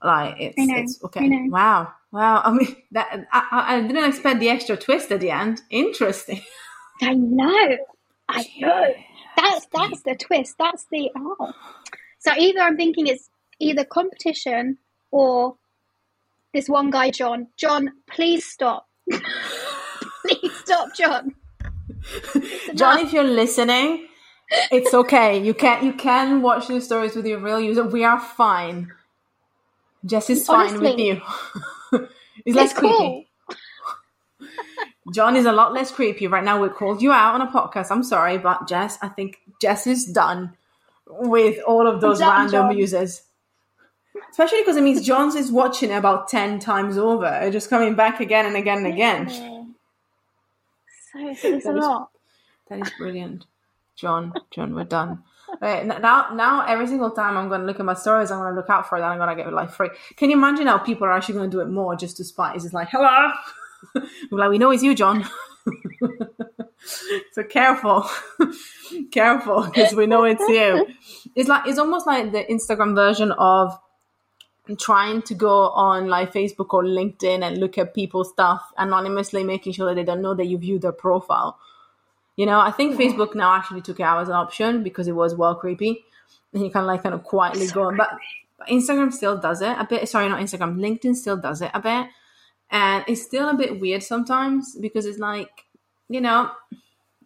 Like 0.04 0.36
it's, 0.39 0.56
it's 0.58 1.04
okay. 1.04 1.47
Wow, 1.49 1.93
wow. 2.12 2.41
I 2.43 2.52
mean, 2.52 2.75
that 2.91 3.28
I, 3.32 3.47
I 3.52 3.82
didn't 3.82 4.06
expect 4.06 4.39
the 4.39 4.49
extra 4.49 4.78
twist 4.78 5.12
at 5.12 5.19
the 5.19 5.32
end. 5.32 5.62
Interesting. 5.69 6.41
I 7.02 7.13
know. 7.13 7.78
I 8.30 8.45
know. 8.60 8.93
That's 9.36 9.67
that's 9.73 10.02
the 10.04 10.15
twist. 10.15 10.56
That's 10.58 10.86
the 10.91 11.12
oh. 11.17 11.54
So 12.19 12.32
either 12.38 12.60
I'm 12.60 12.78
thinking 12.78 13.08
it's 13.08 13.30
either 13.60 13.84
competition 13.84 14.78
or 15.12 15.56
this 16.54 16.67
one 16.67 16.89
guy, 16.89 17.12
John. 17.12 17.48
John, 17.58 17.91
please 18.08 18.45
stop. 18.45 18.88
please 19.10 20.56
stop, 20.63 20.95
John. 20.95 21.36
John, 22.76 23.00
if 23.00 23.13
you're 23.13 23.24
listening, 23.24 24.08
it's 24.72 24.93
okay. 24.93 25.41
You 25.41 25.54
can 25.54 25.86
you 25.86 25.93
can 25.93 26.41
watch 26.41 26.67
the 26.67 26.82
stories 26.82 27.15
with 27.15 27.26
your 27.26 27.39
real 27.39 27.60
user. 27.60 27.84
We 27.84 28.04
are 28.04 28.19
fine. 28.19 28.91
Jess 30.06 30.30
is 30.30 30.45
fine 30.45 30.69
Honestly, 30.69 30.91
with 30.91 31.00
you. 31.00 31.22
it's 32.45 32.56
less 32.56 32.72
it's 32.72 32.80
creepy. 32.80 33.28
John 35.13 35.36
is 35.36 35.45
a 35.45 35.52
lot 35.52 35.74
less 35.74 35.91
creepy 35.91 36.28
right 36.28 36.43
now. 36.43 36.62
We 36.62 36.69
called 36.69 37.02
you 37.02 37.12
out 37.12 37.36
on 37.36 37.41
a 37.41 37.52
podcast. 37.52 37.91
I'm 37.91 38.04
sorry, 38.04 38.38
but 38.38 38.67
Jess, 38.67 38.98
I 39.02 39.10
think 39.10 39.39
Jess 39.60 39.88
is 39.88 40.06
done 40.06 40.56
with 41.08 41.60
all 41.65 41.88
of 41.88 42.00
those 42.02 42.22
random 42.22 42.67
John. 42.69 42.78
users. 42.78 43.24
Especially 44.32 44.62
because 44.62 44.77
it 44.77 44.84
means 44.84 45.05
John's 45.05 45.36
is 45.36 45.51
watching 45.51 45.91
about 45.91 46.27
10 46.27 46.60
times 46.60 46.97
over, 46.97 47.49
just 47.51 47.69
coming 47.69 47.95
back 47.95 48.19
again 48.19 48.45
and 48.45 48.55
again 48.55 48.79
and 48.79 48.88
again. 48.88 49.75
So 51.12 51.19
it's 51.55 51.65
a 51.65 51.71
lot. 51.71 52.10
That 52.69 52.79
is 52.79 52.91
brilliant. 52.97 53.45
John, 53.95 54.34
John, 54.51 54.75
we're 54.75 54.86
done. 54.86 55.23
Right, 55.62 55.86
now, 55.86 56.29
now 56.34 56.65
every 56.65 56.88
single 56.88 57.12
time 57.12 57.36
I'm 57.36 57.49
going 57.49 57.62
to 57.62 57.67
look 57.67 57.79
at 57.79 57.86
my 57.86 57.95
stories, 57.95 58.32
I'm 58.32 58.39
going 58.39 58.53
to 58.53 58.55
look 58.55 58.69
out 58.69 58.88
for 58.88 58.99
that. 58.99 59.12
And 59.12 59.13
I'm 59.21 59.27
going 59.27 59.38
to 59.38 59.43
get 59.43 59.51
like 59.51 59.71
free. 59.71 59.89
Can 60.15 60.29
you 60.29 60.38
imagine 60.38 60.67
how 60.67 60.77
people 60.77 61.05
are 61.08 61.12
actually 61.12 61.36
going 61.36 61.49
to 61.49 61.58
do 61.58 61.62
it 61.62 61.69
more 61.69 61.95
just 61.95 62.17
to 62.17 62.23
spite? 62.23 62.55
It's 62.55 62.63
just 62.63 62.73
like, 62.73 62.89
hello, 62.89 63.32
like 64.32 64.49
we 64.49 64.58
know 64.58 64.71
it's 64.71 64.84
you, 64.84 64.95
John. 64.95 65.27
so 67.32 67.43
careful, 67.43 68.10
careful, 69.12 69.63
because 69.63 69.93
we 69.93 70.05
know 70.05 70.23
it's 70.23 70.47
you. 70.47 70.88
It's 71.36 71.49
like 71.49 71.67
it's 71.67 71.79
almost 71.79 72.08
like 72.08 72.32
the 72.32 72.45
Instagram 72.45 72.95
version 72.95 73.32
of 73.34 73.77
trying 74.77 75.21
to 75.23 75.34
go 75.34 75.69
on 75.69 76.08
like 76.08 76.34
Facebook 76.34 76.73
or 76.73 76.84
LinkedIn 76.84 77.43
and 77.43 77.58
look 77.58 77.77
at 77.77 77.93
people's 77.93 78.29
stuff 78.29 78.71
anonymously, 78.77 79.43
making 79.43 79.73
sure 79.73 79.88
that 79.88 79.95
they 79.95 80.03
don't 80.03 80.21
know 80.21 80.34
that 80.34 80.45
you 80.45 80.58
view 80.58 80.79
their 80.79 80.91
profile. 80.91 81.58
You 82.36 82.45
know, 82.45 82.60
I 82.60 82.71
think 82.71 82.95
Facebook 82.95 83.36
now 83.36 83.53
actually 83.53 83.82
took 83.82 83.99
it 83.99 84.03
out 84.03 84.21
as 84.21 84.29
an 84.29 84.36
option 84.36 84.84
because 84.84 85.08
it 85.08 85.13
was 85.13 85.36
well 85.36 85.55
creepy, 85.55 86.05
and 86.53 86.63
you 86.63 86.69
kind 86.69 86.84
of 86.84 86.88
like 86.88 87.03
kind 87.03 87.15
of 87.15 87.23
quietly 87.23 87.67
so 87.67 87.73
go. 87.73 87.97
But, 87.97 88.10
but 88.58 88.67
Instagram 88.67 89.12
still 89.12 89.38
does 89.38 89.62
it 89.62 89.75
a 89.77 89.86
bit. 89.89 90.08
Sorry, 90.08 90.29
not 90.29 90.39
Instagram. 90.39 90.77
LinkedIn 90.77 91.15
still 91.15 91.38
does 91.38 91.62
it 91.62 91.71
a 91.73 91.82
bit, 91.82 92.08
and 92.69 93.03
it's 93.08 93.23
still 93.23 93.49
a 93.49 93.55
bit 93.55 93.79
weird 93.79 94.03
sometimes 94.03 94.75
because 94.79 95.05
it's 95.05 95.19
like, 95.19 95.65
you 96.08 96.21
know, 96.21 96.51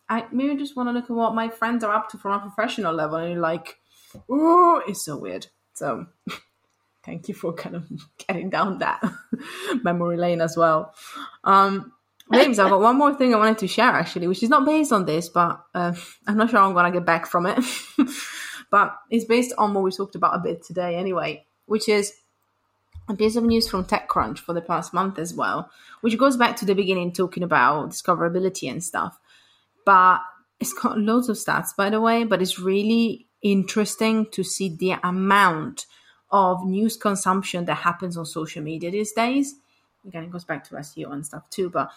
I 0.09 0.25
maybe 0.31 0.55
just 0.55 0.75
want 0.75 0.89
to 0.89 0.93
look 0.93 1.05
at 1.05 1.11
what 1.15 1.35
my 1.35 1.49
friends 1.49 1.83
are 1.83 1.93
up 1.93 2.09
to 2.09 2.17
from 2.17 2.33
a 2.33 2.39
professional 2.39 2.93
level, 2.93 3.17
and 3.17 3.33
you're 3.33 3.41
like, 3.41 3.77
oh, 4.29 4.81
it's 4.87 5.05
so 5.05 5.17
weird. 5.17 5.47
So 5.73 6.07
thank 7.05 7.27
you 7.27 7.33
for 7.33 7.53
kind 7.53 7.75
of 7.75 7.89
getting 8.27 8.49
down 8.49 8.79
that 8.79 9.01
memory 9.83 10.17
lane 10.17 10.41
as 10.41 10.57
well. 10.57 10.93
Um, 11.43 11.91
James, 12.31 12.57
I've 12.57 12.69
got 12.69 12.79
one 12.79 12.97
more 12.97 13.13
thing 13.13 13.33
I 13.33 13.37
wanted 13.37 13.57
to 13.59 13.67
share 13.67 13.89
actually, 13.89 14.27
which 14.27 14.43
is 14.43 14.49
not 14.49 14.65
based 14.65 14.93
on 14.93 15.05
this, 15.05 15.29
but 15.29 15.61
uh, 15.75 15.93
I'm 16.25 16.37
not 16.37 16.49
sure 16.49 16.59
I'm 16.59 16.73
going 16.73 16.91
to 16.91 16.97
get 16.97 17.05
back 17.05 17.25
from 17.27 17.45
it. 17.45 17.63
but 18.71 18.97
it's 19.11 19.25
based 19.25 19.53
on 19.57 19.73
what 19.73 19.83
we 19.83 19.91
talked 19.91 20.15
about 20.15 20.35
a 20.35 20.39
bit 20.39 20.63
today 20.63 20.95
anyway, 20.95 21.45
which 21.65 21.89
is 21.89 22.13
a 23.09 23.15
piece 23.15 23.35
of 23.35 23.43
news 23.43 23.67
from 23.67 23.83
TechCrunch 23.83 24.39
for 24.39 24.53
the 24.53 24.61
past 24.61 24.93
month 24.93 25.19
as 25.19 25.33
well, 25.33 25.69
which 26.01 26.17
goes 26.17 26.37
back 26.37 26.55
to 26.57 26.65
the 26.65 26.73
beginning 26.73 27.11
talking 27.11 27.43
about 27.43 27.89
discoverability 27.89 28.71
and 28.71 28.81
stuff. 28.81 29.19
But 29.85 30.21
it's 30.59 30.73
got 30.73 30.97
loads 30.97 31.27
of 31.27 31.35
stats, 31.35 31.75
by 31.75 31.89
the 31.89 31.99
way, 31.99 32.23
but 32.23 32.41
it's 32.41 32.57
really 32.57 33.27
interesting 33.41 34.27
to 34.31 34.43
see 34.43 34.73
the 34.73 34.95
amount 35.03 35.85
of 36.33 36.65
news 36.65 36.97
consumption 36.97 37.63
that 37.65 37.75
happens 37.75 38.17
on 38.17 38.25
social 38.25 38.63
media 38.63 38.89
these 38.91 39.13
days. 39.13 39.55
Again, 40.05 40.23
it 40.23 40.31
goes 40.31 40.43
back 40.43 40.67
to 40.67 40.75
SEO 40.75 41.13
and 41.13 41.25
stuff 41.25 41.47
too. 41.49 41.69
But 41.69 41.91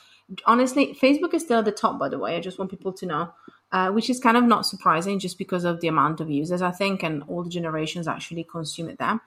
honestly, 0.44 0.94
Facebook 0.94 1.35
is 1.35 1.42
still 1.42 1.61
at 1.61 1.64
the 1.64 1.72
top, 1.72 1.99
by 1.99 2.09
the 2.11 2.18
way. 2.18 2.37
I 2.37 2.40
just 2.40 2.59
want 2.59 2.70
people 2.70 2.92
to 2.92 3.07
know, 3.07 3.33
uh, 3.72 3.90
which 3.90 4.11
is 4.11 4.20
kind 4.20 4.37
of 4.37 4.44
not 4.44 4.66
surprising 4.66 5.18
just 5.18 5.38
because 5.38 5.64
of 5.64 5.81
the 5.81 5.88
amount 5.88 6.20
of 6.20 6.31
users, 6.31 6.62
I 6.62 6.70
think, 6.70 7.03
and 7.03 7.25
all 7.27 7.42
the 7.42 7.51
generations 7.51 8.07
actually 8.07 8.44
consume 8.44 8.90
it 8.90 8.99
there. 8.99 9.18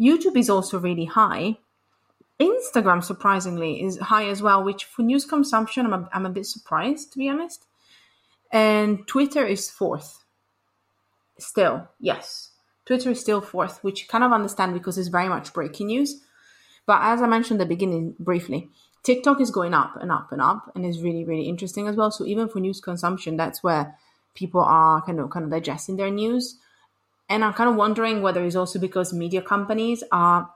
YouTube 0.00 0.36
is 0.36 0.48
also 0.48 0.78
really 0.78 1.04
high. 1.04 1.58
Instagram, 2.40 3.02
surprisingly, 3.02 3.82
is 3.82 3.98
high 3.98 4.28
as 4.28 4.40
well, 4.40 4.62
which 4.62 4.84
for 4.84 5.02
news 5.02 5.24
consumption, 5.24 5.84
I'm 5.84 5.92
a, 5.92 6.08
I'm 6.12 6.26
a 6.26 6.30
bit 6.30 6.46
surprised, 6.46 7.12
to 7.12 7.18
be 7.18 7.28
honest. 7.28 7.66
And 8.52 9.06
Twitter 9.06 9.44
is 9.44 9.70
fourth. 9.70 10.24
Still, 11.38 11.88
yes. 11.98 12.50
Twitter 12.86 13.10
is 13.10 13.20
still 13.20 13.40
fourth, 13.40 13.82
which 13.82 14.02
you 14.02 14.08
kind 14.08 14.24
of 14.24 14.32
understand 14.32 14.74
because 14.74 14.98
it's 14.98 15.08
very 15.08 15.28
much 15.28 15.52
breaking 15.52 15.86
news. 15.88 16.20
But 16.86 17.00
as 17.02 17.22
I 17.22 17.26
mentioned 17.26 17.60
at 17.60 17.64
the 17.64 17.74
beginning 17.74 18.14
briefly, 18.18 18.70
TikTok 19.02 19.40
is 19.40 19.50
going 19.50 19.74
up 19.74 19.96
and 20.00 20.10
up 20.12 20.32
and 20.32 20.40
up 20.40 20.70
and 20.74 20.84
is 20.84 21.02
really, 21.02 21.24
really 21.24 21.48
interesting 21.48 21.88
as 21.88 21.96
well. 21.96 22.10
So 22.10 22.24
even 22.24 22.48
for 22.48 22.60
news 22.60 22.80
consumption, 22.80 23.36
that's 23.36 23.62
where 23.62 23.96
people 24.34 24.60
are 24.60 25.00
kind 25.02 25.20
of 25.20 25.30
kind 25.30 25.44
of 25.44 25.50
digesting 25.50 25.96
their 25.96 26.10
news. 26.10 26.58
And 27.28 27.44
I'm 27.44 27.54
kind 27.54 27.70
of 27.70 27.76
wondering 27.76 28.20
whether 28.20 28.44
it's 28.44 28.56
also 28.56 28.78
because 28.78 29.12
media 29.12 29.40
companies 29.40 30.02
are 30.12 30.50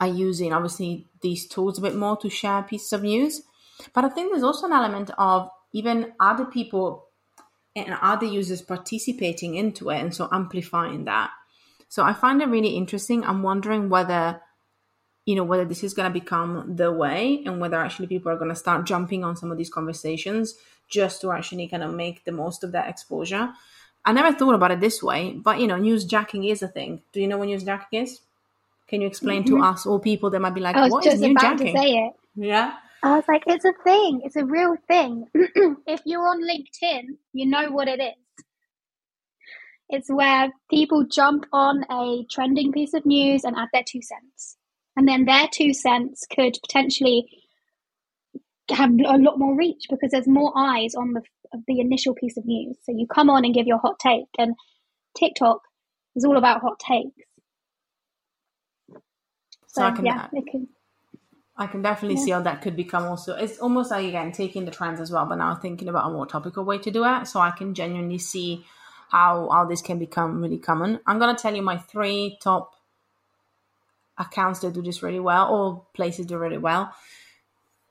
are 0.00 0.08
using 0.08 0.52
obviously 0.52 1.06
these 1.20 1.46
tools 1.46 1.78
a 1.78 1.82
bit 1.82 1.94
more 1.94 2.16
to 2.16 2.30
share 2.30 2.62
pieces 2.62 2.92
of 2.92 3.02
news. 3.02 3.42
But 3.92 4.04
I 4.04 4.08
think 4.08 4.32
there's 4.32 4.42
also 4.42 4.66
an 4.66 4.72
element 4.72 5.10
of 5.18 5.50
even 5.72 6.12
other 6.18 6.46
people 6.46 7.06
and 7.76 7.96
other 8.00 8.26
users 8.26 8.62
participating 8.62 9.54
into 9.54 9.90
it 9.90 10.00
and 10.00 10.14
so 10.14 10.28
amplifying 10.32 11.04
that. 11.04 11.30
So 11.88 12.04
I 12.04 12.12
find 12.12 12.40
it 12.42 12.48
really 12.48 12.76
interesting. 12.76 13.24
I'm 13.24 13.42
wondering 13.42 13.88
whether 13.88 14.40
you 15.26 15.36
know 15.36 15.44
whether 15.44 15.64
this 15.64 15.84
is 15.84 15.94
going 15.94 16.10
to 16.12 16.18
become 16.18 16.76
the 16.76 16.90
way 16.90 17.42
and 17.44 17.60
whether 17.60 17.76
actually 17.76 18.06
people 18.06 18.32
are 18.32 18.36
going 18.36 18.48
to 18.48 18.56
start 18.56 18.86
jumping 18.86 19.22
on 19.22 19.36
some 19.36 19.52
of 19.52 19.58
these 19.58 19.70
conversations 19.70 20.54
just 20.88 21.20
to 21.20 21.30
actually 21.30 21.68
kind 21.68 21.82
of 21.82 21.94
make 21.94 22.24
the 22.24 22.32
most 22.32 22.64
of 22.64 22.72
that 22.72 22.88
exposure. 22.88 23.52
I 24.04 24.12
never 24.12 24.36
thought 24.36 24.54
about 24.54 24.70
it 24.70 24.80
this 24.80 25.02
way, 25.02 25.32
but 25.32 25.60
you 25.60 25.66
know, 25.66 25.76
news 25.76 26.04
jacking 26.04 26.44
is 26.44 26.62
a 26.62 26.68
thing. 26.68 27.02
Do 27.12 27.20
you 27.20 27.28
know 27.28 27.38
what 27.38 27.48
news 27.48 27.64
jacking 27.64 28.02
is? 28.02 28.20
Can 28.88 29.02
you 29.02 29.06
explain 29.06 29.44
mm-hmm. 29.44 29.58
to 29.58 29.64
us 29.64 29.86
or 29.86 30.00
people 30.00 30.30
that 30.30 30.40
might 30.40 30.54
be 30.54 30.60
like, 30.60 30.74
I 30.74 30.82
was 30.82 30.92
"What 30.92 31.04
just 31.04 31.16
is 31.16 31.20
news 31.20 31.32
about 31.32 31.58
jacking?" 31.58 31.74
To 31.74 31.80
say 31.80 31.90
it. 31.90 32.12
Yeah. 32.34 32.74
I 33.02 33.16
was 33.16 33.24
like, 33.28 33.44
it's 33.46 33.64
a 33.66 33.72
thing. 33.84 34.22
It's 34.24 34.36
a 34.36 34.44
real 34.44 34.76
thing. 34.88 35.26
if 35.86 36.00
you're 36.06 36.28
on 36.28 36.42
LinkedIn, 36.42 37.04
you 37.32 37.46
know 37.46 37.70
what 37.72 37.88
it 37.88 38.00
is. 38.00 38.14
It's 39.90 40.10
where 40.12 40.50
people 40.70 41.06
jump 41.10 41.46
on 41.52 41.84
a 41.90 42.24
trending 42.30 42.72
piece 42.72 42.94
of 42.94 43.06
news 43.06 43.44
and 43.44 43.56
add 43.56 43.68
their 43.72 43.84
two 43.86 44.02
cents. 44.02 44.56
and 44.96 45.08
then 45.08 45.24
their 45.26 45.48
two 45.52 45.74
cents 45.74 46.26
could 46.34 46.58
potentially 46.66 47.26
have 48.70 48.90
a 48.92 49.18
lot 49.18 49.38
more 49.38 49.56
reach 49.56 49.86
because 49.90 50.10
there's 50.12 50.28
more 50.28 50.52
eyes 50.56 50.94
on 50.96 51.14
the 51.14 51.22
the 51.68 51.80
initial 51.80 52.14
piece 52.14 52.36
of 52.36 52.44
news. 52.46 52.76
So 52.84 52.92
you 52.92 53.06
come 53.06 53.30
on 53.30 53.44
and 53.44 53.54
give 53.54 53.66
your 53.66 53.78
hot 53.78 53.98
take, 54.00 54.26
and 54.38 54.54
TikTok 55.18 55.62
is 56.16 56.24
all 56.24 56.36
about 56.38 56.62
hot 56.62 56.78
takes. 56.80 57.26
So, 59.68 59.82
so 59.82 59.84
I 59.84 59.92
can, 59.92 60.06
yeah, 60.06 60.22
it 60.32 60.46
can. 60.50 60.68
I 61.60 61.66
can 61.66 61.82
definitely 61.82 62.16
yeah. 62.16 62.24
see 62.24 62.30
how 62.30 62.40
that 62.40 62.62
could 62.62 62.74
become 62.74 63.04
also. 63.04 63.36
It's 63.36 63.58
almost 63.58 63.90
like 63.90 64.06
again 64.06 64.32
taking 64.32 64.64
the 64.64 64.70
trends 64.70 64.98
as 64.98 65.12
well, 65.12 65.26
but 65.26 65.36
now 65.36 65.54
thinking 65.54 65.88
about 65.88 66.08
a 66.08 66.12
more 66.12 66.24
topical 66.26 66.64
way 66.64 66.78
to 66.78 66.90
do 66.90 67.04
it. 67.04 67.26
So 67.26 67.38
I 67.38 67.50
can 67.50 67.74
genuinely 67.74 68.16
see 68.16 68.64
how 69.10 69.46
all 69.48 69.68
this 69.68 69.82
can 69.82 69.98
become 69.98 70.40
really 70.40 70.56
common. 70.56 71.00
I'm 71.06 71.18
gonna 71.18 71.36
tell 71.36 71.54
you 71.54 71.60
my 71.60 71.76
three 71.76 72.38
top 72.40 72.72
accounts 74.16 74.60
that 74.60 74.72
do 74.72 74.80
this 74.80 75.02
really 75.02 75.20
well, 75.20 75.52
or 75.52 75.84
places 75.92 76.24
do 76.24 76.38
really 76.38 76.58
well. 76.58 76.94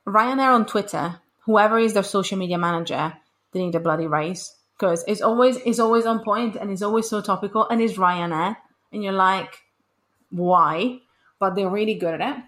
Ryanair 0.07 0.55
on 0.55 0.65
Twitter, 0.65 1.19
whoever 1.41 1.77
is 1.77 1.93
their 1.93 2.03
social 2.03 2.39
media 2.39 2.57
manager, 2.57 3.13
they 3.51 3.63
need 3.63 3.75
a 3.75 3.79
bloody 3.79 4.07
race 4.07 4.55
because 4.79 5.03
it's 5.07 5.21
always 5.21 5.57
it's 5.57 5.79
always 5.79 6.07
on 6.07 6.23
point 6.23 6.55
and 6.55 6.71
it's 6.71 6.81
always 6.81 7.07
so 7.07 7.21
topical 7.21 7.67
and 7.67 7.81
it's 7.81 7.97
Ryanair 7.97 8.55
and 8.91 9.03
you're 9.03 9.13
like, 9.13 9.61
why? 10.31 11.01
But 11.37 11.53
they're 11.53 11.69
really 11.69 11.93
good 11.95 12.19
at 12.19 12.37
it. 12.37 12.43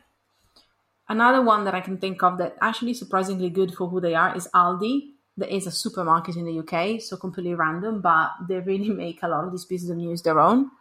Another 1.12 1.42
one 1.42 1.66
that 1.66 1.76
I 1.76 1.82
can 1.82 1.98
think 1.98 2.24
of 2.24 2.38
that 2.38 2.56
actually 2.62 2.94
surprisingly 2.94 3.50
good 3.50 3.74
for 3.76 3.90
who 3.90 4.00
they 4.00 4.16
are 4.16 4.34
is 4.34 4.48
Aldi. 4.56 5.10
That 5.36 5.54
is 5.54 5.68
a 5.68 5.72
supermarket 5.72 6.38
in 6.38 6.46
the 6.46 6.60
UK, 6.60 7.02
so 7.02 7.18
completely 7.18 7.54
random, 7.54 8.00
but 8.00 8.32
they 8.48 8.60
really 8.60 8.90
make 9.04 9.22
a 9.22 9.28
lot 9.28 9.44
of 9.44 9.52
these 9.52 9.66
pieces 9.66 9.90
of 9.90 9.98
news 9.98 10.22
their 10.22 10.40
own. 10.40 10.72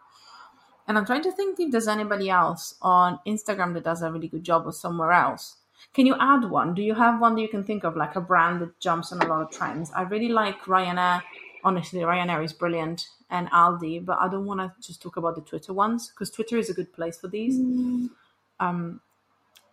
And 0.86 0.96
I'm 0.96 1.04
trying 1.04 1.24
to 1.24 1.32
think 1.32 1.58
if 1.58 1.72
there's 1.72 1.88
anybody 1.88 2.30
else 2.30 2.76
on 2.80 3.18
Instagram 3.26 3.74
that 3.74 3.82
does 3.82 4.02
a 4.02 4.12
really 4.12 4.28
good 4.28 4.44
job 4.44 4.66
or 4.66 4.72
somewhere 4.72 5.10
else. 5.10 5.56
Can 5.94 6.06
you 6.06 6.14
add 6.20 6.44
one? 6.48 6.74
Do 6.74 6.82
you 6.82 6.94
have 6.94 7.20
one 7.20 7.34
that 7.34 7.40
you 7.40 7.48
can 7.48 7.64
think 7.64 7.82
of, 7.82 7.96
like 7.96 8.14
a 8.14 8.20
brand 8.20 8.60
that 8.60 8.78
jumps 8.78 9.10
on 9.10 9.20
a 9.20 9.26
lot 9.26 9.42
of 9.42 9.50
trends? 9.50 9.90
I 9.96 10.02
really 10.02 10.28
like 10.28 10.60
Ryanair. 10.60 11.22
Honestly, 11.64 12.00
Ryanair 12.02 12.44
is 12.44 12.52
brilliant 12.52 13.08
and 13.30 13.50
Aldi, 13.50 14.04
but 14.06 14.18
I 14.20 14.28
don't 14.28 14.46
want 14.46 14.60
to 14.60 14.72
just 14.80 15.02
talk 15.02 15.16
about 15.16 15.34
the 15.34 15.42
Twitter 15.42 15.72
ones 15.72 16.08
because 16.10 16.30
Twitter 16.30 16.56
is 16.56 16.70
a 16.70 16.74
good 16.74 16.92
place 16.92 17.18
for 17.18 17.26
these. 17.26 17.58
Mm. 17.58 18.10
Um, 18.60 19.00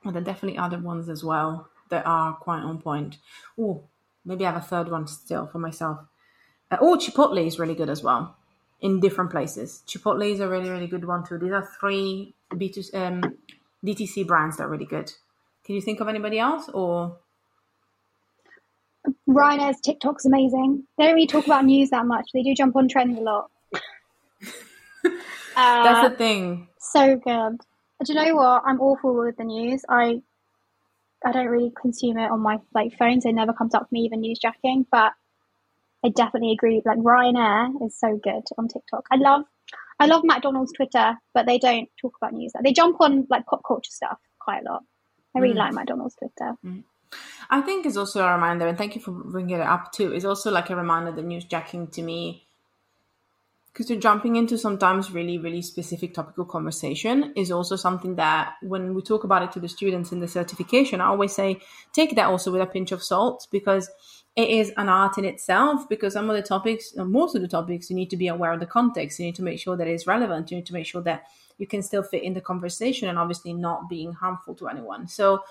and 0.04 0.14
there 0.14 0.22
are 0.22 0.26
definitely 0.26 0.58
other 0.58 0.80
ones 0.80 1.10
as 1.10 1.24
well 1.24 1.70
that 1.90 2.06
are 2.06 2.34
quite 2.34 2.62
on 2.62 2.82
point. 2.82 3.18
Oh, 3.60 3.84
maybe 4.26 4.46
I 4.46 4.52
have 4.52 4.62
a 4.62 4.66
third 4.66 4.90
one 4.90 5.08
still 5.08 5.48
for 5.48 5.60
myself. 5.60 6.00
Uh, 6.70 6.78
oh, 6.82 6.98
Chipotle 6.98 7.46
is 7.46 7.60
really 7.60 7.76
good 7.76 7.90
as 7.90 8.04
well 8.04 8.36
in 8.82 9.00
different 9.00 9.32
places. 9.32 9.84
Chipotle 9.88 10.30
is 10.30 10.40
a 10.40 10.48
really, 10.48 10.70
really 10.70 10.88
good 10.88 11.06
one 11.06 11.26
too. 11.26 11.38
These 11.38 11.52
are 11.52 11.68
three 11.80 12.36
B2, 12.52 12.94
um, 12.94 13.38
DTC 13.86 14.28
brands 14.28 14.58
that 14.58 14.64
are 14.64 14.70
really 14.70 14.86
good. 14.86 15.12
Can 15.66 15.76
you 15.76 15.82
think 15.82 16.00
of 16.00 16.08
anybody 16.08 16.40
else 16.40 16.70
or? 16.70 17.18
Ryanair's 19.28 19.80
TikTok's 19.82 20.26
amazing. 20.26 20.84
They 20.98 21.06
don't 21.06 21.16
really 21.16 21.28
talk 21.28 21.46
about 21.46 21.66
news 21.66 21.90
that 21.92 22.06
much. 22.06 22.30
They 22.34 22.44
do 22.44 22.54
jump 22.54 22.76
on 22.76 22.88
trends 22.88 23.18
a 23.18 23.22
lot. 23.22 23.50
That's 25.04 26.06
uh, 26.06 26.10
the 26.10 26.16
thing. 26.16 26.68
So 26.80 27.16
good. 27.16 27.62
Do 28.04 28.14
you 28.14 28.20
know 28.20 28.36
what? 28.36 28.64
I'm 28.66 28.80
awful 28.80 29.16
with 29.16 29.38
the 29.38 29.44
news. 29.44 29.84
I 29.90 30.22
I 31.26 31.32
don't 31.32 31.48
really 31.48 31.72
consume 31.80 32.18
it 32.18 32.30
on 32.30 32.42
my 32.42 32.60
like 32.74 32.98
phone, 32.98 33.22
so 33.22 33.30
it 33.30 33.34
never 33.34 33.54
comes 33.54 33.74
up 33.74 33.84
for 33.84 33.90
me 33.92 34.02
even 34.02 34.22
newsjacking. 34.22 34.86
But 34.92 35.14
I 36.06 36.10
definitely 36.10 36.52
agree. 36.52 36.82
Like 36.86 37.00
Ryanair 37.00 37.86
is 37.86 38.00
so 38.00 38.20
good 38.24 38.44
on 38.58 38.68
TikTok. 38.68 39.06
I 39.12 39.16
love 39.18 39.46
I 40.00 40.06
love 40.06 40.24
McDonald's 40.24 40.74
Twitter, 40.74 41.16
but 41.34 41.46
they 41.46 41.58
don't 41.58 41.90
talk 42.00 42.14
about 42.22 42.34
news. 42.34 42.54
They 42.64 42.74
jump 42.74 42.98
on 43.02 43.26
like 43.30 43.46
pop 43.46 43.62
culture 43.68 43.92
stuff 43.92 44.20
quite 44.40 44.62
a 44.62 44.72
lot. 44.72 44.84
I 45.36 45.40
really 45.40 45.56
mm. 45.56 45.60
like 45.60 45.74
McDonald's 45.74 46.16
Twitter. 46.16 46.56
Mm. 46.64 46.84
I 47.50 47.62
think 47.62 47.86
it's 47.86 47.98
also 47.98 48.26
a 48.26 48.34
reminder, 48.34 48.68
and 48.68 48.78
thank 48.78 48.96
you 48.96 49.02
for 49.02 49.12
bringing 49.12 49.60
it 49.60 49.62
up 49.62 49.92
too. 49.92 50.12
It's 50.12 50.26
also 50.26 50.52
like 50.52 50.70
a 50.70 50.76
reminder 50.76 51.12
that 51.12 51.26
newsjacking 51.26 51.92
to 51.94 52.02
me, 52.02 52.47
because 53.78 53.92
you're 53.92 54.00
jumping 54.00 54.38
into 54.38 54.58
sometimes 54.58 55.12
really, 55.12 55.38
really 55.38 55.62
specific 55.62 56.12
topical 56.12 56.46
conversation, 56.46 57.32
is 57.36 57.52
also 57.52 57.76
something 57.76 58.16
that 58.16 58.56
when 58.64 58.96
we 58.96 59.04
talk 59.04 59.24
about 59.24 59.44
it 59.44 59.52
to 59.52 59.60
the 59.60 59.70
students 59.70 60.12
in 60.12 60.20
the 60.20 60.28
certification, 60.28 61.00
I 61.00 61.06
always 61.06 61.36
say 61.36 61.60
take 61.94 62.16
that 62.16 62.26
also 62.26 62.52
with 62.52 62.62
a 62.62 62.66
pinch 62.66 62.92
of 62.92 63.04
salt 63.04 63.48
because 63.52 63.88
it 64.36 64.50
is 64.50 64.72
an 64.78 64.90
art 64.90 65.20
in 65.20 65.26
itself. 65.26 65.88
Because 65.88 66.14
some 66.14 66.28
of 66.28 66.36
the 66.36 66.42
topics, 66.42 66.96
most 66.96 67.36
of 67.36 67.44
the 67.44 67.48
topics, 67.48 67.92
you 67.92 67.96
need 67.96 68.10
to 68.10 68.18
be 68.18 68.28
aware 68.28 68.52
of 68.52 68.60
the 68.60 68.66
context. 68.66 69.20
You 69.20 69.28
need 69.28 69.36
to 69.36 69.44
make 69.44 69.60
sure 69.60 69.78
that 69.78 69.88
it's 69.88 70.08
relevant. 70.08 70.50
You 70.50 70.58
need 70.58 70.66
to 70.66 70.74
make 70.74 70.88
sure 70.88 71.04
that 71.04 71.26
you 71.60 71.68
can 71.68 71.84
still 71.84 72.02
fit 72.02 72.24
in 72.24 72.34
the 72.34 72.42
conversation 72.42 73.08
and 73.08 73.20
obviously 73.20 73.54
not 73.54 73.88
being 73.88 74.12
harmful 74.12 74.56
to 74.56 74.70
anyone. 74.70 75.08
So, 75.08 75.44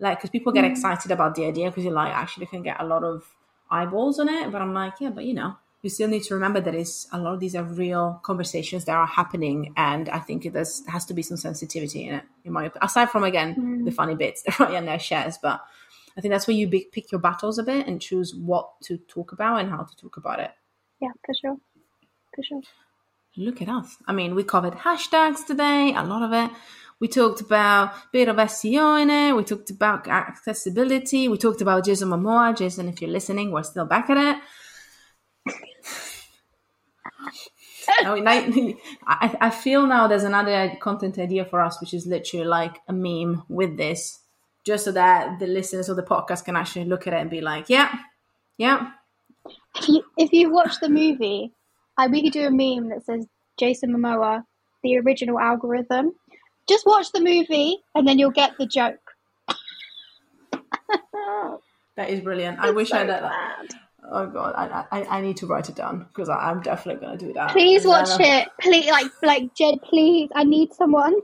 like, 0.00 0.18
because 0.18 0.30
people 0.30 0.52
get 0.52 0.64
mm. 0.64 0.72
excited 0.72 1.12
about 1.12 1.36
the 1.36 1.44
idea 1.44 1.70
because 1.70 1.84
you're 1.84 1.92
like, 1.92 2.12
actually, 2.12 2.46
can 2.46 2.64
get 2.64 2.80
a 2.80 2.84
lot 2.84 3.04
of 3.04 3.22
eyeballs 3.70 4.18
on 4.18 4.28
it. 4.28 4.50
But 4.50 4.60
I'm 4.60 4.74
like, 4.74 4.94
yeah, 4.98 5.10
but 5.10 5.24
you 5.24 5.34
know, 5.34 5.54
you 5.82 5.88
still 5.90 6.08
need 6.08 6.22
to 6.24 6.34
remember 6.34 6.60
that 6.60 6.74
is 6.74 7.06
a 7.12 7.18
lot 7.18 7.34
of 7.34 7.40
these 7.40 7.54
are 7.54 7.64
real 7.64 8.20
conversations 8.22 8.84
that 8.84 8.96
are 8.96 9.06
happening, 9.06 9.72
and 9.76 10.08
I 10.08 10.18
think 10.18 10.44
it 10.44 10.52
does 10.52 10.82
has 10.88 11.06
to 11.06 11.14
be 11.14 11.22
some 11.22 11.36
sensitivity 11.36 12.06
in 12.06 12.14
it. 12.16 12.24
In 12.44 12.52
my 12.52 12.70
aside 12.82 13.10
from 13.10 13.24
again 13.24 13.54
mm. 13.54 13.84
the 13.84 13.90
funny 13.90 14.14
bits 14.14 14.42
that 14.46 14.54
Ryanair 14.54 15.00
shares, 15.00 15.38
but 15.42 15.60
I 16.16 16.20
think 16.20 16.32
that's 16.32 16.46
where 16.46 16.56
you 16.56 16.68
pick 16.68 17.10
your 17.10 17.20
battles 17.20 17.58
a 17.58 17.62
bit 17.62 17.86
and 17.86 18.00
choose 18.00 18.34
what 18.34 18.80
to 18.82 18.98
talk 18.98 19.32
about 19.32 19.60
and 19.60 19.70
how 19.70 19.84
to 19.84 19.96
talk 19.96 20.16
about 20.16 20.40
it. 20.40 20.50
Yeah, 21.00 21.12
for 21.24 21.34
sure, 21.34 21.56
for 22.34 22.42
sure. 22.42 22.62
Look 23.36 23.62
at 23.62 23.68
us. 23.68 23.96
I 24.06 24.12
mean, 24.12 24.34
we 24.34 24.42
covered 24.42 24.74
hashtags 24.74 25.46
today, 25.46 25.94
a 25.96 26.04
lot 26.04 26.22
of 26.22 26.32
it. 26.32 26.54
We 26.98 27.08
talked 27.08 27.40
about 27.40 27.94
a 27.94 28.02
bit 28.12 28.28
of 28.28 28.36
SEO 28.36 29.00
in 29.00 29.08
it. 29.08 29.34
We 29.34 29.44
talked 29.44 29.70
about 29.70 30.06
accessibility. 30.06 31.28
We 31.28 31.38
talked 31.38 31.62
about 31.62 31.86
Jason 31.86 32.10
Momoa. 32.10 32.54
Jason, 32.54 32.90
if 32.90 33.00
you're 33.00 33.10
listening, 33.10 33.50
we're 33.50 33.62
still 33.62 33.86
back 33.86 34.10
at 34.10 34.18
it. 34.18 34.42
I, 38.04 38.46
mean, 38.48 38.78
I 39.06 39.50
feel 39.50 39.86
now 39.86 40.06
there's 40.06 40.24
another 40.24 40.76
content 40.80 41.18
idea 41.18 41.44
for 41.44 41.60
us, 41.60 41.80
which 41.80 41.94
is 41.94 42.06
literally 42.06 42.46
like 42.46 42.78
a 42.88 42.92
meme 42.92 43.42
with 43.48 43.76
this, 43.76 44.18
just 44.64 44.84
so 44.84 44.92
that 44.92 45.38
the 45.38 45.46
listeners 45.46 45.88
of 45.88 45.96
the 45.96 46.02
podcast 46.02 46.44
can 46.44 46.56
actually 46.56 46.84
look 46.84 47.06
at 47.06 47.12
it 47.12 47.20
and 47.20 47.30
be 47.30 47.40
like, 47.40 47.68
yeah, 47.68 47.94
yeah. 48.56 48.90
If 49.76 49.88
you, 49.88 50.04
if 50.16 50.32
you 50.32 50.52
watch 50.52 50.80
the 50.80 50.88
movie, 50.88 51.52
I 51.96 52.06
we 52.06 52.22
could 52.22 52.32
do 52.32 52.46
a 52.46 52.50
meme 52.50 52.88
that 52.90 53.04
says 53.04 53.26
Jason 53.58 53.92
Momoa, 53.94 54.44
the 54.82 54.98
original 54.98 55.38
algorithm. 55.38 56.12
Just 56.68 56.86
watch 56.86 57.12
the 57.12 57.20
movie 57.20 57.78
and 57.94 58.06
then 58.06 58.18
you'll 58.18 58.30
get 58.30 58.52
the 58.58 58.66
joke. 58.66 59.00
that 61.96 62.08
is 62.10 62.20
brilliant. 62.20 62.58
It's 62.58 62.66
I 62.66 62.70
wish 62.70 62.90
so 62.90 62.96
I 62.96 63.00
had 63.00 63.08
that. 63.08 63.66
Oh 64.12 64.26
god, 64.26 64.54
I, 64.56 64.84
I 64.90 65.18
I 65.18 65.20
need 65.20 65.36
to 65.38 65.46
write 65.46 65.68
it 65.68 65.76
down 65.76 66.06
because 66.08 66.28
I'm 66.28 66.60
definitely 66.62 67.06
gonna 67.06 67.16
do 67.16 67.32
that. 67.34 67.52
Please 67.52 67.86
watch 67.86 68.08
it, 68.18 68.48
please. 68.60 68.90
Like 68.90 69.10
like 69.22 69.54
Jed, 69.54 69.80
please. 69.82 70.30
I 70.34 70.44
need 70.44 70.72
someone. 70.74 71.14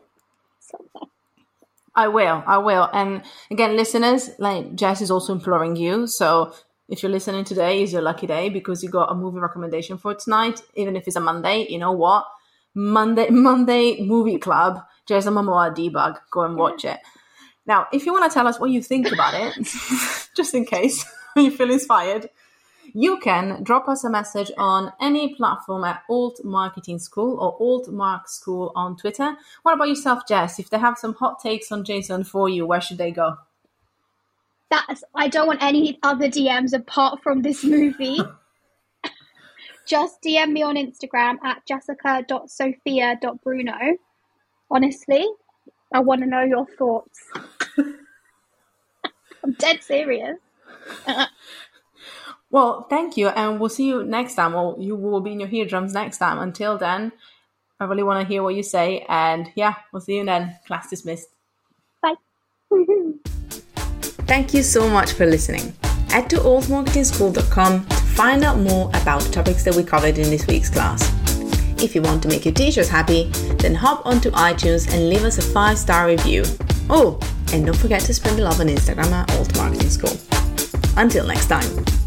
someone. 0.60 1.10
I 1.96 2.08
will, 2.08 2.44
I 2.46 2.58
will. 2.58 2.88
And 2.92 3.22
again, 3.50 3.74
listeners, 3.74 4.30
like 4.38 4.74
Jess 4.74 5.00
is 5.00 5.10
also 5.10 5.32
imploring 5.32 5.76
you. 5.76 6.06
So 6.06 6.52
if 6.88 7.02
you're 7.02 7.10
listening 7.10 7.44
today, 7.44 7.82
is 7.82 7.92
your 7.92 8.02
lucky 8.02 8.26
day 8.26 8.50
because 8.50 8.82
you 8.82 8.90
got 8.90 9.10
a 9.10 9.14
movie 9.14 9.40
recommendation 9.40 9.98
for 9.98 10.14
tonight, 10.14 10.60
even 10.74 10.94
if 10.94 11.06
it's 11.06 11.16
a 11.16 11.20
Monday. 11.20 11.66
You 11.68 11.78
know 11.78 11.92
what? 11.92 12.26
Monday, 12.74 13.28
Monday 13.30 14.00
movie 14.02 14.38
club. 14.38 14.80
Jason 15.06 15.34
Momoa 15.34 15.74
debug. 15.74 16.18
Go 16.30 16.42
and 16.42 16.56
watch 16.56 16.84
it. 16.84 16.98
Now, 17.66 17.88
if 17.92 18.06
you 18.06 18.12
want 18.12 18.30
to 18.30 18.34
tell 18.34 18.46
us 18.46 18.60
what 18.60 18.70
you 18.70 18.82
think 18.82 19.10
about 19.10 19.34
it, 19.34 19.54
just 20.36 20.54
in 20.54 20.64
case 20.64 21.04
you 21.36 21.50
feel 21.50 21.70
inspired, 21.70 22.28
you 22.96 23.18
can 23.18 23.62
drop 23.62 23.88
us 23.88 24.04
a 24.04 24.10
message 24.10 24.50
on 24.56 24.90
any 25.00 25.34
platform 25.34 25.84
at 25.84 26.02
Alt 26.08 26.40
Marketing 26.42 26.98
School 26.98 27.38
or 27.38 27.54
Alt 27.60 27.92
Mark 27.92 28.26
School 28.26 28.72
on 28.74 28.96
Twitter. 28.96 29.36
What 29.62 29.74
about 29.74 29.88
yourself, 29.88 30.22
Jess? 30.26 30.58
If 30.58 30.70
they 30.70 30.78
have 30.78 30.96
some 30.96 31.12
hot 31.12 31.38
takes 31.38 31.70
on 31.70 31.84
Jason 31.84 32.24
for 32.24 32.48
you, 32.48 32.66
where 32.66 32.80
should 32.80 32.96
they 32.96 33.10
go? 33.10 33.36
that's 34.70 35.04
I 35.14 35.28
don't 35.28 35.46
want 35.46 35.62
any 35.62 35.98
other 36.02 36.28
DMs 36.28 36.72
apart 36.72 37.22
from 37.22 37.42
this 37.42 37.62
movie. 37.62 38.18
Just 39.86 40.22
DM 40.22 40.52
me 40.52 40.62
on 40.62 40.76
Instagram 40.76 41.36
at 41.44 41.66
jessica.sophia.bruno. 41.66 43.98
Honestly, 44.70 45.28
I 45.92 46.00
want 46.00 46.22
to 46.22 46.26
know 46.26 46.42
your 46.42 46.66
thoughts. 46.78 47.20
I'm 49.44 49.52
dead 49.58 49.82
serious. 49.82 50.38
well, 52.50 52.86
thank 52.88 53.16
you, 53.16 53.28
and 53.28 53.60
we'll 53.60 53.68
see 53.68 53.88
you 53.88 54.04
next 54.04 54.34
time. 54.34 54.52
Well, 54.52 54.76
you 54.78 54.94
will 54.94 55.20
be 55.20 55.32
in 55.32 55.40
your 55.40 55.48
eardrums 55.50 55.92
next 55.92 56.18
time. 56.18 56.38
Until 56.38 56.78
then, 56.78 57.12
I 57.80 57.84
really 57.84 58.02
want 58.02 58.26
to 58.26 58.32
hear 58.32 58.42
what 58.42 58.54
you 58.54 58.62
say, 58.62 59.04
and 59.08 59.50
yeah, 59.54 59.74
we'll 59.92 60.00
see 60.00 60.16
you 60.16 60.24
then. 60.24 60.56
Class 60.66 60.88
dismissed. 60.88 61.28
Bye. 62.02 62.14
Thank 64.26 64.54
you 64.54 64.62
so 64.62 64.88
much 64.88 65.12
for 65.12 65.26
listening. 65.26 65.74
Head 66.08 66.30
to 66.30 66.36
altmarketingschool.com 66.36 67.86
to 67.86 67.96
find 67.96 68.44
out 68.44 68.58
more 68.58 68.88
about 68.94 69.22
the 69.22 69.30
topics 69.30 69.64
that 69.64 69.74
we 69.74 69.82
covered 69.82 70.18
in 70.18 70.30
this 70.30 70.46
week's 70.46 70.70
class. 70.70 71.12
If 71.82 71.94
you 71.94 72.00
want 72.00 72.22
to 72.22 72.28
make 72.28 72.44
your 72.44 72.54
teachers 72.54 72.88
happy, 72.88 73.24
then 73.58 73.74
hop 73.74 74.06
onto 74.06 74.30
iTunes 74.30 74.90
and 74.92 75.10
leave 75.10 75.24
us 75.24 75.38
a 75.38 75.42
five 75.42 75.76
star 75.76 76.06
review. 76.06 76.44
Oh, 76.88 77.20
and 77.52 77.66
don't 77.66 77.76
forget 77.76 78.00
to 78.02 78.14
spread 78.14 78.36
the 78.36 78.42
love 78.42 78.60
on 78.60 78.68
Instagram 78.68 79.12
at 79.12 79.30
Alt 79.36 79.56
Marketing 79.56 79.90
School. 79.90 80.16
Until 80.96 81.26
next 81.26 81.48
time. 81.48 82.05